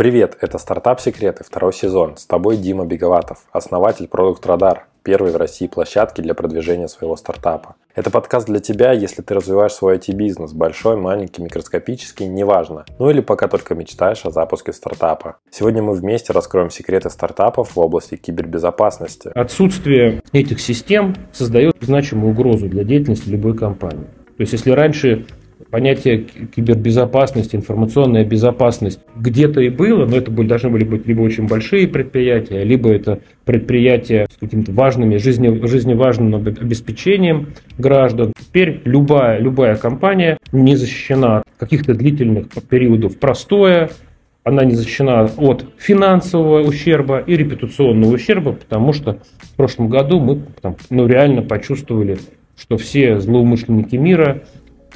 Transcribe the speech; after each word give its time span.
Привет, 0.00 0.38
это 0.40 0.56
«Стартап 0.56 0.98
Секреты», 0.98 1.44
второй 1.44 1.74
сезон. 1.74 2.16
С 2.16 2.24
тобой 2.24 2.56
Дима 2.56 2.86
Беговатов, 2.86 3.40
основатель 3.52 4.08
Продукт 4.08 4.46
Радар, 4.46 4.86
первой 5.02 5.30
в 5.30 5.36
России 5.36 5.66
площадки 5.66 6.22
для 6.22 6.32
продвижения 6.32 6.88
своего 6.88 7.16
стартапа. 7.16 7.76
Это 7.94 8.10
подкаст 8.10 8.46
для 8.46 8.60
тебя, 8.60 8.92
если 8.92 9.20
ты 9.20 9.34
развиваешь 9.34 9.74
свой 9.74 9.98
IT-бизнес, 9.98 10.54
большой, 10.54 10.96
маленький, 10.96 11.42
микроскопический, 11.42 12.28
неважно. 12.28 12.86
Ну 12.98 13.10
или 13.10 13.20
пока 13.20 13.46
только 13.46 13.74
мечтаешь 13.74 14.24
о 14.24 14.30
запуске 14.30 14.72
стартапа. 14.72 15.36
Сегодня 15.50 15.82
мы 15.82 15.92
вместе 15.92 16.32
раскроем 16.32 16.70
секреты 16.70 17.10
стартапов 17.10 17.76
в 17.76 17.78
области 17.78 18.16
кибербезопасности. 18.16 19.30
Отсутствие 19.34 20.22
этих 20.32 20.60
систем 20.60 21.14
создает 21.30 21.76
значимую 21.78 22.32
угрозу 22.32 22.70
для 22.70 22.84
деятельности 22.84 23.28
любой 23.28 23.54
компании. 23.54 24.06
То 24.38 24.44
есть 24.44 24.54
если 24.54 24.70
раньше 24.70 25.26
понятие 25.70 26.26
кибербезопасности, 26.54 27.56
информационная 27.56 28.24
безопасность 28.24 29.00
где-то 29.16 29.60
и 29.60 29.68
было, 29.68 30.06
но 30.06 30.16
это 30.16 30.30
были, 30.30 30.48
должны 30.48 30.70
были 30.70 30.84
быть 30.84 31.06
либо 31.06 31.22
очень 31.22 31.46
большие 31.46 31.88
предприятия, 31.88 32.64
либо 32.64 32.90
это 32.90 33.20
предприятия 33.44 34.26
с 34.30 34.36
каким-то 34.36 34.72
важными, 34.72 35.16
жизне, 35.16 35.66
жизневажным 35.66 36.34
обеспечением 36.34 37.48
граждан. 37.78 38.32
Теперь 38.38 38.80
любая, 38.84 39.38
любая 39.38 39.76
компания 39.76 40.38
не 40.52 40.76
защищена 40.76 41.38
от 41.38 41.44
каких-то 41.58 41.94
длительных 41.94 42.46
периодов 42.68 43.18
простоя, 43.18 43.90
она 44.42 44.64
не 44.64 44.74
защищена 44.74 45.30
от 45.36 45.66
финансового 45.76 46.62
ущерба 46.62 47.18
и 47.18 47.36
репутационного 47.36 48.14
ущерба, 48.14 48.52
потому 48.52 48.92
что 48.92 49.18
в 49.38 49.56
прошлом 49.56 49.88
году 49.88 50.18
мы 50.18 50.42
там, 50.60 50.76
ну, 50.88 51.06
реально 51.06 51.42
почувствовали, 51.42 52.18
что 52.56 52.76
все 52.76 53.20
злоумышленники 53.20 53.96
мира 53.96 54.42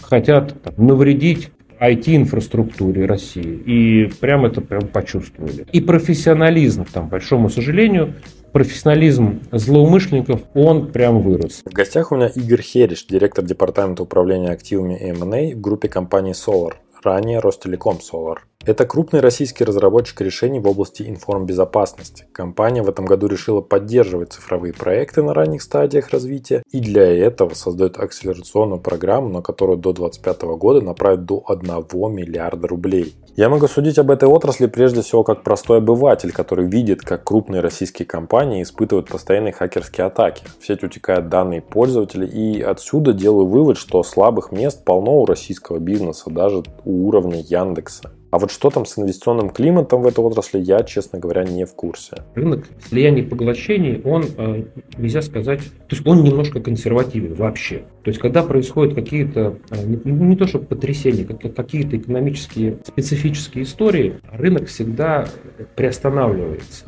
хотят 0.02 0.60
там, 0.62 0.74
навредить 0.76 1.50
IT-инфраструктуре 1.80 3.06
России. 3.06 3.42
И 3.66 4.10
прям 4.20 4.46
это 4.46 4.60
прям 4.60 4.88
почувствовали. 4.88 5.66
И 5.72 5.80
профессионализм, 5.80 6.84
там, 6.90 7.08
большому 7.08 7.48
сожалению, 7.50 8.14
профессионализм 8.52 9.40
злоумышленников, 9.50 10.42
он 10.54 10.92
прям 10.92 11.20
вырос. 11.20 11.62
В 11.64 11.72
гостях 11.72 12.12
у 12.12 12.16
меня 12.16 12.28
Игорь 12.28 12.62
Хериш, 12.62 13.04
директор 13.06 13.44
департамента 13.44 14.02
управления 14.02 14.50
активами 14.50 14.94
M&A 14.94 15.54
в 15.54 15.60
группе 15.60 15.88
компании 15.88 16.32
Solar, 16.32 16.74
ранее 17.02 17.40
Ростелеком 17.40 17.98
Solar. 17.98 18.38
Это 18.66 18.86
крупный 18.86 19.20
российский 19.20 19.62
разработчик 19.62 20.22
решений 20.22 20.58
в 20.58 20.66
области 20.66 21.02
информбезопасности. 21.02 22.24
Компания 22.32 22.82
в 22.82 22.88
этом 22.88 23.04
году 23.04 23.26
решила 23.26 23.60
поддерживать 23.60 24.32
цифровые 24.32 24.72
проекты 24.72 25.22
на 25.22 25.34
ранних 25.34 25.60
стадиях 25.60 26.08
развития 26.08 26.62
и 26.70 26.80
для 26.80 27.04
этого 27.04 27.52
создает 27.52 27.98
акселерационную 27.98 28.80
программу, 28.80 29.28
на 29.28 29.42
которую 29.42 29.76
до 29.76 29.92
2025 29.92 30.42
года 30.56 30.80
направит 30.80 31.26
до 31.26 31.44
1 31.46 32.14
миллиарда 32.14 32.66
рублей. 32.66 33.14
Я 33.36 33.50
могу 33.50 33.68
судить 33.68 33.98
об 33.98 34.10
этой 34.10 34.30
отрасли 34.30 34.66
прежде 34.66 35.02
всего 35.02 35.24
как 35.24 35.42
простой 35.42 35.78
обыватель, 35.78 36.32
который 36.32 36.66
видит, 36.66 37.02
как 37.02 37.22
крупные 37.22 37.60
российские 37.60 38.06
компании 38.06 38.62
испытывают 38.62 39.08
постоянные 39.08 39.52
хакерские 39.52 40.06
атаки. 40.06 40.46
В 40.58 40.66
сеть 40.66 40.82
утекают 40.82 41.28
данные 41.28 41.60
пользователей 41.60 42.28
и 42.28 42.62
отсюда 42.62 43.12
делаю 43.12 43.46
вывод, 43.46 43.76
что 43.76 44.02
слабых 44.02 44.52
мест 44.52 44.84
полно 44.84 45.20
у 45.20 45.26
российского 45.26 45.80
бизнеса, 45.80 46.30
даже 46.30 46.62
у 46.86 47.08
уровня 47.08 47.40
Яндекса. 47.40 48.13
А 48.34 48.38
вот 48.40 48.50
что 48.50 48.68
там 48.68 48.84
с 48.84 48.98
инвестиционным 48.98 49.48
климатом 49.48 50.02
в 50.02 50.08
этой 50.08 50.18
отрасли, 50.18 50.58
я, 50.58 50.82
честно 50.82 51.20
говоря, 51.20 51.44
не 51.44 51.64
в 51.64 51.74
курсе. 51.74 52.16
Рынок 52.34 52.66
слияний 52.88 53.22
и 53.22 53.24
поглощений, 53.24 54.02
он, 54.02 54.24
э, 54.36 54.64
нельзя 54.98 55.22
сказать, 55.22 55.60
то 55.60 55.94
есть 55.94 56.04
он 56.04 56.24
немножко 56.24 56.58
консервативен 56.58 57.34
вообще. 57.34 57.84
То 58.02 58.10
есть 58.10 58.18
когда 58.18 58.42
происходят 58.42 58.96
какие-то, 58.96 59.60
э, 59.70 59.86
не, 59.86 60.10
не 60.10 60.34
то 60.34 60.48
что 60.48 60.58
потрясения, 60.58 61.24
какие-то 61.24 61.96
экономические 61.96 62.78
специфические 62.84 63.62
истории, 63.62 64.18
рынок 64.32 64.66
всегда 64.66 65.28
приостанавливается. 65.76 66.86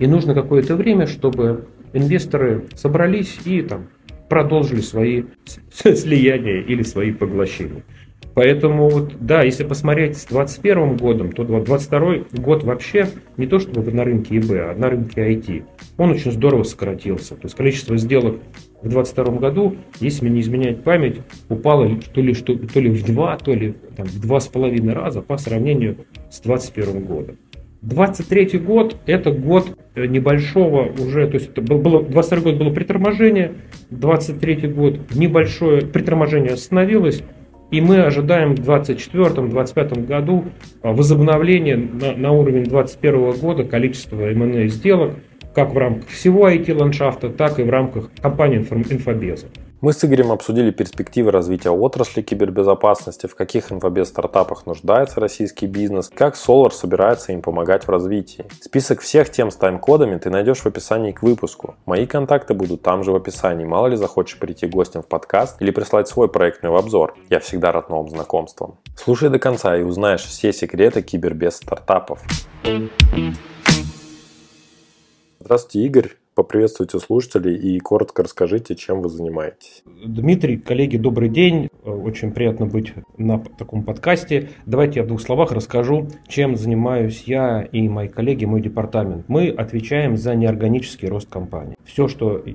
И 0.00 0.06
нужно 0.08 0.34
какое-то 0.34 0.74
время, 0.74 1.06
чтобы 1.06 1.68
инвесторы 1.92 2.66
собрались 2.74 3.38
и 3.44 3.62
там 3.62 3.86
продолжили 4.28 4.80
свои 4.80 5.26
слияния 5.70 6.60
или 6.60 6.82
свои 6.82 7.12
поглощения. 7.12 7.84
Поэтому, 8.38 8.88
вот, 8.88 9.14
да, 9.18 9.42
если 9.42 9.64
посмотреть 9.64 10.16
с 10.16 10.26
2021 10.26 10.96
годом, 10.96 11.32
то 11.32 11.42
2022 11.42 12.40
год 12.40 12.62
вообще 12.62 13.08
не 13.36 13.48
то 13.48 13.58
чтобы 13.58 13.90
на 13.90 14.04
рынке 14.04 14.36
ИБ, 14.36 14.50
а 14.52 14.74
на 14.76 14.90
рынке 14.90 15.28
IT, 15.32 15.64
он 15.96 16.10
очень 16.10 16.30
здорово 16.30 16.62
сократился. 16.62 17.34
То 17.34 17.46
есть 17.46 17.56
количество 17.56 17.96
сделок 17.96 18.36
в 18.80 18.88
2022 18.88 19.38
году, 19.40 19.76
если 19.98 20.26
мне 20.26 20.36
не 20.36 20.40
изменяет 20.42 20.84
память, 20.84 21.20
упало 21.48 21.90
то 22.14 22.20
ли, 22.20 22.32
что, 22.32 22.56
то 22.56 22.78
ли 22.78 22.90
в 22.90 23.04
два, 23.04 23.36
то 23.38 23.52
ли 23.52 23.74
там, 23.96 24.06
в 24.06 24.20
два 24.20 24.38
с 24.38 24.46
половиной 24.46 24.94
раза 24.94 25.20
по 25.20 25.36
сравнению 25.36 25.96
с 26.30 26.40
2021 26.40 27.04
годом. 27.04 27.38
23 27.82 28.58
год– 28.58 28.96
это 29.06 29.30
год 29.30 29.76
э, 29.94 30.06
небольшого 30.06 30.92
уже, 30.92 31.26
то 31.28 31.34
есть 31.34 31.50
это 31.50 31.62
было, 31.62 32.02
22 32.02 32.52
год 32.52 32.58
было 32.58 32.70
приторможение, 32.70 33.54
23 33.90 34.68
год 34.68 35.14
небольшое 35.14 35.82
приторможение 35.82 36.52
остановилось, 36.52 37.22
и 37.70 37.80
мы 37.80 37.98
ожидаем 38.02 38.54
в 38.54 38.60
2024-2025 38.60 40.06
году 40.06 40.44
а, 40.82 40.92
возобновления 40.92 41.76
на, 41.76 42.16
на 42.16 42.32
уровень 42.32 42.64
2021 42.64 43.32
года 43.40 43.64
количества 43.64 44.30
M&A 44.30 44.68
сделок, 44.68 45.14
как 45.54 45.72
в 45.72 45.78
рамках 45.78 46.08
всего 46.08 46.48
IT-ландшафта, 46.48 47.30
так 47.30 47.58
и 47.58 47.62
в 47.62 47.70
рамках 47.70 48.10
компании 48.20 48.58
Инфобеза. 48.58 49.48
Мы 49.80 49.92
с 49.92 50.04
Игорем 50.04 50.32
обсудили 50.32 50.72
перспективы 50.72 51.30
развития 51.30 51.70
отрасли 51.70 52.20
кибербезопасности, 52.20 53.28
в 53.28 53.36
каких 53.36 53.70
инфобез-стартапах 53.70 54.66
нуждается 54.66 55.20
российский 55.20 55.66
бизнес, 55.68 56.10
как 56.12 56.34
Solar 56.34 56.72
собирается 56.72 57.32
им 57.32 57.42
помогать 57.42 57.84
в 57.84 57.88
развитии. 57.88 58.44
Список 58.60 59.00
всех 59.02 59.30
тем 59.30 59.52
с 59.52 59.56
тайм-кодами 59.56 60.18
ты 60.18 60.30
найдешь 60.30 60.62
в 60.62 60.66
описании 60.66 61.12
к 61.12 61.22
выпуску. 61.22 61.76
Мои 61.86 62.06
контакты 62.06 62.54
будут 62.54 62.82
там 62.82 63.04
же 63.04 63.12
в 63.12 63.14
описании, 63.14 63.64
мало 63.64 63.86
ли 63.86 63.94
захочешь 63.94 64.40
прийти 64.40 64.66
гостем 64.66 65.02
в 65.02 65.06
подкаст 65.06 65.62
или 65.62 65.70
прислать 65.70 66.08
свой 66.08 66.28
проектный 66.28 66.76
обзор. 66.76 67.16
Я 67.30 67.38
всегда 67.38 67.70
рад 67.70 67.88
новым 67.88 68.10
знакомствам. 68.10 68.78
Слушай 68.96 69.30
до 69.30 69.38
конца 69.38 69.76
и 69.76 69.82
узнаешь 69.82 70.24
все 70.24 70.52
секреты 70.52 71.02
кибербез 71.02 71.54
стартапов. 71.54 72.20
Здравствуйте, 75.38 75.86
Игорь 75.86 76.17
поприветствуйте 76.38 77.00
слушателей 77.00 77.56
и 77.56 77.80
коротко 77.80 78.22
расскажите, 78.22 78.76
чем 78.76 79.02
вы 79.02 79.08
занимаетесь. 79.08 79.82
Дмитрий, 80.04 80.56
коллеги, 80.56 80.96
добрый 80.96 81.28
день. 81.28 81.68
Очень 81.82 82.30
приятно 82.30 82.66
быть 82.66 82.92
на 83.16 83.42
таком 83.58 83.82
подкасте. 83.82 84.50
Давайте 84.64 85.00
я 85.00 85.04
в 85.04 85.08
двух 85.08 85.20
словах 85.20 85.50
расскажу, 85.50 86.06
чем 86.28 86.54
занимаюсь 86.54 87.24
я 87.26 87.62
и 87.62 87.88
мои 87.88 88.06
коллеги, 88.06 88.44
мой 88.44 88.60
департамент. 88.60 89.24
Мы 89.28 89.48
отвечаем 89.48 90.16
за 90.16 90.36
неорганический 90.36 91.08
рост 91.08 91.28
компании. 91.28 91.74
Все, 91.84 92.06
что 92.06 92.40
э, 92.40 92.52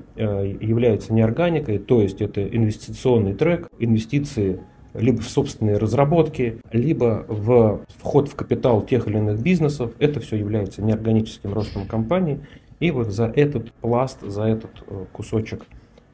является 0.62 1.14
неорганикой, 1.14 1.78
то 1.78 2.02
есть 2.02 2.22
это 2.22 2.42
инвестиционный 2.42 3.34
трек, 3.34 3.68
инвестиции 3.80 4.62
либо 4.94 5.22
в 5.22 5.30
собственные 5.30 5.78
разработки, 5.78 6.60
либо 6.72 7.26
в 7.28 7.82
вход 7.98 8.30
в 8.30 8.36
капитал 8.36 8.82
тех 8.82 9.08
или 9.08 9.18
иных 9.18 9.42
бизнесов. 9.42 9.92
Это 10.00 10.20
все 10.20 10.38
является 10.38 10.82
неорганическим 10.82 11.54
ростом 11.54 11.88
компании. 11.88 12.40
И 12.84 12.92
вот 12.92 13.08
за 13.08 13.28
этот 13.28 13.72
пласт, 13.72 14.20
за 14.24 14.44
этот 14.44 14.72
э, 14.88 15.06
кусочек 15.14 15.64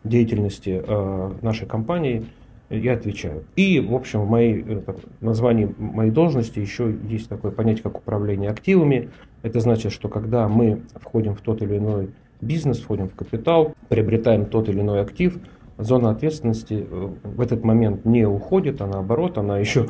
деятельности 0.04 0.80
э, 0.86 1.32
нашей 1.42 1.66
компании 1.66 2.28
я 2.70 2.94
отвечаю. 2.94 3.46
И, 3.56 3.80
в 3.80 3.96
общем, 3.96 4.22
в 4.22 4.30
моей, 4.30 4.64
э, 4.64 4.82
названии 5.20 5.74
моей 5.80 6.12
должности 6.12 6.60
еще 6.60 6.96
есть 7.10 7.28
такое 7.28 7.52
понятие, 7.52 7.82
как 7.82 7.98
управление 7.98 8.52
активами. 8.52 9.10
Это 9.42 9.62
значит, 9.62 9.92
что 9.92 10.10
когда 10.10 10.48
мы 10.48 10.82
входим 10.94 11.34
в 11.34 11.42
тот 11.42 11.64
или 11.64 11.80
иной 11.80 12.12
бизнес, 12.40 12.78
входим 12.78 13.10
в 13.10 13.16
капитал, 13.16 13.74
приобретаем 13.88 14.46
тот 14.46 14.70
или 14.70 14.82
иной 14.82 15.02
актив, 15.02 15.40
зона 15.80 16.12
ответственности 16.12 16.86
в 16.90 17.42
этот 17.42 17.64
момент 17.64 18.06
не 18.06 18.26
уходит, 18.26 18.82
а 18.82 18.88
наоборот, 18.88 19.38
она 19.38 19.58
еще 19.58 19.88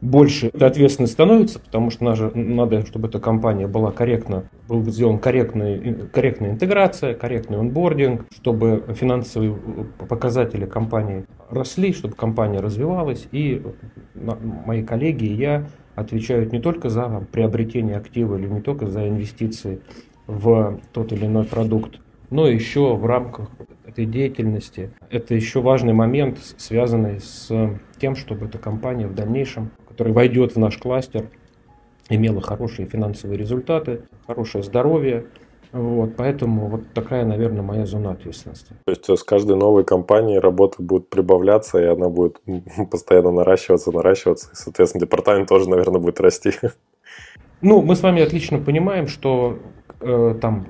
больше 0.00 0.48
ответственность 0.48 1.12
становится, 1.12 1.58
потому 1.58 1.90
что 1.90 2.04
надо, 2.04 2.30
надо, 2.34 2.86
чтобы 2.86 3.08
эта 3.08 3.18
компания 3.18 3.66
была 3.66 3.90
корректно, 3.90 4.44
был 4.68 4.82
сделан 4.84 5.18
корректный, 5.18 6.08
корректная 6.12 6.50
интеграция, 6.52 7.14
корректный 7.14 7.58
онбординг, 7.58 8.24
чтобы 8.32 8.84
финансовые 8.94 9.56
показатели 10.08 10.64
компании 10.64 11.26
росли, 11.50 11.92
чтобы 11.92 12.14
компания 12.14 12.60
развивалась. 12.60 13.28
И 13.32 13.62
мои 14.14 14.82
коллеги 14.82 15.24
и 15.24 15.34
я 15.34 15.66
отвечают 15.96 16.52
не 16.52 16.60
только 16.60 16.88
за 16.88 17.26
приобретение 17.30 17.96
актива 17.96 18.36
или 18.36 18.46
не 18.46 18.60
только 18.60 18.86
за 18.86 19.06
инвестиции 19.06 19.80
в 20.26 20.80
тот 20.92 21.12
или 21.12 21.26
иной 21.26 21.44
продукт, 21.44 22.00
но 22.30 22.46
еще 22.46 22.94
в 22.94 23.04
рамках 23.04 23.50
этой 23.90 24.06
деятельности. 24.06 24.90
Это 25.10 25.34
еще 25.34 25.60
важный 25.60 25.92
момент, 25.92 26.38
связанный 26.56 27.20
с 27.20 27.50
тем, 27.98 28.16
чтобы 28.16 28.46
эта 28.46 28.58
компания 28.58 29.06
в 29.06 29.14
дальнейшем 29.14 29.70
который 30.00 30.14
войдет 30.14 30.54
в 30.54 30.58
наш 30.58 30.78
кластер, 30.78 31.28
имела 32.08 32.40
хорошие 32.40 32.88
финансовые 32.88 33.36
результаты, 33.36 34.04
хорошее 34.26 34.64
здоровье. 34.64 35.26
Вот, 35.72 36.16
поэтому 36.16 36.68
вот 36.68 36.94
такая, 36.94 37.26
наверное, 37.26 37.60
моя 37.60 37.84
зона 37.84 38.12
ответственности. 38.12 38.72
То 38.86 38.92
есть 38.92 39.04
с 39.06 39.22
каждой 39.22 39.56
новой 39.56 39.84
компанией 39.84 40.38
работа 40.38 40.82
будет 40.82 41.10
прибавляться, 41.10 41.78
и 41.78 41.84
она 41.84 42.08
будет 42.08 42.40
постоянно 42.90 43.30
наращиваться, 43.30 43.92
наращиваться, 43.92 44.48
и, 44.52 44.56
соответственно, 44.56 45.04
департамент 45.04 45.50
тоже, 45.50 45.68
наверное, 45.68 46.00
будет 46.00 46.18
расти. 46.18 46.52
Ну, 47.62 47.82
мы 47.82 47.94
с 47.94 48.02
вами 48.02 48.22
отлично 48.22 48.58
понимаем, 48.58 49.06
что 49.06 49.58
там, 50.00 50.66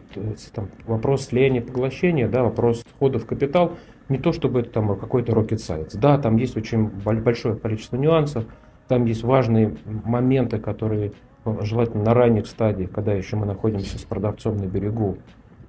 там 0.54 0.68
вопрос 0.86 1.26
слияния 1.26 1.62
поглощения, 1.62 2.28
да, 2.28 2.42
вопрос 2.42 2.84
входа 2.96 3.18
в 3.18 3.26
капитал, 3.26 3.72
не 4.08 4.18
то 4.18 4.32
чтобы 4.32 4.60
это 4.60 4.70
там 4.70 4.98
какой-то 4.98 5.32
rocket 5.32 5.58
science. 5.58 5.96
Да, 5.96 6.18
там 6.18 6.36
есть 6.36 6.56
очень 6.56 6.88
большое 6.88 7.56
количество 7.56 7.96
нюансов, 7.96 8.44
там 8.88 9.04
есть 9.04 9.22
важные 9.22 9.76
моменты, 9.86 10.58
которые 10.58 11.12
ну, 11.44 11.58
желательно 11.62 12.04
на 12.04 12.14
ранних 12.14 12.46
стадиях, 12.46 12.90
когда 12.90 13.12
еще 13.12 13.36
мы 13.36 13.46
находимся 13.46 13.98
с 13.98 14.02
продавцом 14.02 14.56
на 14.56 14.64
берегу, 14.64 15.16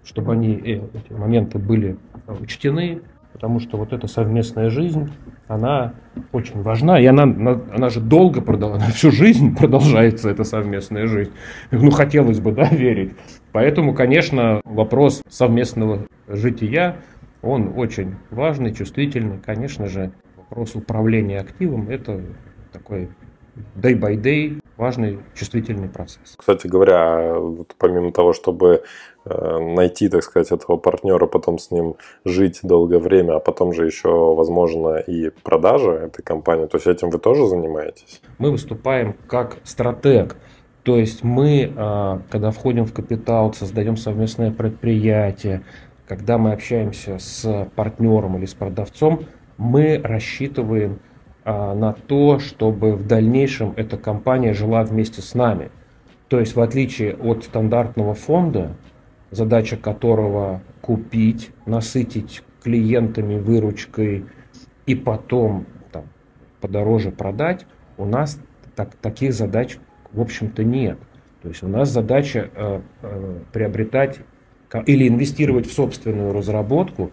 чтобы 0.03 0.33
они, 0.33 0.53
э, 0.55 0.81
эти 0.93 1.13
моменты 1.13 1.59
были 1.59 1.97
учтены, 2.27 3.01
потому 3.33 3.59
что 3.59 3.77
вот 3.77 3.93
эта 3.93 4.07
совместная 4.07 4.69
жизнь, 4.69 5.11
она 5.47 5.93
очень 6.31 6.61
важна, 6.61 6.99
и 6.99 7.05
она, 7.05 7.23
она 7.23 7.89
же 7.89 7.99
долго 8.01 8.41
продолжается, 8.41 8.91
всю 8.95 9.11
жизнь 9.11 9.55
продолжается 9.55 10.29
эта 10.29 10.43
совместная 10.43 11.07
жизнь. 11.07 11.31
Ну, 11.71 11.91
хотелось 11.91 12.39
бы, 12.39 12.51
да, 12.51 12.67
верить. 12.69 13.13
Поэтому, 13.51 13.93
конечно, 13.93 14.61
вопрос 14.63 15.21
совместного 15.29 16.07
жития, 16.27 16.97
он 17.41 17.73
очень 17.77 18.15
важный, 18.29 18.73
чувствительный. 18.73 19.39
Конечно 19.39 19.87
же, 19.87 20.11
вопрос 20.37 20.75
управления 20.75 21.39
активом– 21.39 21.89
это 21.89 22.21
такой 22.71 23.09
day 23.75 23.99
by 23.99 24.15
day 24.15 24.61
важный 24.77 25.19
чувствительный 25.35 25.89
процесс. 25.89 26.35
Кстати 26.37 26.65
говоря, 26.65 27.35
вот 27.35 27.75
помимо 27.77 28.11
того, 28.11 28.33
чтобы 28.33 28.83
э, 29.25 29.59
найти, 29.59 30.09
так 30.09 30.23
сказать, 30.23 30.51
этого 30.51 30.77
партнера, 30.77 31.27
потом 31.27 31.59
с 31.59 31.69
ним 31.69 31.95
жить 32.25 32.61
долгое 32.63 32.97
время, 32.97 33.35
а 33.35 33.39
потом 33.39 33.73
же 33.73 33.85
еще, 33.85 34.09
возможно, 34.09 34.97
и 34.97 35.29
продажа 35.29 35.91
этой 35.91 36.23
компании, 36.23 36.65
то 36.65 36.77
есть 36.77 36.87
этим 36.87 37.11
вы 37.11 37.19
тоже 37.19 37.47
занимаетесь? 37.47 38.21
Мы 38.39 38.49
выступаем 38.49 39.13
как 39.27 39.57
стратег. 39.63 40.35
То 40.83 40.97
есть 40.97 41.23
мы, 41.23 41.71
э, 41.75 42.19
когда 42.29 42.51
входим 42.51 42.85
в 42.85 42.93
капитал, 42.93 43.53
создаем 43.53 43.97
совместное 43.97 44.51
предприятие, 44.51 45.61
когда 46.07 46.37
мы 46.37 46.51
общаемся 46.51 47.19
с 47.19 47.69
партнером 47.75 48.37
или 48.37 48.45
с 48.45 48.53
продавцом, 48.53 49.21
мы 49.57 50.01
рассчитываем 50.03 50.99
а, 51.43 51.73
на 51.73 51.93
то, 51.93 52.39
чтобы 52.39 52.95
в 52.95 53.07
дальнейшем 53.07 53.73
эта 53.75 53.97
компания 53.97 54.53
жила 54.53 54.83
вместе 54.83 55.21
с 55.21 55.33
нами. 55.33 55.71
То 56.27 56.39
есть 56.39 56.55
в 56.55 56.61
отличие 56.61 57.15
от 57.15 57.43
стандартного 57.43 58.13
фонда, 58.13 58.75
задача 59.31 59.77
которого 59.77 60.61
купить, 60.81 61.51
насытить 61.65 62.43
клиентами, 62.63 63.39
выручкой 63.39 64.25
и 64.85 64.95
потом 64.95 65.65
там, 65.91 66.03
подороже 66.59 67.11
продать, 67.11 67.65
у 67.97 68.05
нас 68.05 68.39
так, 68.75 68.95
таких 68.95 69.33
задач 69.33 69.77
в 70.13 70.21
общем-то 70.21 70.63
нет. 70.63 70.97
То 71.41 71.49
есть 71.49 71.63
у 71.63 71.67
нас 71.67 71.89
задача 71.89 72.49
э, 72.53 72.81
э, 73.01 73.39
приобретать 73.51 74.19
или 74.85 75.07
инвестировать 75.07 75.67
в 75.67 75.73
собственную 75.73 76.33
разработку 76.33 77.11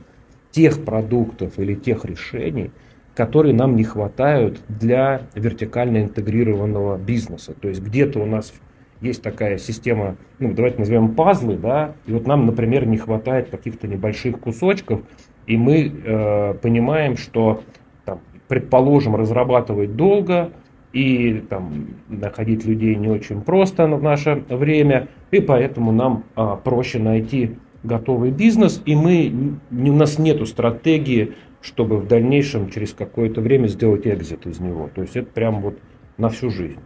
тех 0.51 0.85
продуктов 0.85 1.59
или 1.59 1.75
тех 1.75 2.05
решений, 2.05 2.71
которые 3.15 3.55
нам 3.55 3.75
не 3.75 3.85
хватают 3.85 4.61
для 4.69 5.23
вертикально 5.35 6.03
интегрированного 6.03 6.99
бизнеса. 6.99 7.55
То 7.61 7.69
есть 7.69 7.83
где-то 7.83 8.21
у 8.21 8.27
нас 8.27 8.53
есть 9.01 9.23
такая 9.23 9.59
система, 9.59 10.17
ну 10.39 10.53
давайте 10.53 10.79
назовем 10.79 11.15
пазлы, 11.15 11.57
да, 11.57 11.95
и 12.07 12.13
вот 12.13 12.27
нам, 12.27 12.47
например, 12.47 12.87
не 12.87 12.97
хватает 12.97 13.49
каких-то 13.51 13.87
небольших 13.87 14.41
кусочков, 14.41 15.03
и 15.47 15.57
мы 15.57 15.87
э, 15.87 16.55
понимаем, 16.55 17.17
что, 17.17 17.63
там, 18.05 18.21
предположим, 18.49 19.17
разрабатывать 19.17 19.97
долго, 19.97 20.51
и 20.93 21.43
там, 21.49 21.89
находить 22.09 22.65
людей 22.65 22.95
не 22.95 23.09
очень 23.09 23.43
просто 23.43 23.87
в 23.87 24.03
наше 24.03 24.45
время, 24.49 25.09
и 25.31 25.41
поэтому 25.41 25.93
нам 25.93 26.25
а, 26.35 26.57
проще 26.57 26.99
найти 26.99 27.57
готовый 27.83 28.31
бизнес, 28.31 28.83
и 28.87 28.97
мы, 28.97 29.59
у 29.71 29.93
нас 29.93 30.19
нет 30.19 30.47
стратегии 30.49 31.35
чтобы 31.61 31.99
в 31.99 32.07
дальнейшем 32.07 32.71
через 32.71 32.93
какое-то 32.93 33.41
время 33.41 33.67
сделать 33.67 34.07
экзит 34.07 34.47
из 34.47 34.61
него. 34.61 34.91
То 34.95 35.03
есть 35.03 35.17
это 35.17 35.31
прям 35.31 35.61
вот 35.61 35.79
на 36.17 36.29
всю 36.29 36.51
жизнь. 36.51 36.81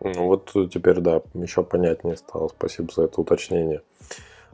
Ну 0.00 0.26
вот 0.26 0.52
теперь, 0.70 1.00
да, 1.00 1.22
еще 1.34 1.62
понятнее 1.62 2.16
стало. 2.16 2.48
Спасибо 2.48 2.92
за 2.94 3.04
это 3.04 3.20
уточнение. 3.20 3.82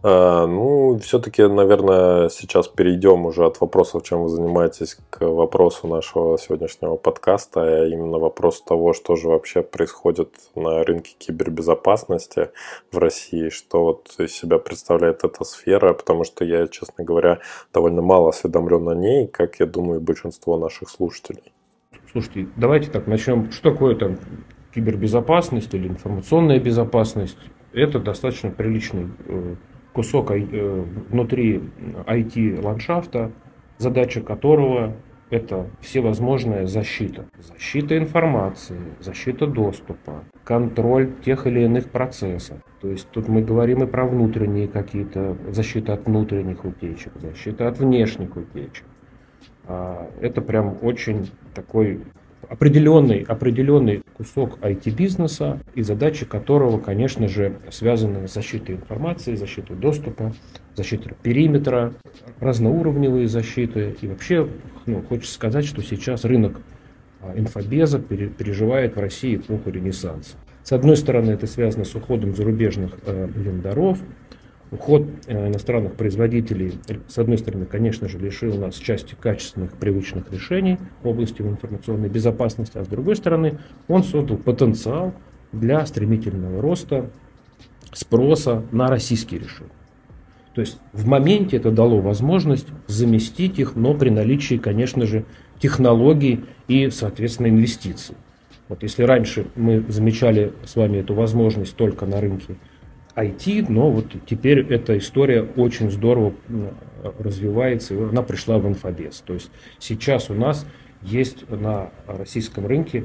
А, 0.02 0.46
ну, 0.46 0.98
все-таки, 0.98 1.42
наверное, 1.46 2.30
сейчас 2.30 2.68
перейдем 2.68 3.26
уже 3.26 3.44
от 3.44 3.60
вопросов, 3.60 4.02
чем 4.02 4.22
вы 4.22 4.28
занимаетесь, 4.28 4.96
к 5.10 5.26
вопросу 5.26 5.88
нашего 5.88 6.38
сегодняшнего 6.38 6.96
подкаста, 6.96 7.62
а 7.62 7.86
именно 7.86 8.18
вопрос 8.18 8.62
того, 8.62 8.94
что 8.94 9.16
же 9.16 9.28
вообще 9.28 9.62
происходит 9.62 10.30
на 10.54 10.82
рынке 10.84 11.14
кибербезопасности 11.18 12.48
в 12.90 12.96
России, 12.96 13.50
что 13.50 13.84
вот 13.84 14.14
из 14.18 14.32
себя 14.32 14.58
представляет 14.58 15.22
эта 15.22 15.44
сфера, 15.44 15.92
потому 15.92 16.24
что 16.24 16.46
я, 16.46 16.66
честно 16.66 17.04
говоря, 17.04 17.40
довольно 17.74 18.00
мало 18.00 18.30
осведомлен 18.30 18.88
о 18.88 18.94
ней, 18.94 19.26
как 19.26 19.60
я 19.60 19.66
думаю, 19.66 20.00
большинство 20.00 20.56
наших 20.56 20.88
слушателей. 20.88 21.52
Слушайте, 22.10 22.48
давайте 22.56 22.90
так 22.90 23.06
начнем. 23.06 23.52
Что 23.52 23.70
такое 23.70 23.94
там 23.94 24.18
кибербезопасность 24.74 25.74
или 25.74 25.88
информационная 25.88 26.58
безопасность? 26.58 27.38
Это 27.72 28.00
достаточно 28.00 28.50
приличный 28.50 29.08
э, 29.28 29.54
кусок 29.92 30.30
э, 30.30 30.84
внутри 31.08 31.62
IT-ландшафта, 32.06 33.32
задача 33.78 34.20
которого 34.20 34.94
это 35.30 35.68
всевозможная 35.80 36.66
защита. 36.66 37.26
Защита 37.38 37.96
информации, 37.96 38.80
защита 38.98 39.46
доступа, 39.46 40.24
контроль 40.44 41.12
тех 41.24 41.46
или 41.46 41.60
иных 41.60 41.88
процессов. 41.88 42.58
То 42.80 42.88
есть 42.88 43.08
тут 43.10 43.28
мы 43.28 43.42
говорим 43.42 43.82
и 43.82 43.86
про 43.86 44.06
внутренние 44.06 44.66
какие-то, 44.66 45.36
защита 45.50 45.94
от 45.94 46.06
внутренних 46.06 46.64
утечек, 46.64 47.12
защита 47.20 47.68
от 47.68 47.78
внешних 47.78 48.36
утечек. 48.36 48.84
А, 49.66 50.10
это 50.20 50.42
прям 50.42 50.76
очень 50.82 51.30
такой 51.54 52.00
определенный, 52.50 53.22
определенный 53.22 54.02
кусок 54.16 54.58
IT-бизнеса, 54.58 55.60
и 55.76 55.82
задачи 55.82 56.26
которого, 56.26 56.78
конечно 56.80 57.28
же, 57.28 57.56
связаны 57.70 58.26
с 58.26 58.34
защитой 58.34 58.74
информации, 58.74 59.36
защитой 59.36 59.76
доступа, 59.76 60.34
защитой 60.74 61.14
периметра, 61.22 61.94
разноуровневые 62.40 63.28
защиты. 63.28 63.96
И 64.00 64.08
вообще, 64.08 64.48
ну, 64.86 65.00
хочется 65.00 65.32
сказать, 65.32 65.64
что 65.64 65.80
сейчас 65.80 66.24
рынок 66.24 66.60
а, 67.20 67.38
инфобеза 67.38 68.00
переживает 68.00 68.96
в 68.96 69.00
России 69.00 69.36
эпоху 69.36 69.70
ренессанса. 69.70 70.36
С 70.64 70.72
одной 70.72 70.96
стороны, 70.96 71.30
это 71.30 71.46
связано 71.46 71.84
с 71.84 71.94
уходом 71.94 72.34
зарубежных 72.34 72.98
э, 73.06 73.28
вендоров, 73.32 73.98
Уход 74.70 75.04
э, 75.26 75.48
иностранных 75.48 75.94
производителей, 75.94 76.74
с 77.08 77.18
одной 77.18 77.38
стороны, 77.38 77.66
конечно 77.66 78.08
же, 78.08 78.18
лишил 78.18 78.54
нас 78.54 78.76
части 78.76 79.16
качественных 79.18 79.72
привычных 79.72 80.32
решений 80.32 80.78
в 81.02 81.08
области 81.08 81.42
информационной 81.42 82.08
безопасности, 82.08 82.78
а 82.78 82.84
с 82.84 82.88
другой 82.88 83.16
стороны, 83.16 83.58
он 83.88 84.04
создал 84.04 84.36
потенциал 84.36 85.12
для 85.52 85.84
стремительного 85.86 86.62
роста 86.62 87.10
спроса 87.92 88.62
на 88.70 88.86
российские 88.86 89.40
решения. 89.40 89.72
То 90.54 90.60
есть 90.60 90.78
в 90.92 91.06
моменте 91.06 91.56
это 91.56 91.72
дало 91.72 92.00
возможность 92.00 92.66
заместить 92.86 93.58
их, 93.58 93.74
но 93.74 93.94
при 93.94 94.10
наличии, 94.10 94.56
конечно 94.56 95.06
же, 95.06 95.24
технологий 95.58 96.44
и, 96.68 96.90
соответственно, 96.90 97.48
инвестиций. 97.48 98.16
Вот 98.68 98.84
если 98.84 99.02
раньше 99.02 99.46
мы 99.56 99.84
замечали 99.88 100.52
с 100.64 100.76
вами 100.76 100.98
эту 100.98 101.14
возможность 101.14 101.74
только 101.74 102.06
на 102.06 102.20
рынке 102.20 102.56
IT, 103.16 103.66
но 103.68 103.90
вот 103.90 104.06
теперь 104.26 104.60
эта 104.60 104.96
история 104.98 105.42
очень 105.56 105.90
здорово 105.90 106.34
развивается, 107.18 107.94
и 107.94 108.02
она 108.02 108.22
пришла 108.22 108.58
в 108.58 108.68
инфобес. 108.68 109.22
То 109.26 109.34
есть 109.34 109.50
сейчас 109.78 110.30
у 110.30 110.34
нас 110.34 110.66
есть 111.02 111.48
на 111.48 111.90
российском 112.06 112.66
рынке 112.66 113.04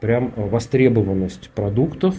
прям 0.00 0.32
востребованность 0.36 1.50
продуктов, 1.50 2.16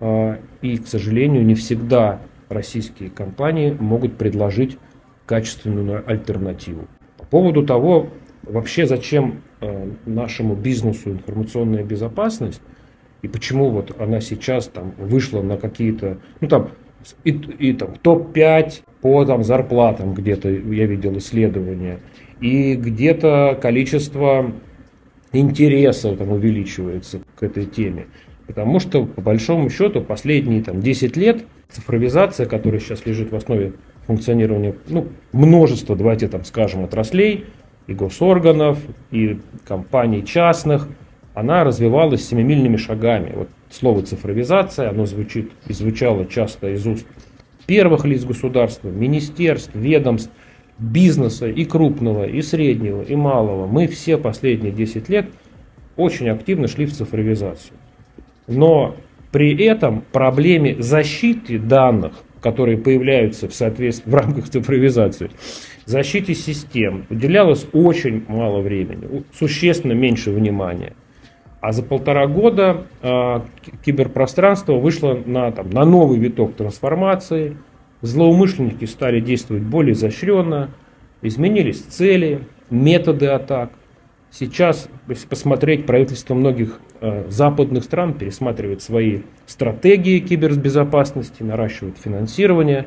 а, 0.00 0.38
и, 0.62 0.78
к 0.78 0.86
сожалению, 0.86 1.44
не 1.44 1.54
всегда 1.54 2.20
российские 2.48 3.10
компании 3.10 3.76
могут 3.78 4.16
предложить 4.16 4.78
качественную 5.26 6.02
альтернативу. 6.08 6.88
По 7.18 7.24
поводу 7.24 7.64
того, 7.64 8.08
вообще 8.42 8.86
зачем 8.86 9.42
а, 9.60 9.92
нашему 10.06 10.54
бизнесу 10.54 11.10
информационная 11.10 11.84
безопасность, 11.84 12.62
и 13.22 13.28
почему 13.28 13.70
вот 13.70 13.94
она 14.00 14.20
сейчас 14.20 14.66
там 14.68 14.92
вышла 14.96 15.42
на 15.42 15.56
какие-то, 15.56 16.18
ну 16.40 16.48
там, 16.48 16.70
и, 17.24 17.30
и 17.30 17.72
там 17.72 17.94
топ-5 18.02 18.82
по 19.00 19.24
там 19.24 19.44
зарплатам 19.44 20.14
где-то 20.14 20.48
я 20.48 20.86
видел 20.86 21.16
исследования, 21.18 22.00
и 22.40 22.74
где-то 22.74 23.58
количество 23.60 24.52
интереса 25.32 26.16
там 26.16 26.32
увеличивается 26.32 27.20
к 27.36 27.42
этой 27.42 27.66
теме. 27.66 28.06
Потому 28.46 28.80
что, 28.80 29.04
по 29.04 29.20
большому 29.20 29.70
счету, 29.70 30.00
последние 30.00 30.62
там, 30.62 30.80
10 30.80 31.16
лет 31.16 31.44
цифровизация, 31.70 32.46
которая 32.46 32.80
сейчас 32.80 33.06
лежит 33.06 33.30
в 33.30 33.36
основе 33.36 33.74
функционирования 34.06 34.74
ну, 34.88 35.06
множества, 35.32 35.94
давайте 35.94 36.26
там 36.26 36.44
скажем, 36.44 36.82
отраслей, 36.82 37.44
и 37.86 37.94
госорганов, 37.94 38.78
и 39.10 39.38
компаний 39.66 40.24
частных– 40.24 40.88
она 41.34 41.64
развивалась 41.64 42.26
семимильными 42.26 42.76
шагами. 42.76 43.32
Вот 43.34 43.48
слово 43.70 44.02
цифровизация, 44.02 44.90
оно 44.90 45.06
звучит 45.06 45.50
и 45.68 45.72
звучало 45.72 46.26
часто 46.26 46.70
из 46.70 46.86
уст 46.86 47.06
первых 47.66 48.04
лиц 48.04 48.24
государства, 48.24 48.88
министерств, 48.88 49.74
ведомств, 49.74 50.32
бизнеса 50.78 51.46
и 51.48 51.64
крупного, 51.64 52.24
и 52.24 52.42
среднего, 52.42 53.02
и 53.02 53.14
малого. 53.14 53.66
Мы 53.66 53.86
все 53.86 54.16
последние 54.16 54.72
10 54.72 55.08
лет 55.08 55.26
очень 55.96 56.28
активно 56.30 56.66
шли 56.66 56.86
в 56.86 56.92
цифровизацию. 56.92 57.76
Но 58.48 58.96
при 59.30 59.56
этом 59.64 60.02
проблеме 60.12 60.82
защиты 60.82 61.58
данных, 61.58 62.12
которые 62.40 62.78
появляются 62.78 63.48
в, 63.48 63.54
соответствии, 63.54 64.10
в 64.10 64.14
рамках 64.14 64.48
цифровизации, 64.48 65.30
защите 65.84 66.34
систем 66.34 67.06
уделялось 67.10 67.66
очень 67.72 68.24
мало 68.26 68.60
времени, 68.62 69.22
существенно 69.32 69.92
меньше 69.92 70.30
внимания. 70.30 70.94
А 71.60 71.72
за 71.72 71.82
полтора 71.82 72.26
года 72.26 72.86
э, 73.02 73.40
киберпространство 73.84 74.74
вышло 74.74 75.18
на, 75.26 75.52
там, 75.52 75.68
на 75.70 75.84
новый 75.84 76.18
виток 76.18 76.54
трансформации. 76.54 77.56
Злоумышленники 78.00 78.86
стали 78.86 79.20
действовать 79.20 79.62
более 79.62 79.92
изощренно, 79.92 80.70
изменились 81.20 81.82
цели, 81.82 82.40
методы 82.70 83.26
атак. 83.26 83.72
Сейчас, 84.30 84.88
если 85.08 85.26
посмотреть, 85.26 85.84
правительство 85.84 86.34
многих 86.34 86.80
э, 87.00 87.28
западных 87.28 87.84
стран 87.84 88.14
пересматривает 88.14 88.80
свои 88.80 89.20
стратегии 89.46 90.20
кибербезопасности, 90.20 91.42
наращивает 91.42 91.98
финансирование. 91.98 92.86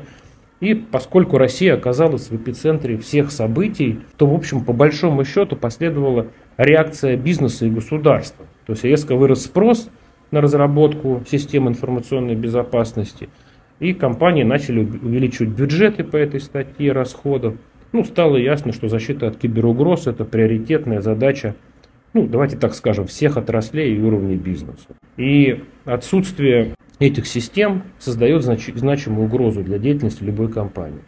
И 0.60 0.74
поскольку 0.74 1.38
Россия 1.38 1.74
оказалась 1.74 2.30
в 2.30 2.36
эпицентре 2.36 2.96
всех 2.96 3.30
событий, 3.30 4.00
то, 4.16 4.26
в 4.26 4.34
общем, 4.34 4.64
по 4.64 4.72
большому 4.72 5.24
счету 5.24 5.54
последовала 5.54 6.28
реакция 6.56 7.16
бизнеса 7.16 7.66
и 7.66 7.70
государства. 7.70 8.46
То 8.66 8.72
есть 8.72 8.84
резко 8.84 9.16
вырос 9.16 9.44
спрос 9.44 9.90
на 10.30 10.40
разработку 10.40 11.22
систем 11.28 11.68
информационной 11.68 12.34
безопасности, 12.34 13.28
и 13.80 13.92
компании 13.92 14.44
начали 14.44 14.80
увеличивать 14.80 15.50
бюджеты 15.50 16.04
по 16.04 16.16
этой 16.16 16.40
статье 16.40 16.92
расходов. 16.92 17.54
Ну, 17.92 18.04
стало 18.04 18.36
ясно, 18.36 18.72
что 18.72 18.88
защита 18.88 19.28
от 19.28 19.36
киберугроз– 19.36 20.06
это 20.06 20.24
приоритетная 20.24 21.00
задача, 21.00 21.54
ну, 22.12 22.26
давайте 22.26 22.56
так 22.56 22.74
скажем, 22.74 23.06
всех 23.06 23.36
отраслей 23.36 23.96
и 23.96 24.00
уровней 24.00 24.36
бизнеса. 24.36 24.86
И 25.16 25.62
отсутствие 25.84 26.74
этих 27.00 27.26
систем 27.26 27.82
создает 27.98 28.42
знач- 28.42 28.76
значимую 28.76 29.26
угрозу 29.26 29.62
для 29.62 29.78
деятельности 29.78 30.22
любой 30.22 30.48
компании. 30.50 31.02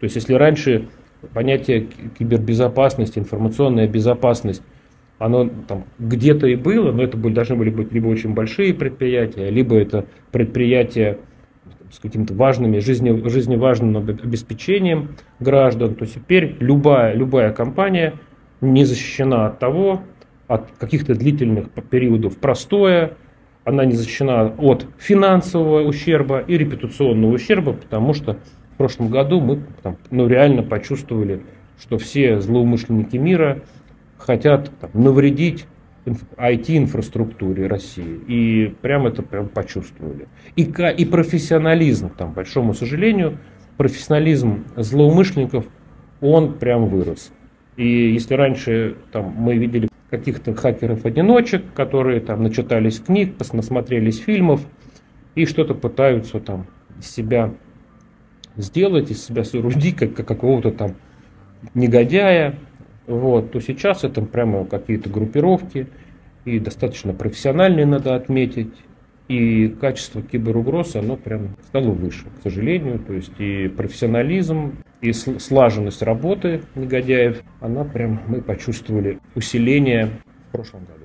То 0.00 0.04
есть, 0.04 0.16
если 0.16 0.34
раньше 0.34 0.88
понятие 1.32 1.88
кибербезопасности, 2.18 3.18
информационная 3.18 3.88
безопасность– 3.88 4.62
оно 5.20 5.50
там 5.68 5.84
где-то 5.98 6.46
и 6.46 6.56
было, 6.56 6.92
но 6.92 7.02
это 7.02 7.18
были, 7.18 7.34
должны 7.34 7.54
были 7.54 7.68
быть 7.68 7.92
либо 7.92 8.08
очень 8.08 8.32
большие 8.32 8.72
предприятия, 8.72 9.50
либо 9.50 9.76
это 9.76 10.06
предприятия 10.32 11.18
с 11.92 11.98
каким-то 11.98 12.32
важными, 12.32 12.78
жизни, 12.78 13.28
жизневажным 13.28 13.98
обеспечением 13.98 15.10
граждан, 15.38 15.94
то 15.94 16.06
теперь 16.06 16.56
любая, 16.60 17.14
любая 17.14 17.52
компания 17.52 18.14
не 18.62 18.86
защищена 18.86 19.48
от 19.48 19.58
того, 19.58 20.00
от 20.48 20.70
каких-то 20.78 21.14
длительных 21.14 21.68
периодов 21.90 22.38
простоя, 22.38 23.12
она 23.64 23.84
не 23.84 23.92
защищена 23.92 24.54
от 24.56 24.86
финансового 24.96 25.82
ущерба 25.82 26.38
и 26.38 26.56
репутационного 26.56 27.34
ущерба, 27.34 27.74
потому 27.74 28.14
что 28.14 28.38
в 28.72 28.76
прошлом 28.78 29.10
году 29.10 29.42
мы 29.42 29.58
там, 29.82 29.98
ну, 30.10 30.26
реально 30.28 30.62
почувствовали, 30.62 31.42
что 31.78 31.98
все 31.98 32.40
злоумышленники 32.40 33.18
мира– 33.18 33.60
хотят 34.20 34.70
там, 34.80 34.90
навредить 34.94 35.66
IT-инфраструктуре 36.06 37.66
России. 37.66 38.20
И 38.26 38.74
прям 38.80 39.06
это 39.06 39.22
прям 39.22 39.48
почувствовали. 39.48 40.28
И, 40.56 40.62
и 40.62 41.04
профессионализм, 41.04 42.10
там, 42.10 42.32
большому 42.32 42.74
сожалению, 42.74 43.38
профессионализм 43.76 44.64
злоумышленников, 44.76 45.66
он 46.20 46.54
прям 46.54 46.86
вырос. 46.86 47.32
И 47.76 48.12
если 48.12 48.34
раньше 48.34 48.96
там, 49.12 49.34
мы 49.36 49.56
видели 49.56 49.88
каких-то 50.10 50.54
хакеров-одиночек, 50.54 51.72
которые 51.74 52.20
там 52.20 52.42
начитались 52.42 53.00
книг, 53.00 53.34
насмотрелись 53.52 54.18
фильмов 54.18 54.60
и 55.34 55.46
что-то 55.46 55.74
пытаются 55.74 56.40
там 56.40 56.66
из 56.98 57.10
себя 57.10 57.54
сделать, 58.56 59.10
из 59.10 59.24
себя 59.24 59.44
соорудить, 59.44 59.96
как, 59.96 60.14
как 60.14 60.26
какого-то 60.26 60.72
там 60.72 60.96
негодяя, 61.74 62.58
вот, 63.06 63.52
то 63.52 63.60
сейчас 63.60 64.04
это 64.04 64.22
прямо 64.22 64.64
какие-то 64.64 65.10
группировки, 65.10 65.88
и 66.44 66.58
достаточно 66.58 67.12
профессиональные 67.12 67.86
надо 67.86 68.14
отметить, 68.14 68.72
и 69.28 69.68
качество 69.68 70.22
киберугроз, 70.22 70.96
оно 70.96 71.16
прям 71.16 71.56
стало 71.68 71.90
выше, 71.90 72.26
к 72.38 72.42
сожалению. 72.42 72.98
То 72.98 73.12
есть 73.12 73.32
и 73.38 73.68
профессионализм, 73.68 74.78
и 75.00 75.12
слаженность 75.12 76.02
работы 76.02 76.62
негодяев, 76.74 77.40
она 77.60 77.84
прям, 77.84 78.20
мы 78.26 78.42
почувствовали 78.42 79.20
усиление 79.36 80.10
в 80.48 80.52
прошлом 80.52 80.80
году. 80.80 80.99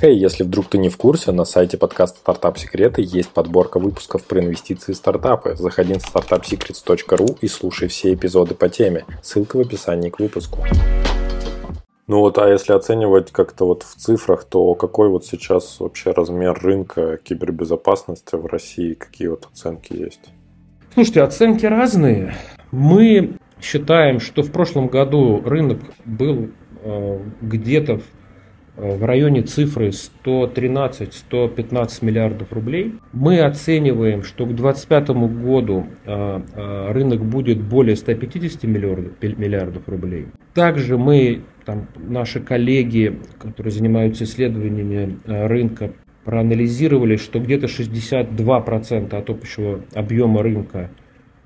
Хей, 0.00 0.16
hey, 0.16 0.18
если 0.18 0.42
вдруг 0.44 0.66
ты 0.66 0.76
не 0.76 0.88
в 0.88 0.96
курсе, 0.96 1.32
на 1.32 1.44
сайте 1.44 1.78
подкаста 1.78 2.18
Стартап 2.18 2.58
Секреты 2.58 3.00
есть 3.00 3.30
подборка 3.30 3.78
выпусков 3.78 4.24
про 4.24 4.40
инвестиции 4.40 4.92
и 4.92 4.94
стартапы. 4.94 5.56
Заходи 5.56 5.94
на 5.94 5.98
startupsecrets.ru 5.98 7.38
и 7.40 7.48
слушай 7.48 7.88
все 7.88 8.12
эпизоды 8.12 8.54
по 8.54 8.68
теме. 8.68 9.04
Ссылка 9.22 9.56
в 9.56 9.60
описании 9.60 10.10
к 10.10 10.18
выпуску. 10.18 10.58
Ну 12.06 12.18
вот, 12.18 12.36
а 12.36 12.50
если 12.50 12.74
оценивать 12.74 13.32
как-то 13.32 13.66
вот 13.66 13.82
в 13.82 13.94
цифрах, 13.94 14.44
то 14.44 14.74
какой 14.74 15.08
вот 15.08 15.24
сейчас 15.24 15.80
вообще 15.80 16.10
размер 16.10 16.52
рынка 16.60 17.16
кибербезопасности 17.16 18.34
в 18.34 18.44
России? 18.44 18.92
Какие 18.92 19.28
вот 19.28 19.48
оценки 19.50 19.94
есть? 19.94 20.28
Слушайте, 20.92 21.22
оценки 21.22 21.64
разные. 21.64 22.34
Мы 22.72 23.38
считаем, 23.58 24.20
что 24.20 24.42
в 24.42 24.52
прошлом 24.52 24.88
году 24.88 25.40
рынок 25.42 25.80
был 26.04 26.50
э, 26.82 27.20
где-то 27.40 27.98
в 27.98 28.02
районе 28.76 29.42
цифры 29.42 29.88
113-115 29.88 32.04
миллиардов 32.04 32.52
рублей. 32.52 32.94
Мы 33.12 33.40
оцениваем, 33.40 34.22
что 34.22 34.46
к 34.46 34.54
2025 34.54 35.08
году 35.40 35.86
э, 36.04 36.40
э, 36.54 36.92
рынок 36.92 37.24
будет 37.24 37.60
более 37.62 37.96
150 37.96 38.62
миллиардов, 38.64 39.88
рублей. 39.88 40.26
Также 40.54 40.98
мы 40.98 41.40
там 41.64 41.88
наши 41.96 42.40
коллеги, 42.40 43.18
которые 43.38 43.72
занимаются 43.72 44.24
исследованиями 44.24 45.18
э, 45.24 45.46
рынка, 45.46 45.92
проанализировали, 46.24 47.16
что 47.16 47.38
где-то 47.38 47.66
62% 47.66 49.14
от 49.14 49.30
общего 49.30 49.80
объема 49.94 50.42
рынка 50.42 50.90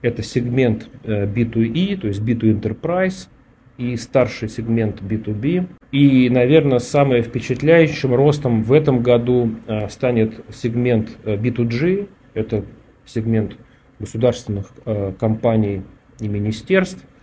это 0.03 0.23
сегмент 0.23 0.89
B2E, 1.05 1.95
э, 1.95 1.97
то 1.97 2.07
есть 2.07 2.21
B2 2.21 2.61
Enterprise, 2.61 3.29
и 3.77 3.97
старший 3.97 4.49
сегмент 4.49 5.01
B2B. 5.01 5.69
И, 5.91 6.29
наверное, 6.29 6.81
самым 6.81 7.23
впечатляющим 7.23 8.15
ростом 8.15 8.63
в 8.63 8.73
этом 8.73 9.03
году 9.03 9.55
э, 9.67 9.89
станет 9.89 10.45
сегмент 10.53 11.11
B2G, 11.25 12.09
это 12.35 12.65
сегмент 13.07 13.57
государственных 13.99 14.71
компаний 15.19 15.83
и 16.21 16.29
министерств– 16.29 17.05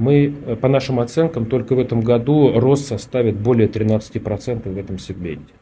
мы, 0.00 0.34
э, 0.46 0.56
по 0.56 0.68
нашим 0.68 0.98
оценкам, 0.98 1.44
только 1.44 1.74
в 1.74 1.78
этом 1.78 2.00
году 2.00 2.58
рост 2.58 2.86
составит 2.86 3.36
более 3.36 3.68
13% 3.68 4.72
в 4.72 4.78
этом 4.78 4.98
сегменте. 4.98 5.52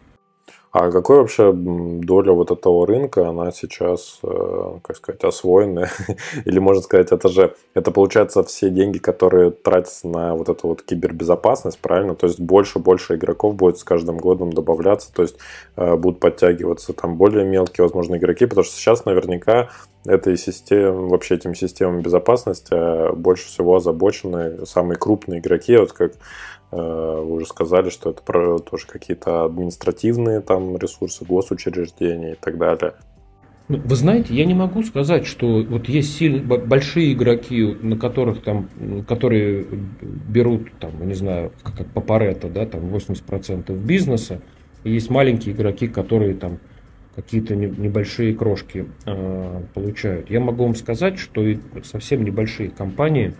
А 0.70 0.90
какой 0.90 1.18
вообще 1.18 1.52
доля 1.52 2.32
вот 2.32 2.50
этого 2.50 2.86
рынка, 2.86 3.28
она 3.28 3.52
сейчас, 3.52 4.18
э, 4.22 4.78
как 4.82 4.96
сказать, 4.96 5.24
освоенная? 5.24 5.90
Или 6.44 6.58
можно 6.58 6.82
сказать, 6.82 7.10
это 7.10 7.28
же, 7.28 7.54
это 7.72 7.90
получается 7.90 8.42
все 8.42 8.68
деньги, 8.68 8.98
которые 8.98 9.50
тратятся 9.50 10.06
на 10.08 10.34
вот 10.34 10.50
эту 10.50 10.68
вот 10.68 10.82
кибербезопасность, 10.82 11.78
правильно? 11.78 12.14
То 12.14 12.26
есть 12.26 12.38
больше, 12.38 12.80
больше 12.80 13.14
игроков 13.14 13.54
будет 13.54 13.78
с 13.78 13.84
каждым 13.84 14.18
годом 14.18 14.52
добавляться, 14.52 15.10
то 15.12 15.22
есть 15.22 15.36
э, 15.76 15.96
будут 15.96 16.20
подтягиваться 16.20 16.92
там 16.92 17.16
более 17.16 17.46
мелкие, 17.46 17.84
возможно, 17.84 18.16
игроки, 18.16 18.44
потому 18.44 18.64
что 18.64 18.74
сейчас 18.74 19.06
наверняка 19.06 19.70
этой 20.04 20.36
систем, 20.36 21.08
вообще 21.08 21.36
этим 21.36 21.54
системам 21.54 22.02
безопасности 22.02 22.72
э, 22.72 23.12
больше 23.12 23.46
всего 23.46 23.76
озабочены 23.76 24.66
самые 24.66 24.98
крупные 24.98 25.40
игроки, 25.40 25.76
вот 25.78 25.92
как 25.92 26.12
вы 26.70 27.32
уже 27.32 27.46
сказали, 27.46 27.90
что 27.90 28.10
это 28.10 28.58
тоже 28.58 28.86
какие-то 28.86 29.44
административные 29.44 30.40
там 30.40 30.76
ресурсы, 30.76 31.24
госучреждения 31.24 32.32
и 32.32 32.36
так 32.36 32.58
далее. 32.58 32.94
Ну, 33.68 33.78
вы 33.84 33.96
знаете, 33.96 34.34
я 34.34 34.46
не 34.46 34.54
могу 34.54 34.82
сказать, 34.82 35.26
что 35.26 35.62
вот 35.62 35.90
есть 35.90 36.16
сильные, 36.16 36.42
большие 36.42 37.12
игроки, 37.12 37.76
на 37.82 37.98
которых 37.98 38.42
там, 38.42 38.68
которые 39.06 39.66
берут, 40.00 40.72
там, 40.80 41.06
не 41.06 41.12
знаю, 41.12 41.52
как 41.62 41.86
по 41.88 42.00
Парето, 42.00 42.48
да, 42.48 42.64
там 42.64 42.94
80% 42.94 43.76
бизнеса, 43.76 44.40
и 44.84 44.92
есть 44.92 45.10
маленькие 45.10 45.54
игроки, 45.54 45.86
которые 45.86 46.34
там 46.34 46.60
какие-то 47.14 47.56
небольшие 47.56 48.34
крошки 48.34 48.86
э, 49.04 49.62
получают. 49.74 50.30
Я 50.30 50.40
могу 50.40 50.64
вам 50.64 50.74
сказать, 50.74 51.18
что 51.18 51.42
и 51.42 51.58
совсем 51.84 52.24
небольшие 52.24 52.70
компании 52.70 53.34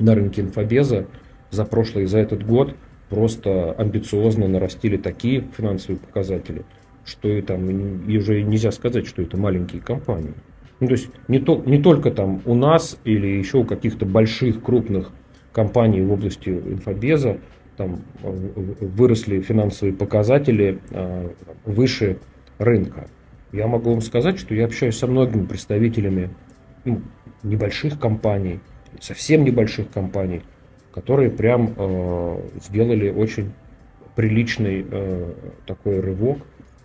на 0.00 0.16
рынке 0.16 0.40
инфобеза 0.42 1.06
за 1.50 1.64
прошлый 1.64 2.04
и 2.04 2.06
за 2.06 2.18
этот 2.18 2.44
год 2.44 2.74
просто 3.08 3.72
амбициозно 3.72 4.48
нарастили 4.48 4.96
такие 4.96 5.44
финансовые 5.56 5.98
показатели, 5.98 6.64
что 7.04 7.28
и 7.28 7.40
там 7.42 7.68
и 8.06 8.18
уже 8.18 8.42
нельзя 8.42 8.72
сказать, 8.72 9.06
что 9.06 9.22
это 9.22 9.36
маленькие 9.36 9.80
компании. 9.80 10.34
Ну, 10.80 10.88
то 10.88 10.92
есть 10.92 11.08
не, 11.28 11.38
то, 11.38 11.62
не 11.64 11.80
только 11.80 12.10
там 12.10 12.42
у 12.44 12.54
нас 12.54 12.98
или 13.04 13.26
еще 13.26 13.58
у 13.58 13.64
каких-то 13.64 14.04
больших, 14.04 14.62
крупных 14.62 15.10
компаний 15.52 16.02
в 16.02 16.12
области 16.12 16.50
инфобеза 16.50 17.38
там 17.76 18.02
выросли 18.22 19.40
финансовые 19.40 19.94
показатели 19.94 20.80
а, 20.92 21.30
выше 21.64 22.18
рынка. 22.58 23.06
Я 23.52 23.66
могу 23.66 23.90
вам 23.90 24.00
сказать, 24.00 24.38
что 24.38 24.54
я 24.54 24.64
общаюсь 24.64 24.96
со 24.96 25.06
многими 25.06 25.46
представителями 25.46 26.30
ну, 26.84 27.02
небольших 27.42 27.98
компаний, 27.98 28.60
совсем 29.00 29.44
небольших 29.44 29.90
компаний, 29.90 30.42
которые 30.96 31.28
прям 31.30 31.74
э, 31.76 32.40
сделали 32.64 33.10
очень 33.10 33.52
приличный 34.14 34.84
э, 34.90 35.34
такой 35.66 36.00
рывок, 36.00 36.38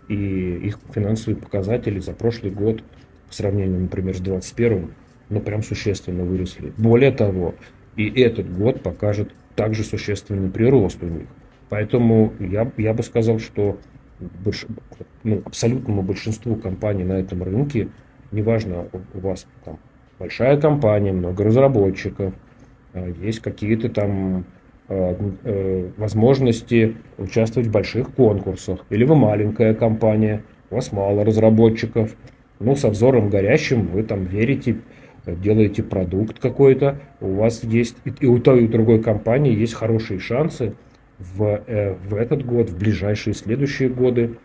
и 0.10 0.58
их 0.65 0.80
финансовые 0.94 1.41
показатели 1.41 1.98
за 2.00 2.12
прошлый 2.12 2.51
год 2.51 2.84
по 3.30 3.34
сравнению, 3.34 3.80
например, 3.80 4.13
с 4.13 4.20
2021, 4.20 4.91
ну 5.30 5.39
прям 5.39 5.63
существенно 5.63 6.25
выросли. 6.25 6.74
Более 6.75 7.12
того, 7.12 7.56
и 7.96 8.10
этот 8.22 8.53
год 8.53 8.84
покажет 8.84 9.32
также 9.56 9.86
существенный 9.86 10.51
прирост 10.51 11.01
у 11.01 11.08
них. 11.08 11.27
Поэтому 11.70 12.34
я, 12.39 12.70
я 12.75 12.94
бы 12.94 13.03
сказал, 13.03 13.39
что 13.39 13.80
больш, 14.20 14.65
ну, 15.24 15.41
абсолютному 15.46 16.01
большинству 16.01 16.58
компаний 16.58 17.06
на 17.06 17.13
этом 17.13 17.44
рынке, 17.44 17.88
неважно, 18.34 18.88
у 19.13 19.20
вас 19.20 19.48
там 19.63 19.80
большая 20.20 20.60
компания, 20.60 21.13
много 21.13 21.46
разработчиков, 21.46 22.34
есть 22.93 23.39
какие-то 23.39 23.89
там 23.89 24.45
а, 24.93 25.15
э, 25.45 25.89
возможности 25.95 26.98
участвовать 27.17 27.69
в 27.69 27.71
больших 27.71 28.13
конкурсах, 28.13 28.86
или 28.89 29.05
вы 29.05 29.15
маленькая 29.15 29.74
компания, 29.74 30.43
у 30.69 30.75
вас 30.75 30.91
мало 30.91 31.24
разработчиков, 31.24 32.13
ну, 32.60 32.75
со 32.75 32.89
взором 32.89 33.29
горящим 33.29 33.88
вы 33.88 34.03
там 34.03 34.25
верите, 34.25 34.79
делаете 35.25 35.81
продукт 35.81 36.39
какой-то, 36.39 37.00
у 37.21 37.36
вас 37.36 37.63
есть, 37.63 37.95
и 38.19 38.25
у 38.25 38.39
той, 38.39 38.63
и 38.63 38.65
у 38.65 38.67
другой 38.67 39.01
компании 39.01 39.57
есть 39.57 39.75
хорошие 39.75 40.19
шансы 40.19 40.74
в, 41.19 41.62
э, 41.67 41.95
в 42.10 42.15
этот 42.15 42.45
год, 42.45 42.69
в 42.69 42.77
ближайшие 42.77 43.33
следующие 43.33 43.88
годы 43.88 44.38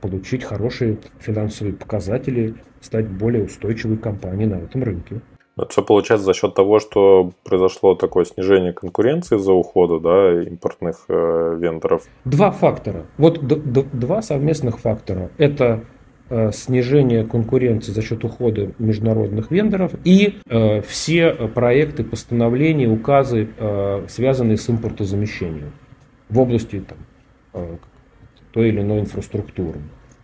получить 0.00 0.44
хорошие 0.44 0.96
финансовые 1.18 1.74
показатели, 1.74 2.54
стать 2.80 3.06
более 3.06 3.44
устойчивой 3.44 3.98
компанией 3.98 4.48
на 4.48 4.54
этом 4.54 4.82
рынке. 4.82 5.20
Это 5.58 5.70
все 5.70 5.82
получается 5.82 6.24
за 6.26 6.34
счет 6.34 6.54
того, 6.54 6.78
что 6.78 7.32
произошло 7.44 7.94
такое 7.94 8.24
снижение 8.24 8.72
конкуренции 8.72 9.38
за 9.38 9.52
ухода 9.52 9.98
да, 9.98 10.42
импортных 10.42 11.04
э, 11.08 11.56
вендоров. 11.58 12.04
Два 12.24 12.50
фактора. 12.50 13.06
Вот 13.16 13.40
два 13.42 14.22
совместных 14.22 14.78
фактора. 14.78 15.30
Это 15.36 15.84
э, 16.30 16.52
снижение 16.52 17.24
конкуренции 17.24 17.92
за 17.92 18.02
счет 18.02 18.24
ухода 18.24 18.70
международных 18.78 19.50
вендоров 19.50 19.92
и 20.04 20.38
э, 20.48 20.80
все 20.82 21.32
проекты, 21.32 22.04
постановления, 22.04 22.88
указы, 22.88 23.48
э, 23.58 24.04
связанные 24.08 24.56
с 24.58 24.70
импортозамещением 24.70 25.72
в 26.28 26.38
области 26.38 26.80
там, 26.80 26.98
э, 27.54 27.76
той 28.52 28.68
или 28.68 28.80
иной 28.80 29.00
инфраструктуры. 29.00 29.80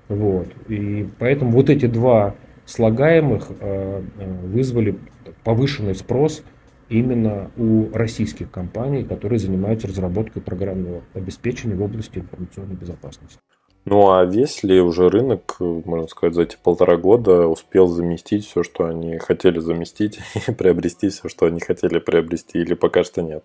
Вот. 0.08 0.48
И 0.68 1.08
поэтому 1.18 1.50
вот 1.52 1.70
эти 1.70 1.86
два 1.86 2.34
слагаемых 2.66 3.48
э, 3.60 4.02
э, 4.18 4.46
вызвали 4.46 4.96
повышенный 5.44 5.94
спрос 5.94 6.42
именно 6.88 7.50
у 7.56 7.88
российских 7.92 8.50
компаний, 8.50 9.04
которые 9.04 9.38
занимаются 9.38 9.88
разработкой 9.88 10.42
программного 10.42 11.02
обеспечения 11.14 11.74
в 11.74 11.82
области 11.82 12.18
информационной 12.18 12.74
безопасности. 12.74 13.38
Ну 13.86 14.10
а 14.12 14.24
весь 14.24 14.62
ли 14.62 14.80
уже 14.80 15.10
рынок, 15.10 15.56
можно 15.60 16.06
сказать, 16.08 16.34
за 16.34 16.42
эти 16.42 16.56
полтора 16.62 16.96
года 16.96 17.46
успел 17.46 17.86
заместить 17.86 18.46
все, 18.46 18.62
что 18.62 18.86
они 18.86 19.18
хотели 19.18 19.58
заместить, 19.58 20.20
и 20.48 20.52
приобрести 20.52 21.10
все, 21.10 21.28
что 21.28 21.46
они 21.46 21.60
хотели 21.60 21.98
приобрести, 21.98 22.58
или 22.58 22.74
пока 22.74 23.04
что 23.04 23.22
нет? 23.22 23.44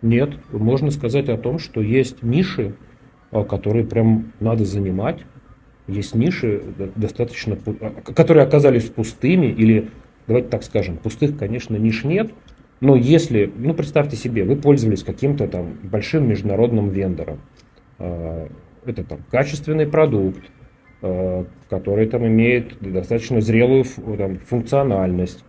Нет, 0.00 0.30
можно 0.52 0.90
сказать 0.90 1.28
о 1.28 1.36
том, 1.36 1.58
что 1.58 1.80
есть 1.80 2.22
ниши, 2.22 2.74
а, 3.30 3.44
которые 3.44 3.84
прям 3.84 4.32
надо 4.38 4.64
занимать, 4.64 5.20
есть 5.88 6.14
ниши 6.14 6.62
достаточно, 6.94 7.58
а, 7.80 8.12
которые 8.12 8.44
оказались 8.44 8.84
пустыми 8.84 9.46
или, 9.46 9.90
давайте 10.32 10.48
так 10.48 10.62
скажем, 10.62 10.96
пустых, 10.96 11.38
конечно, 11.38 11.76
ниш 11.76 12.04
нет, 12.04 12.32
но 12.80 12.96
если, 12.96 13.52
ну 13.54 13.74
представьте 13.74 14.16
себе, 14.16 14.44
вы 14.44 14.56
пользовались 14.56 15.04
каким-то 15.04 15.46
там 15.46 15.74
большим 15.82 16.28
международным 16.28 16.88
вендором, 16.88 17.40
а, 17.98 18.48
это 18.84 19.04
там 19.04 19.20
качественный 19.30 19.86
продукт, 19.86 20.40
а, 21.02 21.44
который 21.68 22.06
там 22.06 22.26
имеет 22.26 22.78
достаточно 22.80 23.40
зрелую 23.40 23.84
там, 24.16 24.38
функциональность, 24.38 25.44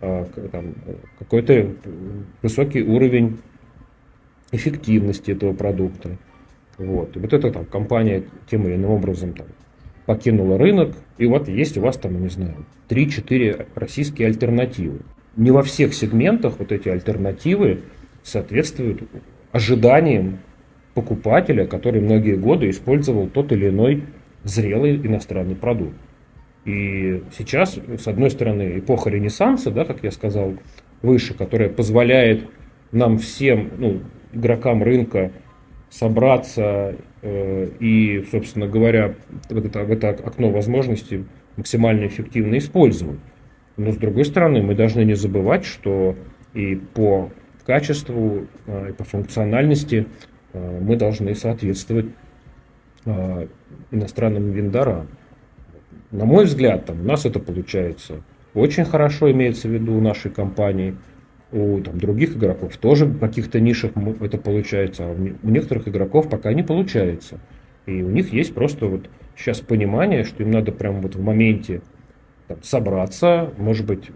там, 0.00 0.74
какой-то 1.18 1.74
высокий 2.40 2.82
уровень 2.82 3.38
эффективности 4.52 5.32
этого 5.32 5.54
продукта. 5.54 6.10
Вот. 6.76 7.16
И 7.16 7.18
вот 7.18 7.32
эта 7.32 7.50
там 7.50 7.64
компания 7.64 8.22
тем 8.48 8.64
или 8.68 8.76
иным 8.76 8.90
образом 8.90 9.32
там, 9.32 9.48
покинула 10.08 10.56
рынок, 10.56 10.96
и 11.18 11.26
вот 11.26 11.48
есть 11.48 11.76
у 11.76 11.82
вас 11.82 11.98
там, 11.98 12.18
не 12.22 12.30
знаю, 12.30 12.64
3-4 12.88 13.66
российские 13.74 14.28
альтернативы. 14.28 15.00
Не 15.36 15.50
во 15.50 15.62
всех 15.62 15.92
сегментах 15.92 16.54
вот 16.58 16.72
эти 16.72 16.88
альтернативы 16.88 17.80
соответствуют 18.22 19.02
ожиданиям 19.52 20.38
покупателя, 20.94 21.66
который 21.66 22.00
многие 22.00 22.36
годы 22.36 22.70
использовал 22.70 23.28
тот 23.28 23.52
или 23.52 23.68
иной 23.68 24.04
зрелый 24.44 24.96
иностранный 24.96 25.56
продукт. 25.56 25.96
И 26.64 27.22
сейчас, 27.36 27.76
с 27.76 28.08
одной 28.08 28.30
стороны, 28.30 28.78
эпоха 28.78 29.10
Ренессанса, 29.10 29.70
да, 29.70 29.84
как 29.84 30.02
я 30.02 30.10
сказал 30.10 30.54
выше, 31.02 31.34
которая 31.34 31.68
позволяет 31.68 32.48
нам 32.92 33.18
всем, 33.18 33.72
ну, 33.76 34.00
игрокам 34.32 34.82
рынка 34.82 35.32
собраться 35.90 36.96
и, 37.22 38.24
собственно 38.30 38.68
говоря, 38.68 39.14
вот 39.50 39.64
это, 39.64 39.80
это 39.80 40.10
окно 40.10 40.50
возможностей 40.50 41.24
максимально 41.56 42.06
эффективно 42.06 42.58
использовать. 42.58 43.18
Но 43.76 43.92
с 43.92 43.96
другой 43.96 44.24
стороны, 44.24 44.62
мы 44.62 44.74
должны 44.74 45.04
не 45.04 45.14
забывать, 45.14 45.64
что 45.64 46.16
и 46.54 46.76
по 46.76 47.30
качеству, 47.66 48.46
э, 48.66 48.90
и 48.90 48.92
по 48.92 49.04
функциональности 49.04 50.06
э, 50.52 50.80
мы 50.80 50.96
должны 50.96 51.34
соответствовать 51.34 52.06
э, 53.04 53.46
иностранным 53.90 54.52
вендорам. 54.52 55.08
На 56.10 56.24
мой 56.24 56.46
взгляд, 56.46 56.86
там, 56.86 57.00
у 57.00 57.04
нас 57.04 57.26
это 57.26 57.38
получается 57.40 58.22
очень 58.54 58.84
хорошо, 58.84 59.30
имеется 59.30 59.68
в 59.68 59.72
виду 59.72 59.94
у 59.96 60.00
нашей 60.00 60.30
компании– 60.30 60.94
у 61.52 61.80
там, 61.80 61.98
других 61.98 62.36
игроков 62.36 62.76
тоже 62.76 63.06
в 63.06 63.18
каких-то 63.18 63.60
нишах 63.60 63.92
это 64.20 64.38
получается, 64.38 65.04
а 65.04 65.34
у 65.42 65.48
некоторых 65.48 65.88
игроков 65.88 66.28
пока 66.28 66.52
не 66.52 66.62
получается. 66.62 67.38
И 67.86 68.02
у 68.02 68.10
них 68.10 68.32
есть 68.32 68.54
просто 68.54 68.86
вот 68.86 69.08
сейчас 69.36 69.60
понимание, 69.60 70.24
что 70.24 70.42
им 70.42 70.50
надо 70.50 70.72
прямо 70.72 71.00
вот 71.00 71.14
в 71.14 71.22
моменте 71.22 71.80
там, 72.48 72.58
собраться, 72.62 73.50
может 73.56 73.86
быть, 73.86 74.10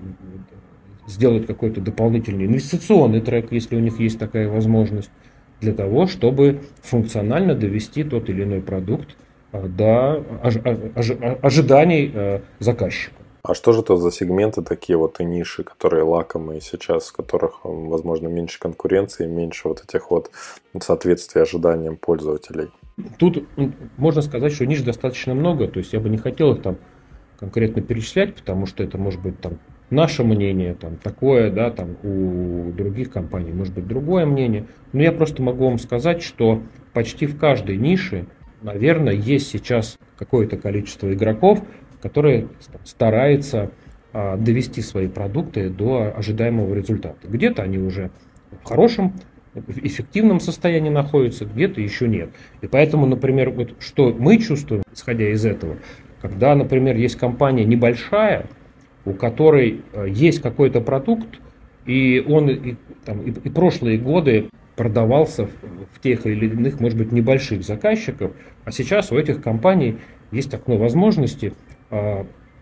сделать 1.07 1.47
какой-то 1.47 1.81
дополнительный 1.81 2.47
инвестиционный 2.47 3.21
трек, 3.21 3.51
если 3.51 3.77
у 3.77 3.81
них 3.81 3.99
есть 3.99 4.18
такая 4.18 4.49
возможность, 4.49 5.11
для 5.61 5.73
того, 5.73 6.07
чтобы 6.07 6.61
функционально 6.83 7.55
довести 7.55 8.05
тот 8.05 8.29
или 8.29 8.42
иной 8.42 8.61
продукт 8.61 9.16
а, 9.53 9.68
до 9.68 10.25
ожиданий 11.40 12.11
э, 12.12 12.40
заказчика. 12.59 13.21
А 13.44 13.55
что 13.55 13.72
же 13.72 13.81
это 13.81 13.96
за 13.96 14.12
сегменты 14.12 14.62
такие 14.62 14.96
вот 14.96 15.18
и 15.18 15.24
ниши, 15.24 15.64
которые 15.64 16.05
лакомые 16.05 16.61
сейчас, 16.61 17.09
в 17.09 17.12
которых, 17.12 17.61
возможно, 17.64 18.28
меньше 18.28 18.61
конкуренции, 18.61 19.26
меньше 19.26 19.66
вот 19.66 19.83
этих 19.83 20.12
вот 20.12 20.31
соответствия 20.81 21.42
ожиданиям 21.42 21.96
пользователей? 21.96 22.68
Тут 23.18 23.44
можно 23.96 24.22
сказать, 24.22 24.52
что 24.52 24.64
ниш 24.64 24.83
достаточно 24.83 25.35
много, 25.35 25.66
то 25.66 25.78
есть 25.78 25.92
я 25.92 25.98
бы 25.98 26.09
не 26.09 26.18
хотел 26.18 26.52
их 26.52 26.62
там 26.62 26.76
конкретно 27.40 27.83
перечислять, 27.83 28.37
потому 28.37 28.66
что 28.66 28.85
это 28.85 28.96
может 28.96 29.20
быть 29.20 29.40
там 29.40 29.59
наше 29.90 30.22
мнение, 30.22 30.74
там 30.74 30.96
такое, 30.96 31.50
да, 31.50 31.72
там 31.72 31.96
у 32.05 32.70
других 32.70 33.11
компаний 33.11 33.50
может 33.50 33.74
быть 33.74 33.88
другое 33.88 34.24
мнение. 34.24 34.68
Но 34.92 35.02
я 35.02 35.11
просто 35.11 35.42
могу 35.42 35.64
вам 35.64 35.81
сказать, 35.81 36.22
что 36.22 36.62
почти 36.92 37.26
в 37.26 37.37
каждой 37.37 37.76
нише, 37.76 38.26
наверное, 38.61 39.14
есть 39.14 39.50
сейчас 39.50 39.98
какое-то 40.16 40.57
количество 40.57 41.12
игроков, 41.12 41.61
которые 42.02 42.48
стараются 42.84 43.70
а, 44.12 44.36
довести 44.36 44.82
свои 44.82 45.08
продукты 45.08 45.70
до 45.70 46.12
ожидаемого 46.14 46.74
результата. 46.74 47.16
Где-то 47.26 47.62
они 47.62 47.78
уже 47.78 48.10
в 48.62 48.64
хорошем, 48.64 49.14
эффективном 49.54 50.40
состоянии 50.40 50.90
находятся, 50.90 51.44
где-то 51.44 51.80
еще 51.80 52.08
нет. 52.08 52.30
И 52.62 52.66
поэтому, 52.66 53.06
например, 53.06 53.50
вот 53.50 53.74
что 53.80 54.14
мы 54.18 54.38
чувствуем, 54.38 54.82
исходя 54.92 55.30
из 55.30 55.44
этого, 55.44 55.76
когда, 56.20 56.54
например, 56.54 56.96
есть 56.96 57.16
компания 57.16 57.64
небольшая, 57.64 58.46
у 59.04 59.12
которой 59.12 59.82
а, 59.92 60.04
есть 60.04 60.42
какой-то 60.42 60.80
продукт, 60.80 61.40
и 61.86 62.24
он 62.26 62.48
и, 62.48 62.76
там, 63.04 63.22
и, 63.22 63.30
и 63.30 63.50
прошлые 63.50 63.98
годы 63.98 64.48
продавался 64.76 65.48
в 65.94 66.00
тех 66.00 66.26
или 66.26 66.46
иных, 66.46 66.80
может 66.80 66.98
быть, 66.98 67.12
небольших 67.12 67.62
заказчиков, 67.62 68.32
а 68.64 68.72
сейчас 68.72 69.12
у 69.12 69.18
этих 69.18 69.42
компаний 69.42 69.98
есть 70.30 70.54
окно 70.54 70.76
возможности 70.76 71.52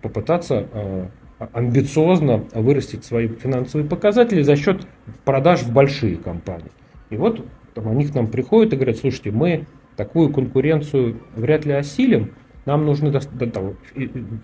попытаться 0.03 0.67
а, 0.73 1.09
амбициозно 1.53 2.45
вырастить 2.53 3.05
свои 3.05 3.29
финансовые 3.29 3.89
показатели 3.89 4.43
за 4.43 4.57
счет 4.57 4.87
продаж 5.25 5.63
в 5.63 5.73
большие 5.73 6.17
компании. 6.17 6.71
И 7.11 7.17
вот 7.17 7.45
там, 7.75 7.89
они 7.89 8.07
к 8.07 8.15
нам 8.15 8.27
приходят 8.27 8.73
и 8.73 8.77
говорят, 8.77 8.99
слушайте, 8.99 9.31
мы 9.31 9.67
такую 9.97 10.33
конкуренцию 10.33 11.21
вряд 11.35 11.65
ли 11.65 11.73
осилим, 11.73 12.33
нам 12.67 12.85
нужно 12.85 13.13
там, 13.13 13.77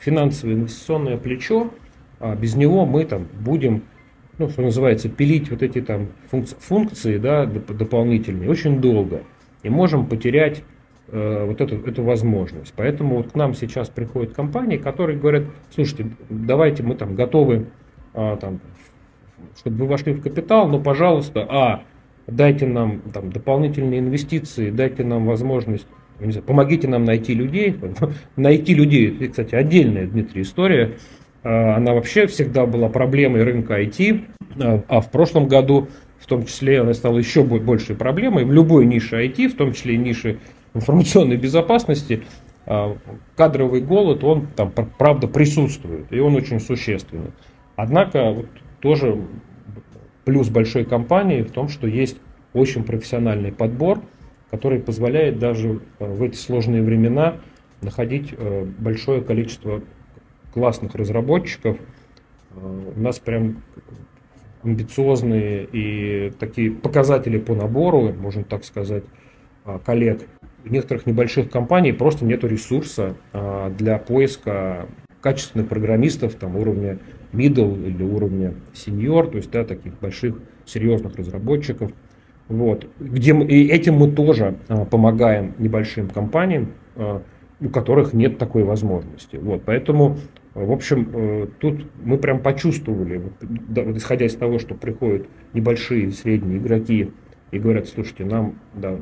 финансовое 0.01 0.55
инвестиционное 0.55 1.17
плечо, 1.17 1.71
а 2.19 2.35
без 2.35 2.55
него 2.57 2.87
мы 2.87 3.05
там 3.05 3.27
будем, 3.41 3.83
ну, 4.39 4.49
что 4.49 4.63
называется, 4.63 5.09
пилить 5.09 5.51
вот 5.51 5.63
эти 5.63 5.81
там 5.81 6.09
функции, 6.31 6.57
функции 6.59 7.19
да, 7.19 7.45
дополнительные 7.47 8.49
очень 8.49 8.81
долго. 8.81 9.23
И 9.63 9.69
можем 9.69 10.07
потерять 10.07 10.63
вот 11.09 11.61
эту, 11.61 11.77
эту 11.87 12.03
возможность. 12.03 12.73
Поэтому 12.77 13.19
вот 13.19 13.33
к 13.33 13.35
нам 13.37 13.55
сейчас 13.55 13.89
приходят 13.89 14.35
компании, 14.35 14.77
которые 14.77 15.19
говорят, 15.19 15.45
слушайте, 15.75 16.07
давайте 16.29 16.83
мы 16.83 16.97
там 16.97 17.15
готовы, 17.15 17.67
э, 18.15 18.37
там, 18.41 18.61
чтобы 19.57 19.85
вы 19.85 19.87
вошли 19.87 20.15
в 20.15 20.23
капитал, 20.23 20.69
но, 20.69 20.81
пожалуйста, 20.81 21.47
а, 21.49 21.83
дайте 22.27 22.67
нам 22.67 23.03
там, 23.13 23.31
дополнительные 23.31 24.01
инвестиции, 24.01 24.71
дайте 24.71 25.05
нам 25.05 25.27
возможность 25.27 25.87
не 26.21 26.33
знаю, 26.33 26.47
помогите 26.47 26.89
нам 26.89 27.05
найти 27.05 27.35
людей. 27.35 27.77
найти 28.37 28.75
людей, 28.75 29.29
кстати, 29.29 29.55
отдельная, 29.55 30.07
Дмитрий, 30.07 30.43
история. 30.43 30.93
А, 31.43 31.77
она 31.77 31.95
вообще 31.95 32.27
всегда 32.27 32.67
была 32.67 32.89
проблемой 32.89 33.43
рынка 33.43 33.81
IT, 33.81 34.25
а, 34.61 34.83
а 34.89 35.01
в 35.01 35.11
прошлом 35.11 35.47
году 35.49 35.89
в 36.19 36.27
том 36.27 36.45
числе 36.45 36.81
она 36.81 36.95
стала 36.95 37.19
еще 37.19 37.43
большей 37.43 37.95
проблемой. 37.95 38.45
В 38.45 38.53
любой 38.53 38.87
нише 38.87 39.25
IT, 39.25 39.49
в 39.49 39.57
том 39.57 39.73
числе 39.73 39.95
и 39.95 39.99
нише 39.99 40.39
информационной 40.77 41.37
безопасности, 41.37 42.25
а, 42.67 42.97
кадровый 43.37 43.81
голод, 43.81 44.25
он 44.25 44.49
там 44.49 44.73
правда 44.73 45.29
присутствует, 45.29 46.13
и 46.13 46.19
он 46.21 46.35
очень 46.35 46.61
существенный. 46.61 47.31
Однако 47.77 48.33
вот, 48.33 48.47
тоже 48.81 49.21
плюс 50.25 50.49
большой 50.49 50.85
компании 50.85 51.43
в 51.43 51.51
том, 51.51 51.69
что 51.69 51.87
есть 51.87 52.19
очень 52.53 52.85
профессиональный 52.85 53.53
подбор, 53.53 54.01
который 54.51 54.81
позволяет 54.81 55.39
даже 55.39 55.81
в 55.99 56.23
эти 56.23 56.37
сложные 56.37 56.83
времена 56.83 57.37
находить 57.83 58.35
э, 58.37 58.65
большое 58.79 59.23
количество 59.23 59.83
классных 60.53 60.95
разработчиков. 60.95 61.77
У 62.55 62.99
нас 62.99 63.19
прям 63.19 63.63
амбициозные 64.63 65.69
и 65.71 66.33
такие 66.39 66.71
показатели 66.71 67.39
по 67.39 67.55
набору, 67.55 68.13
можно 68.15 68.43
так 68.43 68.65
сказать, 68.65 69.05
коллег. 69.85 70.23
В 70.67 70.71
некоторых 70.73 71.07
небольших 71.07 71.49
компаний 71.49 71.93
просто 71.93 72.25
нет 72.25 72.43
ресурса 72.43 73.15
э, 73.33 73.71
для 73.79 73.99
поиска 73.99 74.87
качественных 75.21 75.69
программистов 75.69 76.35
там, 76.35 76.57
уровня 76.57 76.99
middle 77.33 77.87
или 77.87 78.03
уровня 78.03 78.55
senior, 78.75 79.31
то 79.31 79.37
есть 79.37 79.51
да, 79.51 79.65
таких 79.65 79.99
больших 80.01 80.37
серьезных 80.65 81.15
разработчиков. 81.17 81.93
Вот. 82.49 82.87
Где 82.99 83.33
мы, 83.33 83.47
и 83.47 83.69
этим 83.69 83.95
мы 83.95 84.11
тоже 84.11 84.57
помогаем 84.91 85.55
небольшим 85.59 86.09
компаниям, 86.09 86.73
у 87.61 87.69
которых 87.69 88.13
нет 88.13 88.39
такой 88.39 88.65
возможности. 88.65 89.37
Вот. 89.37 89.63
Поэтому 89.65 90.17
в 90.57 90.73
общем, 90.73 91.11
э, 91.13 91.47
тут 91.61 91.85
мы 92.03 92.17
прям 92.17 92.41
почувствовали, 92.41 93.19
вот, 93.19 93.95
исходя 93.95 94.25
из 94.25 94.35
того, 94.37 94.59
что 94.59 94.75
приходят 94.75 95.27
небольшие, 95.53 96.11
средние 96.13 96.57
игроки 96.57 97.13
и 97.51 97.59
говорят, 97.59 97.89
слушайте, 97.89 98.25
нам 98.25 98.59
да, 98.73 98.99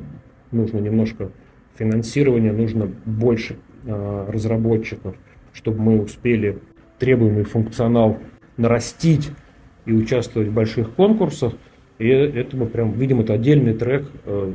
нужно 0.51 0.79
немножко 0.79 1.31
финансирования, 1.77 2.51
нужно 2.51 2.89
больше 3.05 3.57
э, 3.85 4.25
разработчиков, 4.29 5.15
чтобы 5.53 5.79
мы 5.81 6.01
успели 6.01 6.59
требуемый 6.99 7.43
функционал 7.43 8.17
нарастить 8.57 9.31
и 9.85 9.93
участвовать 9.93 10.49
в 10.49 10.53
больших 10.53 10.91
конкурсах– 10.95 11.53
и 11.97 12.09
это 12.09 12.57
мы 12.57 12.65
прям 12.65 12.91
видим, 12.91 13.21
это 13.21 13.33
отдельный 13.33 13.73
трек 13.73 14.05
э, 14.25 14.51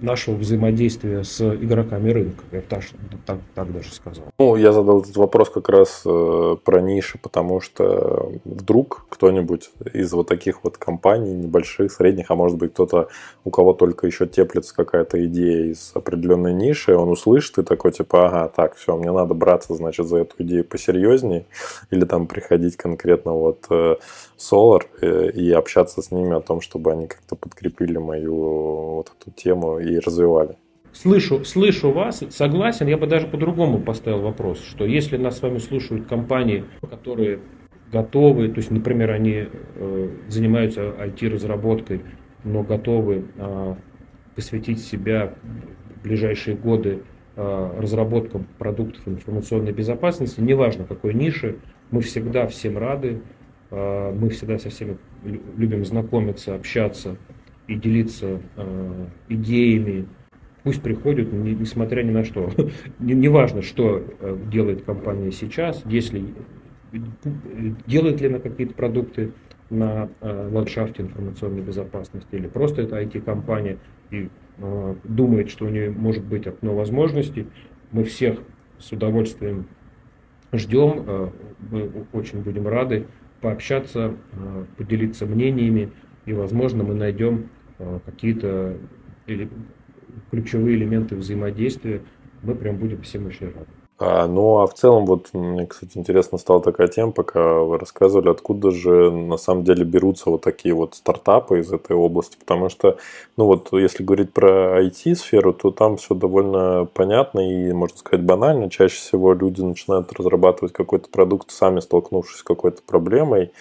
нашего 0.00 0.34
взаимодействия 0.34 1.22
с 1.22 1.40
игроками 1.40 2.10
рынка. 2.10 2.42
Я 2.50 2.62
так, 2.62 2.82
так, 3.24 3.38
так 3.54 3.72
даже 3.72 3.92
сказал. 3.92 4.24
Ну, 4.38 4.56
я 4.56 4.72
задал 4.72 5.00
этот 5.00 5.16
вопрос 5.16 5.50
как 5.50 5.68
раз 5.68 6.02
э, 6.04 6.56
про 6.64 6.80
ниши, 6.80 7.18
потому 7.18 7.60
что 7.60 8.32
вдруг 8.44 9.06
кто-нибудь 9.08 9.70
из 9.92 10.12
вот 10.12 10.26
таких 10.26 10.64
вот 10.64 10.78
компаний, 10.78 11.32
небольших, 11.32 11.92
средних, 11.92 12.30
а 12.30 12.34
может 12.34 12.58
быть 12.58 12.72
кто-то, 12.72 13.08
у 13.44 13.50
кого 13.50 13.72
только 13.72 14.08
еще 14.08 14.26
теплится 14.26 14.74
какая-то 14.74 15.24
идея 15.26 15.66
из 15.66 15.92
определенной 15.94 16.52
ниши, 16.52 16.96
он 16.96 17.08
услышит 17.08 17.58
и 17.58 17.62
такой 17.62 17.92
типа, 17.92 18.26
ага, 18.26 18.48
так, 18.48 18.74
все, 18.74 18.96
мне 18.96 19.12
надо 19.12 19.34
браться, 19.34 19.74
значит, 19.74 20.08
за 20.08 20.18
эту 20.18 20.34
идею 20.38 20.64
посерьезнее, 20.64 21.46
или 21.90 22.04
там 22.04 22.26
приходить 22.26 22.76
конкретно 22.76 23.32
вот 23.32 23.66
э, 23.70 23.94
Solar 24.40 24.82
э, 25.00 25.30
и 25.32 25.52
общаться 25.52 26.00
с 26.02 26.10
ними 26.10 26.34
о 26.36 26.40
том, 26.40 26.60
чтобы 26.60 26.92
они 26.92 27.06
как-то 27.06 27.36
подкрепили 27.36 27.98
мою 27.98 28.94
вот 28.96 29.12
эту 29.20 29.30
тему 29.30 29.78
и 29.78 29.98
развивали. 29.98 30.56
Слышу, 30.92 31.44
слышу 31.44 31.92
вас, 31.92 32.24
согласен, 32.30 32.88
я 32.88 32.96
бы 32.96 33.06
даже 33.06 33.28
по-другому 33.28 33.78
поставил 33.78 34.22
вопрос, 34.22 34.60
что 34.60 34.84
если 34.84 35.16
нас 35.16 35.38
с 35.38 35.42
вами 35.42 35.58
слушают 35.58 36.08
компании, 36.08 36.64
которые 36.80 37.40
готовы, 37.92 38.48
то 38.48 38.56
есть, 38.56 38.70
например, 38.70 39.12
они 39.12 39.46
э, 39.46 40.08
занимаются 40.28 40.82
IT-разработкой, 40.82 42.02
но 42.42 42.62
готовы 42.62 43.24
э, 43.36 43.74
посвятить 44.34 44.82
себя 44.82 45.34
в 45.96 46.02
ближайшие 46.02 46.56
годы 46.56 47.02
э, 47.36 47.70
разработкам 47.78 48.46
продуктов 48.58 49.06
информационной 49.06 49.72
безопасности, 49.72 50.40
неважно 50.40 50.84
какой 50.84 51.14
ниши, 51.14 51.58
мы 51.90 52.00
всегда 52.00 52.46
всем 52.46 52.78
рады, 52.78 53.22
мы 53.70 54.30
всегда 54.30 54.58
со 54.58 54.68
всеми 54.68 54.96
любим 55.56 55.84
знакомиться, 55.84 56.54
общаться 56.54 57.16
и 57.70 57.74
делиться 57.76 58.40
а, 58.56 59.06
идеями. 59.28 60.06
Пусть 60.62 60.82
приходят, 60.82 61.32
несмотря 61.32 62.02
ни 62.02 62.10
на 62.10 62.24
что. 62.24 62.50
Неважно, 62.98 63.62
что 63.62 64.04
э, 64.20 64.38
делает 64.52 64.82
компания 64.82 65.32
сейчас, 65.32 65.82
если 65.86 66.34
делает 67.86 68.20
ли 68.20 68.26
она 68.26 68.40
какие-то 68.40 68.74
продукты 68.74 69.32
на 69.70 70.10
э, 70.20 70.48
ландшафте 70.52 71.02
информационной 71.04 71.62
безопасности, 71.62 72.28
или 72.32 72.46
просто 72.46 72.82
это 72.82 73.00
IT-компания 73.00 73.78
и 74.10 74.28
э, 74.58 74.94
думает, 75.04 75.48
что 75.48 75.64
у 75.64 75.68
нее 75.70 75.90
может 75.90 76.24
быть 76.24 76.46
окно 76.46 76.74
возможностей, 76.74 77.46
мы 77.90 78.04
всех 78.04 78.40
с 78.78 78.92
удовольствием 78.92 79.66
ждем, 80.52 81.32
мы 81.70 81.90
очень 82.12 82.42
будем 82.42 82.66
рады 82.66 83.06
пообщаться, 83.40 84.14
э, 84.32 84.64
поделиться 84.76 85.26
мнениями, 85.26 85.92
и, 86.26 86.32
возможно, 86.32 86.84
мы 86.84 86.94
найдем 86.94 87.50
э, 87.78 88.00
какие-то 88.04 88.76
ключевые 90.30 90.76
элементы 90.76 91.16
взаимодействия. 91.16 92.02
Мы 92.42 92.54
прям 92.54 92.76
будем 92.76 93.02
всем 93.02 93.26
очень 93.26 93.46
рады. 93.46 93.68
А, 94.02 94.26
ну, 94.26 94.60
а 94.60 94.66
в 94.66 94.72
целом, 94.72 95.04
вот 95.04 95.28
мне, 95.34 95.66
кстати, 95.66 95.98
интересно 95.98 96.38
стала 96.38 96.62
такая 96.62 96.88
тема, 96.88 97.12
пока 97.12 97.58
вы 97.58 97.76
рассказывали, 97.76 98.30
откуда 98.30 98.70
же 98.70 99.10
на 99.10 99.36
самом 99.36 99.62
деле 99.62 99.84
берутся 99.84 100.30
вот 100.30 100.40
такие 100.40 100.74
вот 100.74 100.94
стартапы 100.94 101.60
из 101.60 101.70
этой 101.70 101.94
области, 101.94 102.38
потому 102.38 102.70
что, 102.70 102.96
ну 103.36 103.44
вот, 103.44 103.68
если 103.72 104.02
говорить 104.02 104.32
про 104.32 104.82
IT-сферу, 104.82 105.52
то 105.52 105.70
там 105.70 105.98
все 105.98 106.14
довольно 106.14 106.88
понятно 106.94 107.40
и, 107.40 107.74
можно 107.74 107.98
сказать, 107.98 108.24
банально. 108.24 108.70
Чаще 108.70 108.96
всего 108.96 109.34
люди 109.34 109.60
начинают 109.60 110.10
разрабатывать 110.14 110.72
какой-то 110.72 111.10
продукт, 111.10 111.50
сами 111.50 111.80
столкнувшись 111.80 112.38
с 112.38 112.42
какой-то 112.42 112.80
проблемой, 112.80 113.52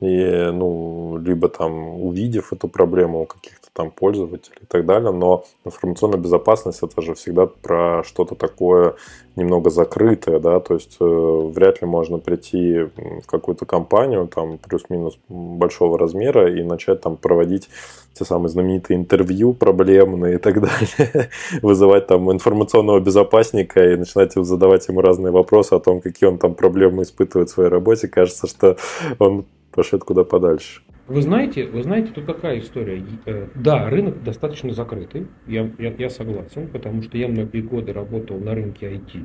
и, 0.00 0.50
ну, 0.52 1.18
либо 1.18 1.48
там 1.48 2.00
увидев 2.02 2.52
эту 2.52 2.68
проблему 2.68 3.22
у 3.22 3.26
каких-то 3.26 3.60
там 3.72 3.90
пользователей 3.90 4.58
и 4.62 4.66
так 4.66 4.84
далее, 4.86 5.12
но 5.12 5.44
информационная 5.64 6.18
безопасность 6.18 6.82
это 6.82 7.00
же 7.02 7.14
всегда 7.14 7.46
про 7.46 8.02
что-то 8.04 8.34
такое 8.34 8.94
немного 9.36 9.70
закрытое, 9.70 10.40
да, 10.40 10.58
то 10.60 10.74
есть 10.74 10.96
э, 11.00 11.04
вряд 11.04 11.80
ли 11.80 11.86
можно 11.86 12.18
прийти 12.18 12.88
в 12.96 13.26
какую-то 13.26 13.64
компанию 13.64 14.26
там 14.26 14.58
плюс-минус 14.58 15.18
большого 15.28 15.98
размера 15.98 16.52
и 16.52 16.62
начать 16.62 17.00
там 17.00 17.16
проводить 17.16 17.68
те 18.12 18.24
самые 18.24 18.50
знаменитые 18.50 18.98
интервью 18.98 19.54
проблемные 19.54 20.34
и 20.34 20.38
так 20.38 20.60
далее, 20.60 21.30
вызывать 21.62 22.06
там 22.06 22.30
информационного 22.32 23.00
безопасника 23.00 23.92
и 23.92 23.96
начинать 23.96 24.32
задавать 24.34 24.88
ему 24.88 25.00
разные 25.00 25.30
вопросы 25.30 25.74
о 25.74 25.80
том, 25.80 26.00
какие 26.00 26.28
он 26.28 26.38
там 26.38 26.54
проблемы 26.54 27.04
испытывает 27.04 27.50
в 27.50 27.52
своей 27.52 27.70
работе. 27.70 28.08
Кажется, 28.08 28.46
что 28.46 28.76
он 29.18 29.46
пошед 29.72 30.04
куда 30.04 30.24
подальше. 30.24 30.82
Вы 31.10 31.22
знаете, 31.22 31.66
вы 31.66 31.82
знаете, 31.82 32.12
тут 32.12 32.26
какая 32.26 32.60
история? 32.60 33.02
Э, 33.26 33.48
да, 33.56 33.90
рынок 33.90 34.22
достаточно 34.22 34.72
закрытый, 34.72 35.26
я, 35.48 35.68
я, 35.76 35.92
я 35.98 36.08
согласен, 36.08 36.68
потому 36.68 37.02
что 37.02 37.18
я 37.18 37.26
многие 37.26 37.62
годы 37.62 37.92
работал 37.92 38.38
на 38.38 38.54
рынке 38.54 38.92
IT, 38.92 39.20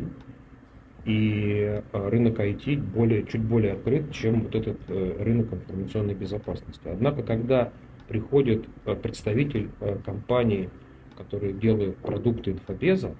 и 1.05 1.83
э, 1.93 2.09
рынок 2.09 2.39
IT 2.39 2.81
более, 2.91 3.23
чуть 3.27 3.43
более 3.43 3.73
открыт, 3.73 4.11
чем 4.11 4.41
вот 4.41 4.55
этот 4.55 4.79
э, 4.87 5.17
рынок 5.19 5.53
информационной 5.53 6.15
безопасности. 6.15 6.87
Однако, 6.87 7.21
когда 7.21 7.71
приходит 8.07 8.65
представитель 9.03 9.69
компании, 10.03 10.71
который 11.15 11.53
делает 11.53 11.97
продукты 11.97 12.53
инфобеза, 12.53 13.15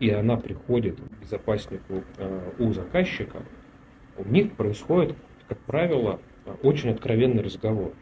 и 0.00 0.10
она 0.10 0.36
приходит 0.36 0.98
к 1.00 1.22
безопаснику 1.22 2.02
у 2.58 2.72
заказчика, 2.72 3.42
у 4.16 4.28
них 4.28 4.52
происходит, 4.52 5.14
как 5.48 5.58
правило, 5.58 6.20
очень 6.62 6.90
откровенный 6.90 7.42
разговор. 7.42 7.92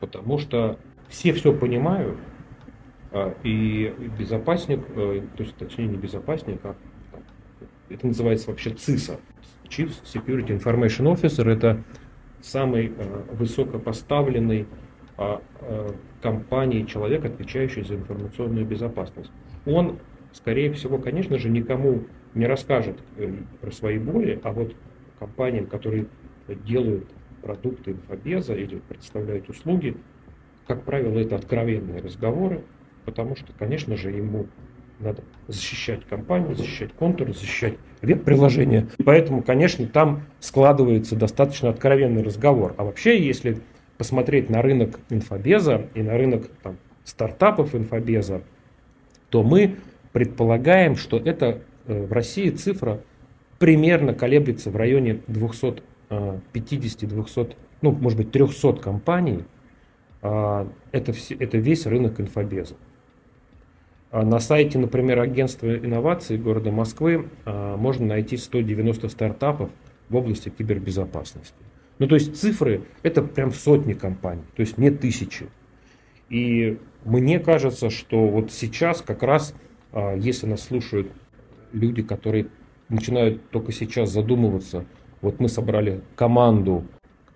Потому 0.00 0.38
что 0.38 0.78
все 1.08 1.32
все 1.32 1.52
понимают, 1.52 2.18
и 3.42 3.94
безопасник, 4.18 4.86
то 4.94 5.22
есть 5.38 5.54
точнее 5.56 5.86
не 5.86 5.96
безопасник, 5.96 6.60
а 6.64 6.74
это 7.90 8.06
называется 8.06 8.50
вообще 8.50 8.70
ЦИСа, 8.70 9.20
Chief 9.68 9.90
Security 10.02 10.58
Information 10.58 11.12
Officer, 11.12 11.48
это 11.48 11.82
самый 12.40 12.92
э, 12.96 13.22
высокопоставленный 13.32 14.66
э, 15.18 15.38
э, 15.60 15.90
компании 16.20 16.82
человек, 16.84 17.24
отвечающий 17.24 17.82
за 17.84 17.94
информационную 17.94 18.66
безопасность. 18.66 19.30
Он, 19.64 19.98
скорее 20.32 20.72
всего, 20.72 20.98
конечно 20.98 21.38
же, 21.38 21.48
никому 21.48 22.04
не 22.34 22.46
расскажет 22.46 22.98
э, 23.16 23.32
про 23.60 23.70
свои 23.70 23.98
боли, 23.98 24.40
а 24.42 24.52
вот 24.52 24.74
компаниям, 25.18 25.66
которые 25.66 26.06
делают 26.48 27.06
продукты 27.42 27.92
инфобеза 27.92 28.54
или 28.54 28.76
представляют 28.88 29.48
услуги, 29.48 29.96
как 30.66 30.84
правило, 30.84 31.18
это 31.18 31.36
откровенные 31.36 32.00
разговоры, 32.00 32.62
потому 33.04 33.36
что, 33.36 33.52
конечно 33.58 33.96
же, 33.96 34.10
ему 34.10 34.46
надо 35.00 35.22
защищать 35.48 36.04
компанию, 36.06 36.54
защищать 36.54 36.92
контур, 36.92 37.34
защищать 37.34 37.74
веб-приложение. 38.00 38.88
Поэтому, 39.04 39.42
конечно, 39.42 39.86
там 39.86 40.22
складывается 40.40 41.16
достаточно 41.16 41.70
откровенный 41.70 42.22
разговор. 42.22 42.74
А 42.78 42.84
вообще, 42.84 43.20
если 43.20 43.58
посмотреть 43.98 44.48
на 44.48 44.62
рынок 44.62 45.00
инфобеза 45.10 45.88
и 45.94 46.02
на 46.02 46.16
рынок 46.16 46.48
там, 46.62 46.78
стартапов 47.04 47.74
инфобеза, 47.74 48.42
то 49.28 49.42
мы 49.42 49.76
предполагаем, 50.12 50.96
что 50.96 51.18
это 51.18 51.62
э, 51.86 52.06
в 52.06 52.12
России 52.12 52.50
цифра 52.50 53.00
примерно 53.58 54.14
колеблется 54.14 54.70
в 54.70 54.76
районе 54.76 55.20
200 55.26 55.82
Э, 56.12 56.38
50-200, 56.52 57.56
ну, 57.80 57.92
может 57.92 58.18
быть, 58.18 58.30
300 58.32 58.74
компаний, 58.74 59.44
а, 60.20 60.68
это, 60.92 61.14
все, 61.14 61.34
это 61.36 61.56
весь 61.56 61.86
рынок 61.86 62.20
инфобеза. 62.20 62.74
А 64.10 64.22
на 64.22 64.38
сайте, 64.38 64.78
например, 64.78 65.20
агентства 65.20 65.74
инноваций 65.74 66.36
города 66.36 66.70
Москвы 66.70 67.30
а, 67.46 67.78
можно 67.78 68.04
найти 68.04 68.36
190 68.36 69.08
стартапов 69.08 69.70
в 70.10 70.16
области 70.16 70.50
кибербезопасности. 70.50 71.54
Ну, 71.98 72.06
то 72.06 72.16
есть 72.16 72.36
цифры– 72.36 72.82
это 73.02 73.22
прям 73.22 73.50
сотни 73.50 73.94
компаний, 73.94 74.44
то 74.54 74.60
есть 74.60 74.76
не 74.76 74.90
тысячи. 74.90 75.46
И 76.28 76.78
мне 77.06 77.40
кажется, 77.40 77.88
что 77.88 78.28
вот 78.28 78.52
сейчас 78.52 79.00
как 79.00 79.22
раз, 79.22 79.54
если 80.16 80.46
нас 80.46 80.62
слушают 80.62 81.10
люди, 81.72 82.02
которые 82.02 82.48
начинают 82.90 83.48
только 83.48 83.72
сейчас 83.72 84.10
задумываться– 84.10 84.84
вот 85.22 85.40
мы 85.40 85.48
собрали 85.48 86.02
команду 86.14 86.84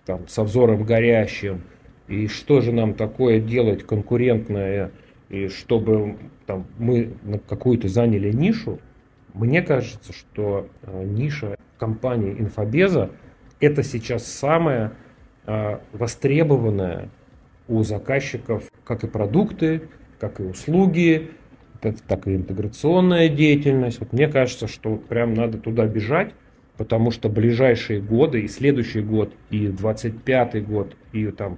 там, 0.05 0.27
со 0.27 0.43
взором 0.43 0.83
горящим, 0.83 1.63
и 2.07 2.27
что 2.27 2.61
же 2.61 2.71
нам 2.71 2.93
такое 2.93 3.39
делать 3.39 3.83
конкурентное– 3.83 4.91
и 5.29 5.49
чтобы 5.49 6.15
там, 6.45 6.65
мы 6.77 7.13
какую-то 7.47 7.87
заняли 7.87 8.31
нишу, 8.31 8.79
мне 9.33 9.61
кажется, 9.61 10.13
что 10.13 10.69
э, 10.83 11.03
ниша 11.03 11.57
компании 11.77 12.35
Инфобеза 12.39 13.11
это 13.59 13.83
сейчас 13.83 14.25
самая 14.25 14.93
э, 15.45 15.79
востребованная 15.91 17.09
у 17.67 17.83
заказчиков 17.83 18.63
как 18.85 19.03
и 19.03 19.07
продукты, 19.07 19.89
как 20.19 20.39
и 20.39 20.43
услуги, 20.43 21.31
так, 21.81 21.99
так 22.01 22.27
и 22.27 22.35
интеграционная 22.35 23.27
деятельность. 23.27 23.99
Вот 23.99 24.13
мне 24.13 24.27
кажется, 24.27 24.67
что 24.67 24.95
прям 24.95 25.33
надо 25.33 25.57
туда 25.57 25.85
бежать, 25.85 26.33
потому 26.77 27.11
что 27.11 27.29
ближайшие 27.29 28.01
годы, 28.01 28.41
и 28.41 28.47
следующий 28.47 29.01
год, 29.01 29.33
и 29.49 29.67
25 29.67 30.67
год, 30.67 30.95
и 31.11 31.27
там 31.27 31.57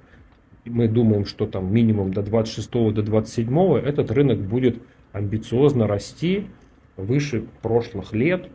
мы 0.64 0.88
думаем, 0.88 1.24
что 1.24 1.46
там 1.46 1.72
минимум 1.72 2.12
до 2.12 2.22
26 2.22 2.70
до 2.70 3.02
27 3.02 3.76
этот 3.78 4.10
рынок 4.10 4.40
будет 4.40 4.82
амбициозно 5.12 5.86
расти 5.86 6.46
выше 6.96 7.44
прошлых 7.62 8.12
лет. 8.12 8.48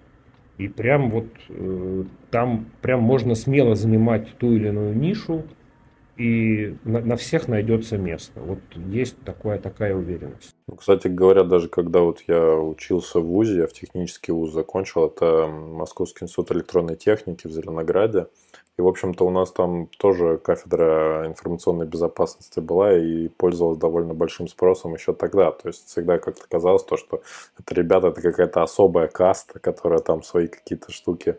И 0.57 0.69
прям 0.69 1.11
вот 1.11 1.27
э, 1.49 2.03
там 2.31 2.67
прям 2.81 3.01
можно 3.01 3.35
смело 3.35 3.75
занимать 3.75 4.37
ту 4.37 4.53
или 4.53 4.69
иную 4.69 4.95
нишу, 4.97 5.43
и 6.17 6.75
на, 6.83 7.01
на 7.01 7.15
всех 7.17 7.47
найдется 7.47 7.97
место. 7.97 8.39
Вот 8.39 8.59
есть 8.87 9.17
такая, 9.23 9.59
такая 9.59 9.95
уверенность. 9.95 10.55
Ну, 10.67 10.75
кстати 10.75 11.07
говоря, 11.07 11.43
даже 11.43 11.67
когда 11.67 11.99
вот 11.99 12.21
я 12.27 12.55
учился 12.55 13.19
в 13.19 13.25
ВУЗе, 13.25 13.57
я 13.57 13.67
в 13.67 13.73
технический 13.73 14.31
ВУЗ 14.31 14.53
закончил, 14.53 15.07
это 15.07 15.47
Московский 15.47 16.25
институт 16.25 16.51
электронной 16.51 16.95
техники 16.95 17.47
в 17.47 17.51
Зеленограде, 17.51 18.27
и, 18.77 18.81
в 18.81 18.87
общем-то, 18.87 19.25
у 19.25 19.29
нас 19.29 19.51
там 19.51 19.87
тоже 19.97 20.37
кафедра 20.37 21.25
информационной 21.27 21.85
безопасности 21.85 22.59
была 22.59 22.93
и 22.97 23.29
пользовалась 23.29 23.77
довольно 23.77 24.13
большим 24.13 24.47
спросом 24.49 24.93
еще 24.93 25.13
тогда. 25.13 25.51
То 25.51 25.69
есть 25.69 25.87
всегда 25.87 26.17
как-то 26.17 26.43
казалось 26.49 26.83
то, 26.83 26.97
что 26.97 27.21
это 27.57 27.73
ребята, 27.73 28.07
это 28.07 28.21
какая-то 28.21 28.63
особая 28.63 29.07
каста, 29.07 29.59
которая 29.59 29.99
там 29.99 30.23
свои 30.23 30.47
какие-то 30.47 30.91
штуки 30.91 31.37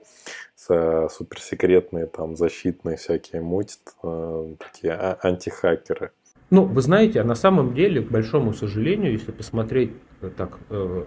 суперсекретные, 0.56 2.06
там, 2.06 2.34
защитные 2.34 2.96
всякие 2.96 3.42
мутит, 3.42 3.80
э, 4.02 4.54
такие 4.58 4.94
а- 4.94 5.18
антихакеры. 5.22 6.10
Ну, 6.50 6.64
вы 6.64 6.80
знаете, 6.80 7.20
а 7.20 7.24
на 7.24 7.34
самом 7.34 7.74
деле, 7.74 8.00
к 8.02 8.10
большому 8.10 8.52
сожалению, 8.52 9.12
если 9.12 9.32
посмотреть 9.32 9.92
э, 10.22 10.30
так 10.36 10.58
э, 10.70 11.04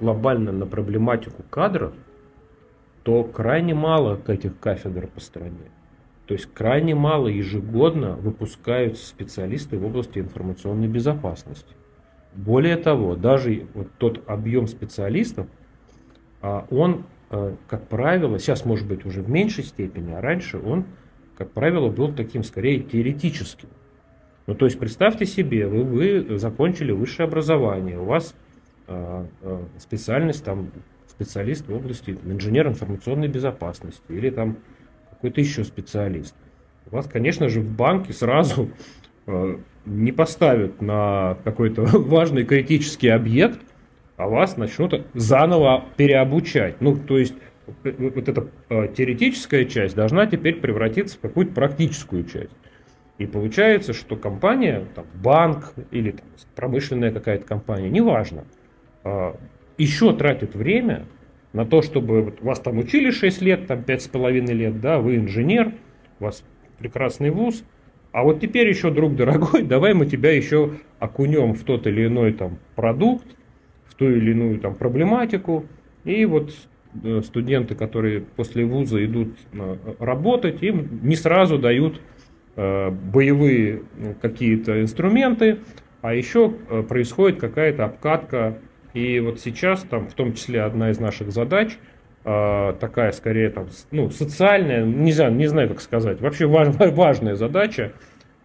глобально 0.00 0.52
на 0.52 0.66
проблематику 0.66 1.42
кадров, 1.48 1.92
то 3.04 3.22
крайне 3.22 3.74
мало 3.74 4.18
этих 4.26 4.58
кафедр 4.58 5.06
по 5.06 5.20
стране. 5.20 5.70
То 6.26 6.32
есть 6.32 6.48
крайне 6.54 6.94
мало 6.94 7.28
ежегодно 7.28 8.16
выпускаются 8.16 9.06
специалисты 9.06 9.76
в 9.76 9.84
области 9.84 10.18
информационной 10.18 10.88
безопасности. 10.88 11.74
Более 12.34 12.76
того, 12.76 13.14
даже 13.14 13.66
вот 13.74 13.88
тот 13.98 14.26
объем 14.26 14.66
специалистов, 14.66 15.46
а, 16.40 16.66
он, 16.70 17.04
э, 17.30 17.54
как 17.68 17.88
правило, 17.88 18.38
сейчас 18.38 18.64
может 18.64 18.88
быть 18.88 19.04
уже 19.04 19.20
в 19.20 19.28
меньшей 19.28 19.64
степени, 19.64 20.12
а 20.12 20.22
раньше 20.22 20.58
он, 20.58 20.86
как 21.36 21.50
правило, 21.50 21.90
был 21.90 22.12
таким 22.12 22.42
скорее 22.42 22.80
теоретическим. 22.80 23.68
Ну, 24.46 24.54
то 24.54 24.64
есть 24.64 24.78
представьте 24.78 25.26
себе, 25.26 25.66
вы, 25.66 25.84
вы 25.84 26.38
закончили 26.38 26.90
высшее 26.90 27.26
образование, 27.26 27.98
у 27.98 28.04
вас 28.04 28.34
э, 28.88 29.26
специальность 29.78 30.42
там 30.42 30.70
специалист 31.14 31.66
в 31.66 31.74
области 31.74 32.16
инженер 32.24 32.68
информационной 32.68 33.28
безопасности 33.28 34.02
или 34.08 34.30
там 34.30 34.58
какой-то 35.10 35.40
еще 35.40 35.64
специалист. 35.64 36.34
Вас, 36.90 37.06
конечно 37.06 37.48
же, 37.48 37.60
в 37.60 37.70
банке 37.70 38.12
сразу 38.12 38.70
э, 39.26 39.56
не 39.86 40.12
поставят 40.12 40.82
на 40.82 41.38
какой-то 41.44 41.82
важный 41.92 42.44
критический 42.44 43.08
объект, 43.08 43.60
а 44.16 44.28
вас 44.28 44.56
начнут 44.56 45.06
заново 45.14 45.84
переобучать. 45.96 46.80
Ну, 46.80 46.96
то 46.96 47.18
есть 47.18 47.34
э, 47.84 47.92
вот 47.98 48.28
эта 48.28 48.48
э, 48.68 48.88
теоретическая 48.94 49.64
часть 49.64 49.94
должна 49.94 50.26
теперь 50.26 50.56
превратиться 50.56 51.16
в 51.16 51.20
какую-то 51.20 51.52
практическую 51.52 52.24
часть. 52.24 52.52
И 53.18 53.26
получается, 53.26 53.92
что 53.92 54.16
компания, 54.16 54.84
там, 54.94 55.06
банк 55.14 55.72
или 55.90 56.10
там, 56.10 56.26
промышленная 56.56 57.12
какая-то 57.12 57.46
компания, 57.46 57.88
неважно, 57.88 58.44
еще 59.78 60.14
тратит 60.14 60.54
время 60.54 61.06
на 61.52 61.64
то, 61.64 61.82
чтобы 61.82 62.34
вас 62.40 62.60
там 62.60 62.78
учили 62.78 63.10
6 63.10 63.42
лет, 63.42 63.66
там 63.66 63.80
5,5 63.80 64.52
лет, 64.52 64.80
да, 64.80 64.98
вы 64.98 65.16
инженер, 65.16 65.72
у 66.20 66.24
вас 66.24 66.44
прекрасный 66.78 67.30
вуз, 67.30 67.64
а 68.12 68.22
вот 68.22 68.40
теперь 68.40 68.68
еще, 68.68 68.90
друг 68.90 69.16
дорогой, 69.16 69.62
давай 69.64 69.94
мы 69.94 70.06
тебя 70.06 70.32
еще 70.32 70.74
окунем 70.98 71.54
в 71.54 71.64
тот 71.64 71.86
или 71.86 72.06
иной 72.06 72.32
там 72.32 72.58
продукт, 72.74 73.26
в 73.86 73.94
ту 73.94 74.08
или 74.08 74.32
иную 74.32 74.58
там 74.60 74.74
проблематику, 74.74 75.66
и 76.04 76.24
вот 76.24 76.52
э, 77.02 77.22
студенты, 77.24 77.74
которые 77.74 78.20
после 78.20 78.64
вуза 78.64 79.04
идут 79.04 79.36
э, 79.52 79.76
работать, 79.98 80.62
им 80.62 81.00
не 81.02 81.16
сразу 81.16 81.58
дают 81.58 82.00
э, 82.56 82.90
боевые 82.90 83.82
какие-то 84.20 84.80
инструменты, 84.80 85.58
а 86.02 86.14
еще 86.14 86.50
происходит 86.88 87.40
какая-то 87.40 87.86
обкатка 87.86 88.58
и 88.94 89.18
вот 89.18 89.40
сейчас, 89.40 89.82
там, 89.82 90.08
в 90.08 90.14
том 90.14 90.32
числе, 90.34 90.62
одна 90.62 90.90
из 90.90 91.00
наших 91.00 91.32
задач, 91.32 91.76
э, 92.24 92.74
такая 92.80 93.10
скорее 93.10 93.50
там, 93.50 93.66
ну, 93.90 94.08
социальная, 94.08 94.84
не 94.84 95.12
знаю, 95.12 95.34
не 95.34 95.48
знаю, 95.48 95.68
как 95.68 95.80
сказать, 95.80 96.20
вообще 96.20 96.46
важ, 96.46 96.68
важная 96.78 97.34
задача, 97.34 97.92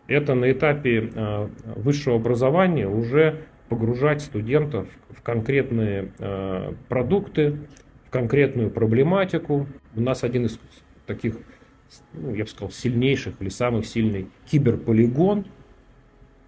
это 0.07 0.33
на 0.33 0.51
этапе 0.51 1.11
э, 1.13 1.47
высшего 1.75 2.15
образования 2.15 2.87
уже 2.87 3.41
погружать 3.69 4.21
студентов 4.21 4.87
в 5.09 5.21
конкретные 5.21 6.11
э, 6.17 6.73
продукты, 6.89 7.59
в 8.07 8.09
конкретную 8.09 8.71
проблематику. 8.71 9.67
У 9.95 10.01
нас 10.01 10.23
один 10.23 10.47
из 10.47 10.59
таких, 11.05 11.35
ну, 12.13 12.33
я 12.33 12.45
бы 12.45 12.49
сказал, 12.49 12.71
сильнейших 12.71 13.35
или 13.39 13.49
самых 13.49 13.85
сильный 13.85 14.27
киберполигон, 14.49 15.45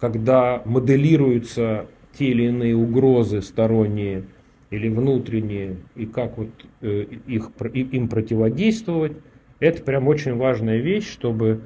когда 0.00 0.60
моделируются 0.64 1.86
те 2.12 2.26
или 2.26 2.44
иные 2.44 2.76
угрозы 2.76 3.42
сторонние, 3.42 4.24
или 4.70 4.88
внутренние, 4.88 5.76
и 5.96 6.06
как 6.06 6.38
вот 6.38 6.48
э, 6.80 7.06
их, 7.26 7.50
им 7.74 8.08
противодействовать. 8.08 9.12
Это 9.60 9.82
прям 9.82 10.08
очень 10.08 10.36
важная 10.36 10.78
вещь, 10.78 11.08
чтобы 11.10 11.62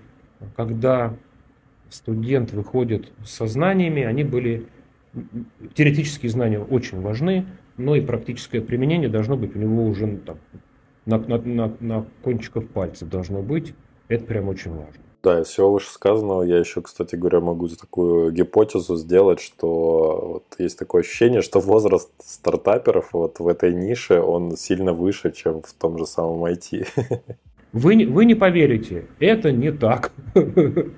когда 0.56 1.16
студент 1.88 2.52
выходит 2.52 3.12
со 3.24 3.46
знаниями, 3.46 4.02
они 4.02 4.24
были, 4.24 4.66
теоретические 5.74 6.30
знания 6.30 6.58
очень 6.58 7.00
важны, 7.00 7.46
но 7.76 7.94
и 7.94 8.00
практическое 8.00 8.60
применение 8.60 9.08
должно 9.08 9.36
быть 9.36 9.54
у 9.54 9.58
него 9.58 9.86
уже 9.86 10.06
ну, 10.06 10.18
там, 10.18 10.38
на, 11.06 11.18
на, 11.18 11.38
на, 11.38 11.76
на 11.80 12.06
кончиках 12.22 12.68
пальцев 12.68 13.08
должно 13.08 13.42
быть. 13.42 13.74
Это 14.08 14.24
прям 14.24 14.48
очень 14.48 14.72
важно. 14.72 15.02
Да, 15.26 15.40
из 15.40 15.48
всего 15.48 15.72
вышесказанного 15.72 16.44
я 16.44 16.56
еще, 16.56 16.82
кстати 16.82 17.16
говоря, 17.16 17.40
могу 17.40 17.66
такую 17.66 18.30
гипотезу 18.30 18.94
сделать, 18.94 19.40
что 19.40 20.34
вот 20.34 20.44
есть 20.60 20.78
такое 20.78 21.02
ощущение, 21.02 21.42
что 21.42 21.58
возраст 21.58 22.10
стартаперов 22.24 23.08
вот 23.12 23.40
в 23.40 23.48
этой 23.48 23.74
нише, 23.74 24.20
он 24.20 24.56
сильно 24.56 24.92
выше, 24.92 25.32
чем 25.32 25.62
в 25.62 25.72
том 25.72 25.98
же 25.98 26.06
самом 26.06 26.44
IT. 26.44 26.86
Вы, 27.72 28.06
вы 28.06 28.24
не 28.24 28.36
поверите, 28.36 29.06
это 29.18 29.50
не 29.50 29.72
так. 29.72 30.12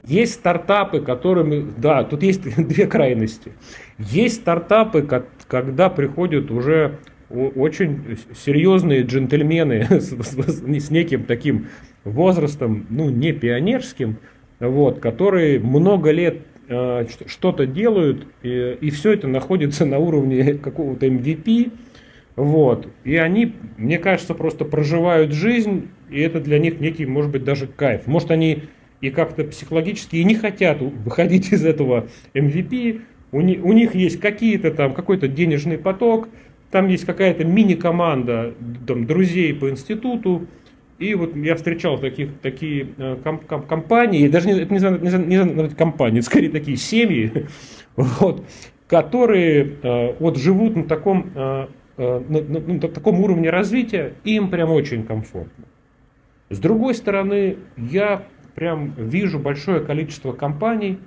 Есть 0.05 0.35
стартапы, 0.35 1.01
которыми, 1.01 1.67
да, 1.79 2.05
тут 2.05 2.23
есть 2.23 2.43
две 2.69 2.87
крайности. 2.87 3.53
Есть 3.97 4.43
стартапы, 4.43 5.09
когда 5.49 5.89
приходят 5.89 6.51
уже 6.51 6.99
очень 7.31 8.19
серьезные 8.45 9.03
джентльмены 9.03 9.87
с, 9.91 10.11
с, 10.11 10.63
с 10.63 10.91
неким 10.91 11.25
таким 11.25 11.69
возрастом, 12.05 12.87
ну, 12.91 13.11
не 13.11 13.33
пионерским, 13.33 14.19
вот, 14.61 15.01
которые 15.01 15.61
много 15.61 16.11
лет 16.11 16.39
э, 16.69 17.07
что-то 17.27 17.67
делают, 17.67 18.27
и, 18.43 18.77
и 18.81 18.91
все 18.91 19.13
это 19.13 19.29
находится 19.29 19.85
на 19.85 19.99
уровне 19.99 20.55
какого-то 20.55 21.07
MVP, 21.07 21.73
вот, 22.37 22.89
и 23.05 23.17
они, 23.17 23.55
мне 23.77 23.99
кажется, 23.99 24.35
просто 24.35 24.65
проживают 24.65 25.33
жизнь 25.33 25.89
и 26.11 26.21
это 26.21 26.41
для 26.41 26.59
них 26.59 26.81
некий, 26.81 27.07
может 27.07 27.31
быть, 27.31 27.45
даже 27.45 27.67
кайф. 27.67 28.07
Может, 28.07 28.31
они 28.31 28.65
и 29.01 29.11
как-то 29.11 29.45
психологически 29.45 30.17
и 30.17 30.25
не 30.25 30.35
хотят 30.35 30.81
выходить 30.81 31.53
из 31.53 31.65
этого 31.65 32.09
MVP. 32.35 33.03
У, 33.31 33.41
них, 33.41 33.65
у 33.65 33.73
них 33.73 33.95
есть 33.95 34.19
какие-то 34.21 34.71
там, 34.73 34.95
какой-то 34.95 35.29
денежный 35.29 35.79
поток, 35.79 36.29
там 36.71 36.89
есть 36.89 37.05
какая-то 37.05 37.45
мини-команда 37.45 38.55
там, 38.87 39.07
друзей 39.07 39.55
по 39.55 39.71
институту. 39.71 40.47
И 40.99 41.15
вот 41.15 41.37
я 41.37 41.55
встречал 41.55 41.99
таких, 41.99 42.41
такие 42.41 42.89
э, 42.99 43.17
ком, 43.23 43.39
ком, 43.39 43.63
компании, 43.63 44.27
даже 44.27 44.49
не, 44.49 44.61
это 44.61 44.75
не, 44.75 44.81
не, 44.81 45.37
не, 45.37 45.63
не 45.63 45.69
компании, 45.71 46.21
скорее 46.23 46.51
такие 46.51 46.77
семьи, 46.77 47.47
вот, 47.95 48.45
которые 48.89 49.77
э, 49.81 50.15
вот 50.19 50.39
живут 50.39 50.75
на 50.75 50.85
таком, 50.85 51.31
э, 51.35 51.67
на, 51.97 52.21
на, 52.41 52.61
на 52.61 52.81
таком 52.81 53.21
уровне 53.21 53.49
развития, 53.49 54.15
им 54.25 54.51
прям 54.51 54.73
очень 54.73 55.05
комфортно. 55.05 55.65
С 56.51 56.59
другой 56.59 56.95
стороны, 56.95 57.59
я 57.77 58.25
прям 58.57 58.93
вижу 58.97 59.39
большое 59.39 59.81
количество 59.81 60.33
компаний, 60.33 60.99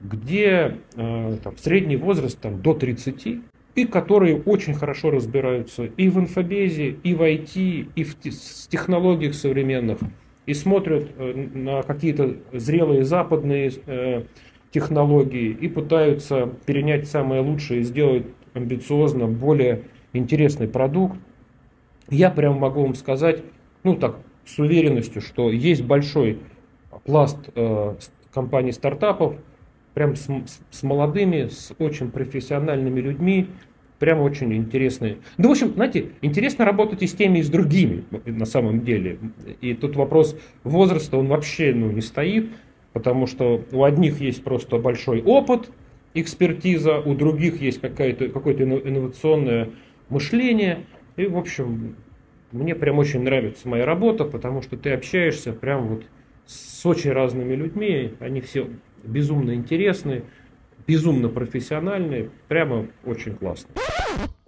где 0.00 0.76
там, 0.94 1.56
средний 1.58 1.96
возраст 1.96 2.40
там, 2.40 2.62
до 2.62 2.72
30, 2.72 3.40
и 3.78 3.84
которые 3.84 4.42
очень 4.42 4.74
хорошо 4.74 5.12
разбираются 5.12 5.84
и 5.84 6.08
в 6.08 6.18
инфобезе, 6.18 6.96
и 7.04 7.14
в 7.14 7.22
IT, 7.22 7.92
и 7.94 8.02
в 8.02 8.16
технологиях 8.68 9.34
современных, 9.34 9.98
и 10.46 10.54
смотрят 10.54 11.08
э, 11.16 11.46
на 11.54 11.82
какие-то 11.82 12.38
зрелые 12.52 13.04
западные 13.04 13.70
э, 13.86 14.24
технологии 14.72 15.50
и 15.50 15.68
пытаются 15.68 16.50
перенять 16.66 17.06
самое 17.06 17.40
лучшее 17.40 17.82
и 17.82 17.84
сделать 17.84 18.26
амбициозно 18.52 19.28
более 19.28 19.82
интересный 20.12 20.66
продукт. 20.66 21.16
Я 22.10 22.30
прям 22.30 22.58
могу 22.58 22.82
вам 22.82 22.96
сказать, 22.96 23.44
ну 23.84 23.94
так, 23.94 24.16
с 24.44 24.58
уверенностью, 24.58 25.22
что 25.22 25.52
есть 25.52 25.84
большой 25.84 26.40
пласт 27.04 27.38
э, 27.54 27.94
компаний 28.32 28.72
стартапов, 28.72 29.36
прям 29.94 30.16
с, 30.16 30.28
с 30.70 30.82
молодыми, 30.82 31.46
с 31.46 31.72
очень 31.78 32.10
профессиональными 32.10 33.00
людьми, 33.00 33.48
прям 33.98 34.20
очень 34.20 34.54
интересные. 34.54 35.18
Да, 35.36 35.48
в 35.48 35.52
общем, 35.52 35.72
знаете, 35.74 36.10
интересно 36.22 36.64
работать 36.64 37.02
и 37.02 37.06
с 37.06 37.14
теми, 37.14 37.38
и 37.38 37.42
с 37.42 37.50
другими 37.50 38.04
на 38.26 38.46
самом 38.46 38.82
деле. 38.82 39.18
И 39.60 39.74
тут 39.74 39.96
вопрос 39.96 40.38
возраста, 40.64 41.16
он 41.16 41.26
вообще 41.26 41.74
ну, 41.74 41.90
не 41.90 42.00
стоит, 42.00 42.50
потому 42.92 43.26
что 43.26 43.64
у 43.72 43.84
одних 43.84 44.20
есть 44.20 44.44
просто 44.44 44.78
большой 44.78 45.22
опыт, 45.22 45.70
экспертиза, 46.14 46.98
у 46.98 47.14
других 47.14 47.60
есть 47.60 47.80
какое-то 47.80 48.28
какое 48.28 48.54
инновационное 48.54 49.70
мышление. 50.08 50.86
И, 51.16 51.26
в 51.26 51.36
общем, 51.36 51.96
мне 52.52 52.74
прям 52.74 52.98
очень 52.98 53.22
нравится 53.22 53.68
моя 53.68 53.84
работа, 53.84 54.24
потому 54.24 54.62
что 54.62 54.76
ты 54.76 54.92
общаешься 54.92 55.52
прям 55.52 55.88
вот 55.88 56.04
с 56.46 56.86
очень 56.86 57.12
разными 57.12 57.54
людьми, 57.54 58.14
они 58.20 58.40
все 58.40 58.68
безумно 59.04 59.54
интересны, 59.54 60.22
безумно 60.88 61.28
профессиональные, 61.28 62.30
прямо 62.48 62.86
очень 63.04 63.36
классно. 63.36 63.68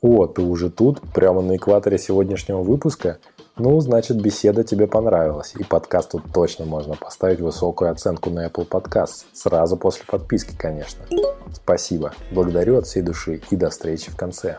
О, 0.01 0.27
ты 0.27 0.41
уже 0.41 0.71
тут, 0.71 1.03
прямо 1.13 1.43
на 1.43 1.57
экваторе 1.57 1.99
сегодняшнего 1.99 2.63
выпуска? 2.63 3.19
Ну, 3.59 3.79
значит, 3.81 4.21
беседа 4.23 4.65
тебе 4.65 4.87
понравилась, 4.87 5.55
и 5.59 5.63
подкасту 5.63 6.23
точно 6.33 6.65
можно 6.65 6.95
поставить 6.95 7.41
высокую 7.41 7.91
оценку 7.91 8.31
на 8.31 8.47
Apple 8.47 8.67
Podcast, 8.67 9.27
сразу 9.35 9.77
после 9.77 10.07
подписки, 10.07 10.57
конечно. 10.57 11.05
Спасибо, 11.53 12.15
благодарю 12.33 12.79
от 12.79 12.87
всей 12.87 13.03
души 13.03 13.43
и 13.51 13.57
до 13.57 13.69
встречи 13.69 14.11
в 14.11 14.17
конце. 14.17 14.59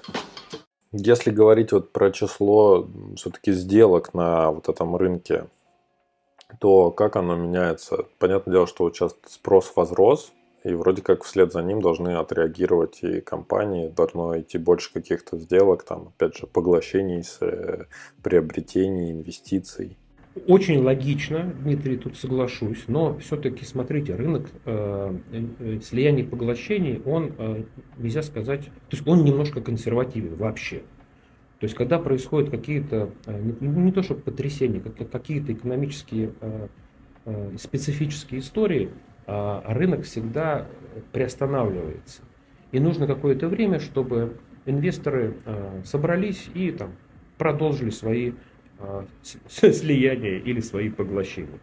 Если 0.91 1.31
говорить 1.31 1.71
вот 1.71 1.91
про 1.91 2.11
число 2.11 2.87
все-таки 3.15 3.53
сделок 3.53 4.13
на 4.13 4.51
вот 4.51 4.69
этом 4.69 4.95
рынке, 4.95 5.45
то 6.59 6.91
как 6.91 7.15
оно 7.15 7.35
меняется? 7.35 8.05
Понятное 8.19 8.53
дело, 8.53 8.67
что 8.67 8.83
вот 8.83 8.95
сейчас 8.95 9.15
спрос 9.25 9.71
возрос, 9.75 10.31
и 10.63 10.73
вроде 10.73 11.01
как 11.01 11.23
вслед 11.23 11.51
за 11.51 11.61
ним 11.61 11.81
должны 11.81 12.09
отреагировать 12.15 13.03
и 13.03 13.21
компании, 13.21 13.87
должно 13.89 14.39
идти 14.39 14.57
больше 14.57 14.93
каких-то 14.93 15.37
сделок, 15.37 15.83
там, 15.83 16.09
опять 16.09 16.37
же, 16.37 16.47
поглощений, 16.47 17.23
э, 17.41 17.85
приобретений, 18.21 19.11
инвестиций. 19.11 19.97
Очень 20.47 20.81
логично, 20.81 21.53
Дмитрий, 21.61 21.97
тут 21.97 22.15
соглашусь, 22.15 22.85
но 22.87 23.17
все-таки, 23.17 23.65
смотрите, 23.65 24.15
рынок 24.15 24.49
э, 24.65 25.13
э, 25.59 25.79
слияний 25.81 26.23
поглощений, 26.23 27.01
он, 27.05 27.33
э, 27.37 27.63
нельзя 27.97 28.21
сказать, 28.21 28.65
то 28.65 28.95
есть 28.95 29.05
он 29.05 29.25
немножко 29.25 29.59
консервативен 29.59 30.35
вообще. 30.35 30.83
То 31.59 31.65
есть 31.65 31.75
когда 31.75 31.99
происходят 31.99 32.49
какие-то, 32.49 33.11
э, 33.25 33.41
не, 33.59 33.67
не 33.67 33.91
то 33.91 34.03
чтобы 34.03 34.21
потрясения, 34.21 34.79
как, 34.79 35.11
какие-то 35.11 35.51
экономические 35.51 36.31
э, 36.39 36.67
э, 37.25 37.57
специфические 37.59 38.39
истории, 38.39 38.89
рынок 39.65 40.03
всегда 40.03 40.67
приостанавливается. 41.11 42.21
И 42.71 42.79
нужно 42.79 43.07
какое-то 43.07 43.47
время, 43.47 43.79
чтобы 43.79 44.37
инвесторы 44.65 45.35
э, 45.45 45.81
собрались 45.83 46.49
и 46.53 46.71
там, 46.71 46.91
продолжили 47.37 47.89
свои 47.89 48.33
а, 48.79 49.05
слияния 49.47 50.37
или 50.37 50.59
свои 50.59 50.89
поглощения. 50.89 51.59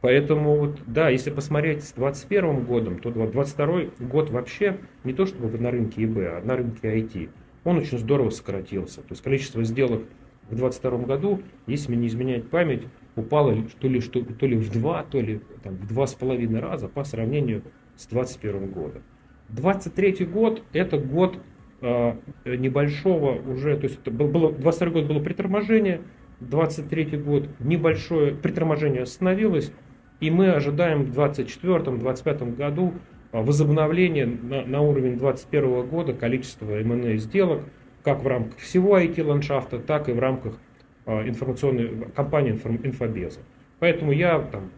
Поэтому, 0.00 0.56
вот, 0.56 0.80
да, 0.86 1.10
если 1.10 1.30
посмотреть 1.30 1.84
с 1.84 1.92
2021 1.92 2.64
годом, 2.64 2.98
то 2.98 3.10
2022 3.10 4.08
год 4.08 4.30
вообще 4.30 4.78
не 5.04 5.12
то 5.12 5.26
чтобы 5.26 5.56
на 5.58 5.70
рынке 5.70 6.04
ИБ, 6.04 6.18
а 6.18 6.40
на 6.42 6.56
рынке 6.56 6.98
IT, 6.98 7.28
он 7.64 7.78
очень 7.78 7.98
здорово 7.98 8.30
сократился. 8.30 9.02
То 9.02 9.08
есть 9.10 9.22
количество 9.22 9.62
сделок 9.62 10.02
в 10.48 10.56
2022 10.56 10.98
году, 11.06 11.42
если 11.66 11.94
не 11.94 12.08
изменяет 12.08 12.48
память, 12.48 12.84
упало 13.16 13.56
то 13.80 13.88
ли, 13.88 14.00
что, 14.00 14.22
то 14.22 14.46
ли 14.46 14.56
в 14.56 14.70
два, 14.70 15.02
то 15.02 15.20
ли 15.20 15.40
там, 15.62 15.74
в 15.76 15.86
два 15.86 16.06
с 16.06 16.14
половиной 16.14 16.60
раза 16.60 16.88
по 16.88 17.04
сравнению 17.04 17.62
с 17.96 18.06
2021 18.06 18.70
годом. 18.70 19.02
23 19.48 20.24
год 20.26 20.62
это 20.72 20.98
год 20.98 21.38
э, 21.80 22.14
небольшого 22.44 23.40
уже, 23.50 23.76
то 23.76 23.84
есть 23.84 23.98
это 24.00 24.10
было, 24.10 24.52
22 24.52 24.90
год 24.90 25.06
было 25.06 25.20
приторможение, 25.20 26.00
23 26.40 27.18
год 27.18 27.48
небольшое 27.58 28.34
приторможение 28.34 29.02
остановилось, 29.02 29.72
и 30.20 30.30
мы 30.30 30.52
ожидаем 30.52 31.04
в 31.04 31.18
2024-2025 31.18 32.56
году 32.56 32.94
а, 33.32 33.42
возобновления 33.42 34.26
на, 34.26 34.64
на 34.64 34.80
уровень 34.80 35.18
2021 35.18 35.88
года 35.88 36.12
количества 36.14 36.80
M&A 36.80 37.16
сделок, 37.16 37.62
как 38.02 38.22
в 38.22 38.26
рамках 38.26 38.58
всего 38.58 38.98
IT-ландшафта, 38.98 39.78
так 39.78 40.08
и 40.08 40.12
в 40.12 40.18
рамках 40.18 40.58
информационной 41.06 42.10
компании 42.14 42.52
инфобеза. 42.52 43.40
Поэтому 43.78 44.12
я 44.12 44.38
там, 44.40 44.70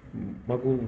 могу 0.46 0.80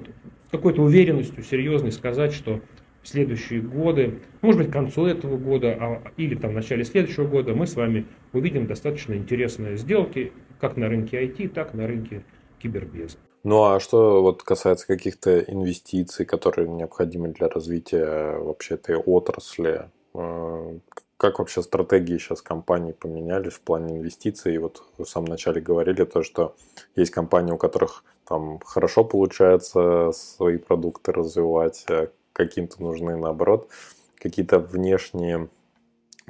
с 0.47 0.49
какой-то 0.49 0.81
уверенностью 0.81 1.43
серьезной 1.43 1.91
сказать, 1.91 2.33
что 2.33 2.61
в 3.03 3.07
следующие 3.07 3.61
годы, 3.61 4.19
может 4.41 4.61
быть, 4.61 4.69
к 4.69 4.73
концу 4.73 5.05
этого 5.05 5.37
года 5.37 5.77
а, 5.79 6.11
или 6.17 6.33
там, 6.33 6.51
в 6.51 6.53
начале 6.55 6.83
следующего 6.83 7.27
года 7.27 7.53
мы 7.53 7.67
с 7.67 7.75
вами 7.75 8.07
увидим 8.33 8.65
достаточно 8.65 9.13
интересные 9.13 9.77
сделки 9.77 10.31
как 10.59 10.75
на 10.75 10.87
рынке 10.89 11.23
IT, 11.23 11.49
так 11.49 11.75
и 11.75 11.77
на 11.77 11.85
рынке 11.85 12.23
кибербеза. 12.57 13.17
Ну 13.43 13.63
а 13.65 13.79
что 13.79 14.23
вот 14.23 14.41
касается 14.41 14.87
каких-то 14.87 15.39
инвестиций, 15.39 16.25
которые 16.25 16.67
необходимы 16.67 17.27
для 17.27 17.47
развития 17.47 18.39
вообще 18.39 18.73
этой 18.73 18.95
отрасли, 18.95 19.83
э, 20.15 20.79
как 21.17 21.39
вообще 21.39 21.61
стратегии 21.61 22.17
сейчас 22.17 22.41
компаний 22.41 22.93
поменялись 22.93 23.53
в 23.53 23.61
плане 23.61 23.97
инвестиций? 23.97 24.55
И 24.55 24.57
вот 24.57 24.83
в 24.97 25.05
самом 25.05 25.27
начале 25.27 25.61
говорили 25.61 26.03
то, 26.03 26.23
что 26.23 26.55
есть 26.95 27.11
компании, 27.11 27.53
у 27.53 27.57
которых 27.57 28.03
там 28.27 28.59
хорошо 28.59 29.03
получается 29.03 30.11
свои 30.13 30.57
продукты 30.57 31.11
развивать, 31.11 31.85
а 31.89 32.09
каким-то 32.33 32.81
нужны 32.81 33.15
наоборот 33.15 33.69
какие-то 34.17 34.59
внешние 34.59 35.49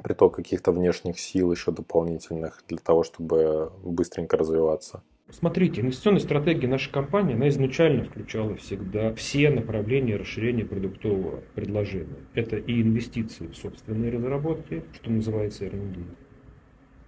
приток 0.02 0.36
каких-то 0.36 0.72
внешних 0.72 1.18
сил 1.18 1.50
еще 1.50 1.72
дополнительных 1.72 2.62
для 2.68 2.78
того, 2.78 3.02
чтобы 3.02 3.72
быстренько 3.82 4.36
развиваться. 4.36 5.02
Смотрите, 5.28 5.80
инвестиционная 5.80 6.20
стратегия 6.20 6.68
нашей 6.68 6.92
компании, 6.92 7.34
она 7.34 7.48
изначально 7.48 8.04
включала 8.04 8.54
всегда 8.54 9.12
все 9.14 9.50
направления 9.50 10.14
расширения 10.14 10.64
продуктового 10.64 11.42
предложения. 11.56 12.20
Это 12.34 12.56
и 12.56 12.80
инвестиции 12.80 13.48
в 13.48 13.56
собственные 13.56 14.12
разработки, 14.12 14.84
что 14.94 15.10
называется 15.10 15.64
R&D. 15.64 16.00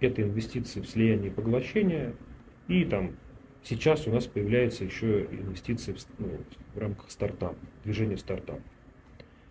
Это 0.01 0.21
инвестиции 0.21 0.81
в 0.81 0.89
слияние 0.89 1.27
и 1.27 1.33
поглощение. 1.33 2.13
И 2.67 2.83
там 2.83 3.15
сейчас 3.63 4.05
у 4.05 4.11
нас 4.11 4.25
появляются 4.25 4.83
еще 4.83 5.23
инвестиции 5.31 5.93
в, 5.93 6.05
ну, 6.17 6.41
в 6.75 6.77
рамках 6.77 7.11
стартапа, 7.11 7.55
движения 7.85 8.17
стартапов. 8.17 8.63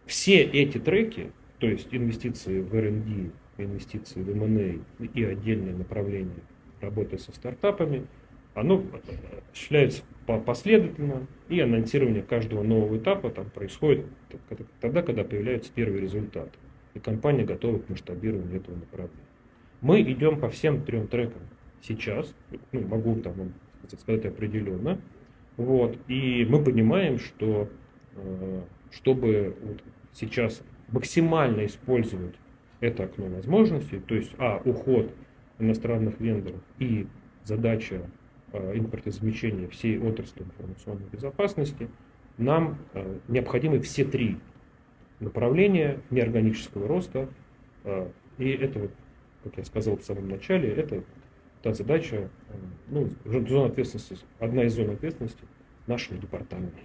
Все 0.04 0.42
эти 0.42 0.76
треки, 0.76 1.32
то 1.58 1.66
есть 1.66 1.88
инвестиции 1.90 2.60
в 2.60 2.74
R&D, 2.74 3.30
инвестиции 3.56 4.22
в 4.22 4.28
M&A 4.28 4.78
и 5.14 5.24
отдельные 5.24 5.74
направления 5.74 6.42
работы 6.82 7.16
со 7.16 7.32
стартапами– 7.32 8.06
оно 8.60 8.82
осуществляется 9.50 10.02
последовательно, 10.44 11.26
и 11.48 11.60
анонсирование 11.60 12.22
каждого 12.22 12.62
нового 12.62 12.98
этапа 12.98 13.30
там 13.30 13.48
происходит 13.50 14.06
тогда, 14.80 15.02
когда 15.02 15.24
появляются 15.24 15.72
первые 15.72 16.02
результаты, 16.02 16.58
и 16.94 16.98
компания 16.98 17.44
готова 17.44 17.78
к 17.78 17.88
масштабированию 17.88 18.56
этого 18.56 18.74
направления. 18.74 19.16
Мы 19.80 20.02
идем 20.02 20.38
по 20.38 20.48
всем 20.48 20.82
трем 20.84 21.06
трекам 21.06 21.42
сейчас, 21.80 22.34
ну, 22.72 22.86
могу 22.86 23.16
там 23.16 23.54
сказать 23.98 24.26
определенно, 24.26 25.00
вот, 25.56 25.96
и 26.08 26.46
мы 26.48 26.62
понимаем, 26.62 27.18
что 27.18 27.68
э, 28.14 28.60
чтобы 28.90 29.56
вот 29.62 29.82
сейчас 30.12 30.62
максимально 30.88 31.64
использовать 31.64 32.34
это 32.80 33.04
окно 33.04 33.26
возможностей, 33.26 33.98
то 33.98 34.14
есть, 34.14 34.34
а, 34.38 34.60
уход 34.64 35.12
иностранных 35.58 36.20
вендоров 36.20 36.60
и 36.78 37.06
задача 37.44 38.02
Э, 38.02 38.17
импортозамещения 38.52 39.68
всей 39.68 39.98
отрасли 39.98 40.42
информационной 40.42 41.06
безопасности, 41.10 41.88
нам 42.38 42.78
э, 42.94 43.18
необходимы 43.28 43.80
все 43.80 44.04
три 44.04 44.38
направления 45.20 46.00
неорганического 46.10 46.86
роста. 46.86 47.28
Э, 47.84 48.08
и 48.38 48.50
это, 48.50 48.78
вот, 48.78 48.90
как 49.44 49.58
я 49.58 49.64
сказал 49.64 49.96
в 49.96 50.02
самом 50.02 50.28
начале, 50.28 50.72
это 50.72 51.02
та 51.62 51.74
задача, 51.74 52.30
ну, 52.86 53.08
зона 53.24 53.66
ответственности, 53.66 54.24
одна 54.38 54.64
из 54.64 54.74
зон 54.74 54.90
ответственности 54.90 55.42
нашего 55.86 56.18
департамента. 56.18 56.78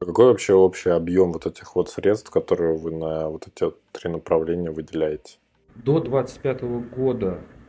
Какой 0.00 0.26
вообще 0.26 0.54
общий 0.54 0.90
объем 0.90 1.32
вот 1.32 1.46
этих 1.46 1.76
вот 1.76 1.90
средств, 1.90 2.30
которые 2.30 2.76
вы 2.76 2.90
на 2.90 3.28
вот 3.28 3.46
эти 3.46 3.72
три 3.92 4.10
направления 4.10 4.70
выделяете? 4.70 5.38
До 5.76 6.00
2025 6.00 6.62
года 6.96 7.40
Э, 7.40 7.63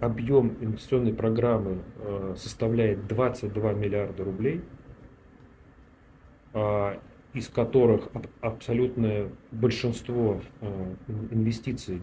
объем 0.00 0.56
инвестиционной 0.60 1.14
программы 1.14 1.78
э, 1.98 2.34
составляет 2.36 3.06
22 3.06 3.72
миллиарда 3.74 4.24
рублей, 4.24 4.60
э, 6.52 6.98
из 7.32 7.48
которых 7.48 8.08
абсолютное 8.40 9.28
большинство 9.52 10.40
инвестиций 11.30 12.00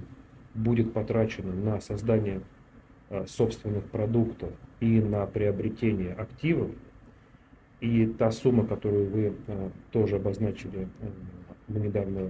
будет 0.54 0.94
потрачено 0.94 1.52
на 1.52 1.82
создание 1.82 2.42
собственных 3.26 3.84
продуктов 3.86 4.52
и 4.80 5.02
на 5.02 5.26
приобретение 5.26 6.14
активов. 6.14 6.70
И 7.80 8.06
та 8.06 8.30
сумма, 8.30 8.68
которую 8.68 9.10
вы 9.10 9.34
тоже 9.92 10.18
обозначили, 10.18 10.88
мы 11.68 11.80
недавно 11.80 12.30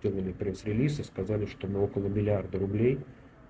сделали 0.00 0.32
пресс-релиз 0.32 0.98
и 0.98 1.04
сказали, 1.04 1.46
что 1.46 1.68
мы 1.68 1.84
около 1.84 2.06
миллиарда 2.08 2.58
рублей– 2.58 2.98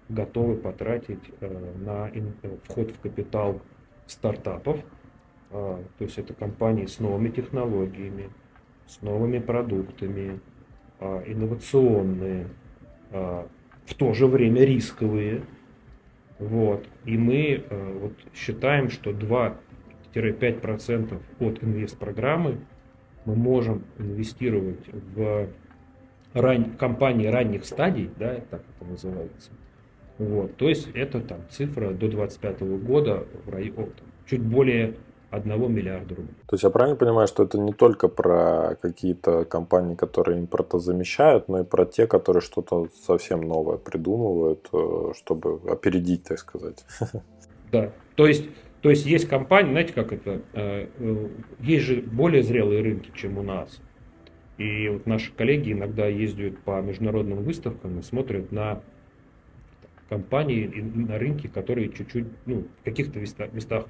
готовы 0.09 0.57
потратить 0.57 1.31
э, 1.41 1.73
на 1.85 2.09
э, 2.09 2.23
вход 2.65 2.91
в 2.91 3.01
капитал 3.01 3.61
стартапов. 4.07 4.81
А, 5.51 5.83
то 5.99 6.05
есть 6.05 6.19
это 6.19 6.35
компании 6.35 6.87
с 6.87 6.99
новыми 6.99 7.29
технологиями, 7.29 8.31
с 8.87 9.03
новыми 9.03 9.39
продуктами, 9.39 10.41
а, 11.01 11.23
инновационные, 11.27 12.49
а, 13.11 13.47
в 13.87 13.95
то 13.95 14.13
же 14.15 14.27
время 14.27 14.65
рисковые. 14.65 15.43
Вот. 16.39 16.87
И 17.05 17.17
мы 17.17 17.65
э, 17.69 17.99
вот, 18.01 18.15
считаем, 18.35 18.91
что 18.91 19.13
2-5% 19.13 21.23
от 21.39 21.63
инвест-программы 21.63 22.59
мы 23.25 23.37
можем 23.37 23.85
инвестировать 23.99 24.85
в 24.93 25.49
ран... 26.33 26.77
компании 26.77 27.29
ранних 27.29 27.65
стадий, 27.65 28.11
да, 28.19 28.41
так 28.51 28.65
это 28.77 28.85
называется, 28.91 29.53
вот, 30.19 30.57
то 30.57 30.69
есть 30.69 30.89
это 30.95 31.21
там 31.21 31.41
цифра 31.51 31.91
до 31.91 32.09
2025 32.09 32.61
года 32.85 33.27
в 33.45 33.51
районе 33.51 33.91
чуть 34.27 34.43
более 34.43 34.95
1 35.31 35.73
миллиарда 35.73 36.15
рублей. 36.15 36.35
То 36.47 36.55
есть 36.55 36.65
я 36.65 36.71
правильно 36.71 36.97
понимаю, 36.97 37.27
что 37.27 37.43
это 37.43 37.59
не 37.59 37.73
только 37.73 38.09
про 38.09 38.77
какие-то 38.81 39.45
компании, 39.45 39.95
которые 39.95 40.41
импортозамещают, 40.41 41.49
но 41.49 41.61
и 41.61 41.65
про 41.65 41.85
те, 41.85 42.07
которые 42.07 42.41
что-то 42.41 42.89
совсем 43.07 43.41
новое 43.41 43.77
придумывают, 43.77 44.69
э, 44.73 45.13
чтобы 45.17 45.61
опередить, 45.71 46.25
так 46.25 46.39
сказать. 46.39 46.85
Да, 47.73 47.91
то 48.15 48.29
есть, 48.29 48.45
то 48.83 48.91
есть 48.91 49.05
есть 49.05 49.27
компании, 49.27 49.73
знаете, 49.73 49.95
как 49.95 50.13
это, 50.13 50.43
э, 50.53 50.87
э, 50.97 51.29
есть 51.59 51.85
же 51.87 52.03
более 52.03 52.45
зрелые 52.45 52.83
рынки, 52.83 53.11
чем 53.17 53.37
у 53.37 53.43
нас. 53.43 53.81
И 54.59 54.89
вот 54.91 55.07
наши 55.07 55.33
коллеги 55.33 55.73
иногда 55.73 56.07
ездят 56.07 56.57
по 56.61 56.81
международным 56.81 57.43
выставкам 57.43 57.99
и 57.99 58.03
смотрят 58.03 58.53
на 58.53 58.81
компании 60.09 60.67
на 60.95 61.19
рынке, 61.19 61.49
которые 61.49 61.91
чуть-чуть, 61.91 62.27
ну, 62.47 62.67
в 62.81 62.85
каких-то 62.85 63.19
местах 63.21 63.87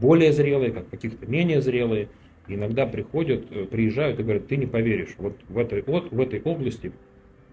более 0.00 0.32
зрелые, 0.32 0.72
как 0.72 0.86
в 0.86 0.90
каких-то 0.90 1.26
менее 1.26 1.60
зрелые. 1.60 2.08
иногда 2.46 2.86
приходят, 2.86 3.46
э, 3.50 3.64
приезжают 3.64 4.20
и 4.20 4.22
говорят, 4.22 4.48
ты 4.48 4.58
не 4.58 4.66
поверишь, 4.66 5.14
вот 5.16 5.38
в 5.48 5.56
этой, 5.56 5.82
вот 5.82 6.12
в 6.12 6.20
этой 6.20 6.42
области 6.42 6.92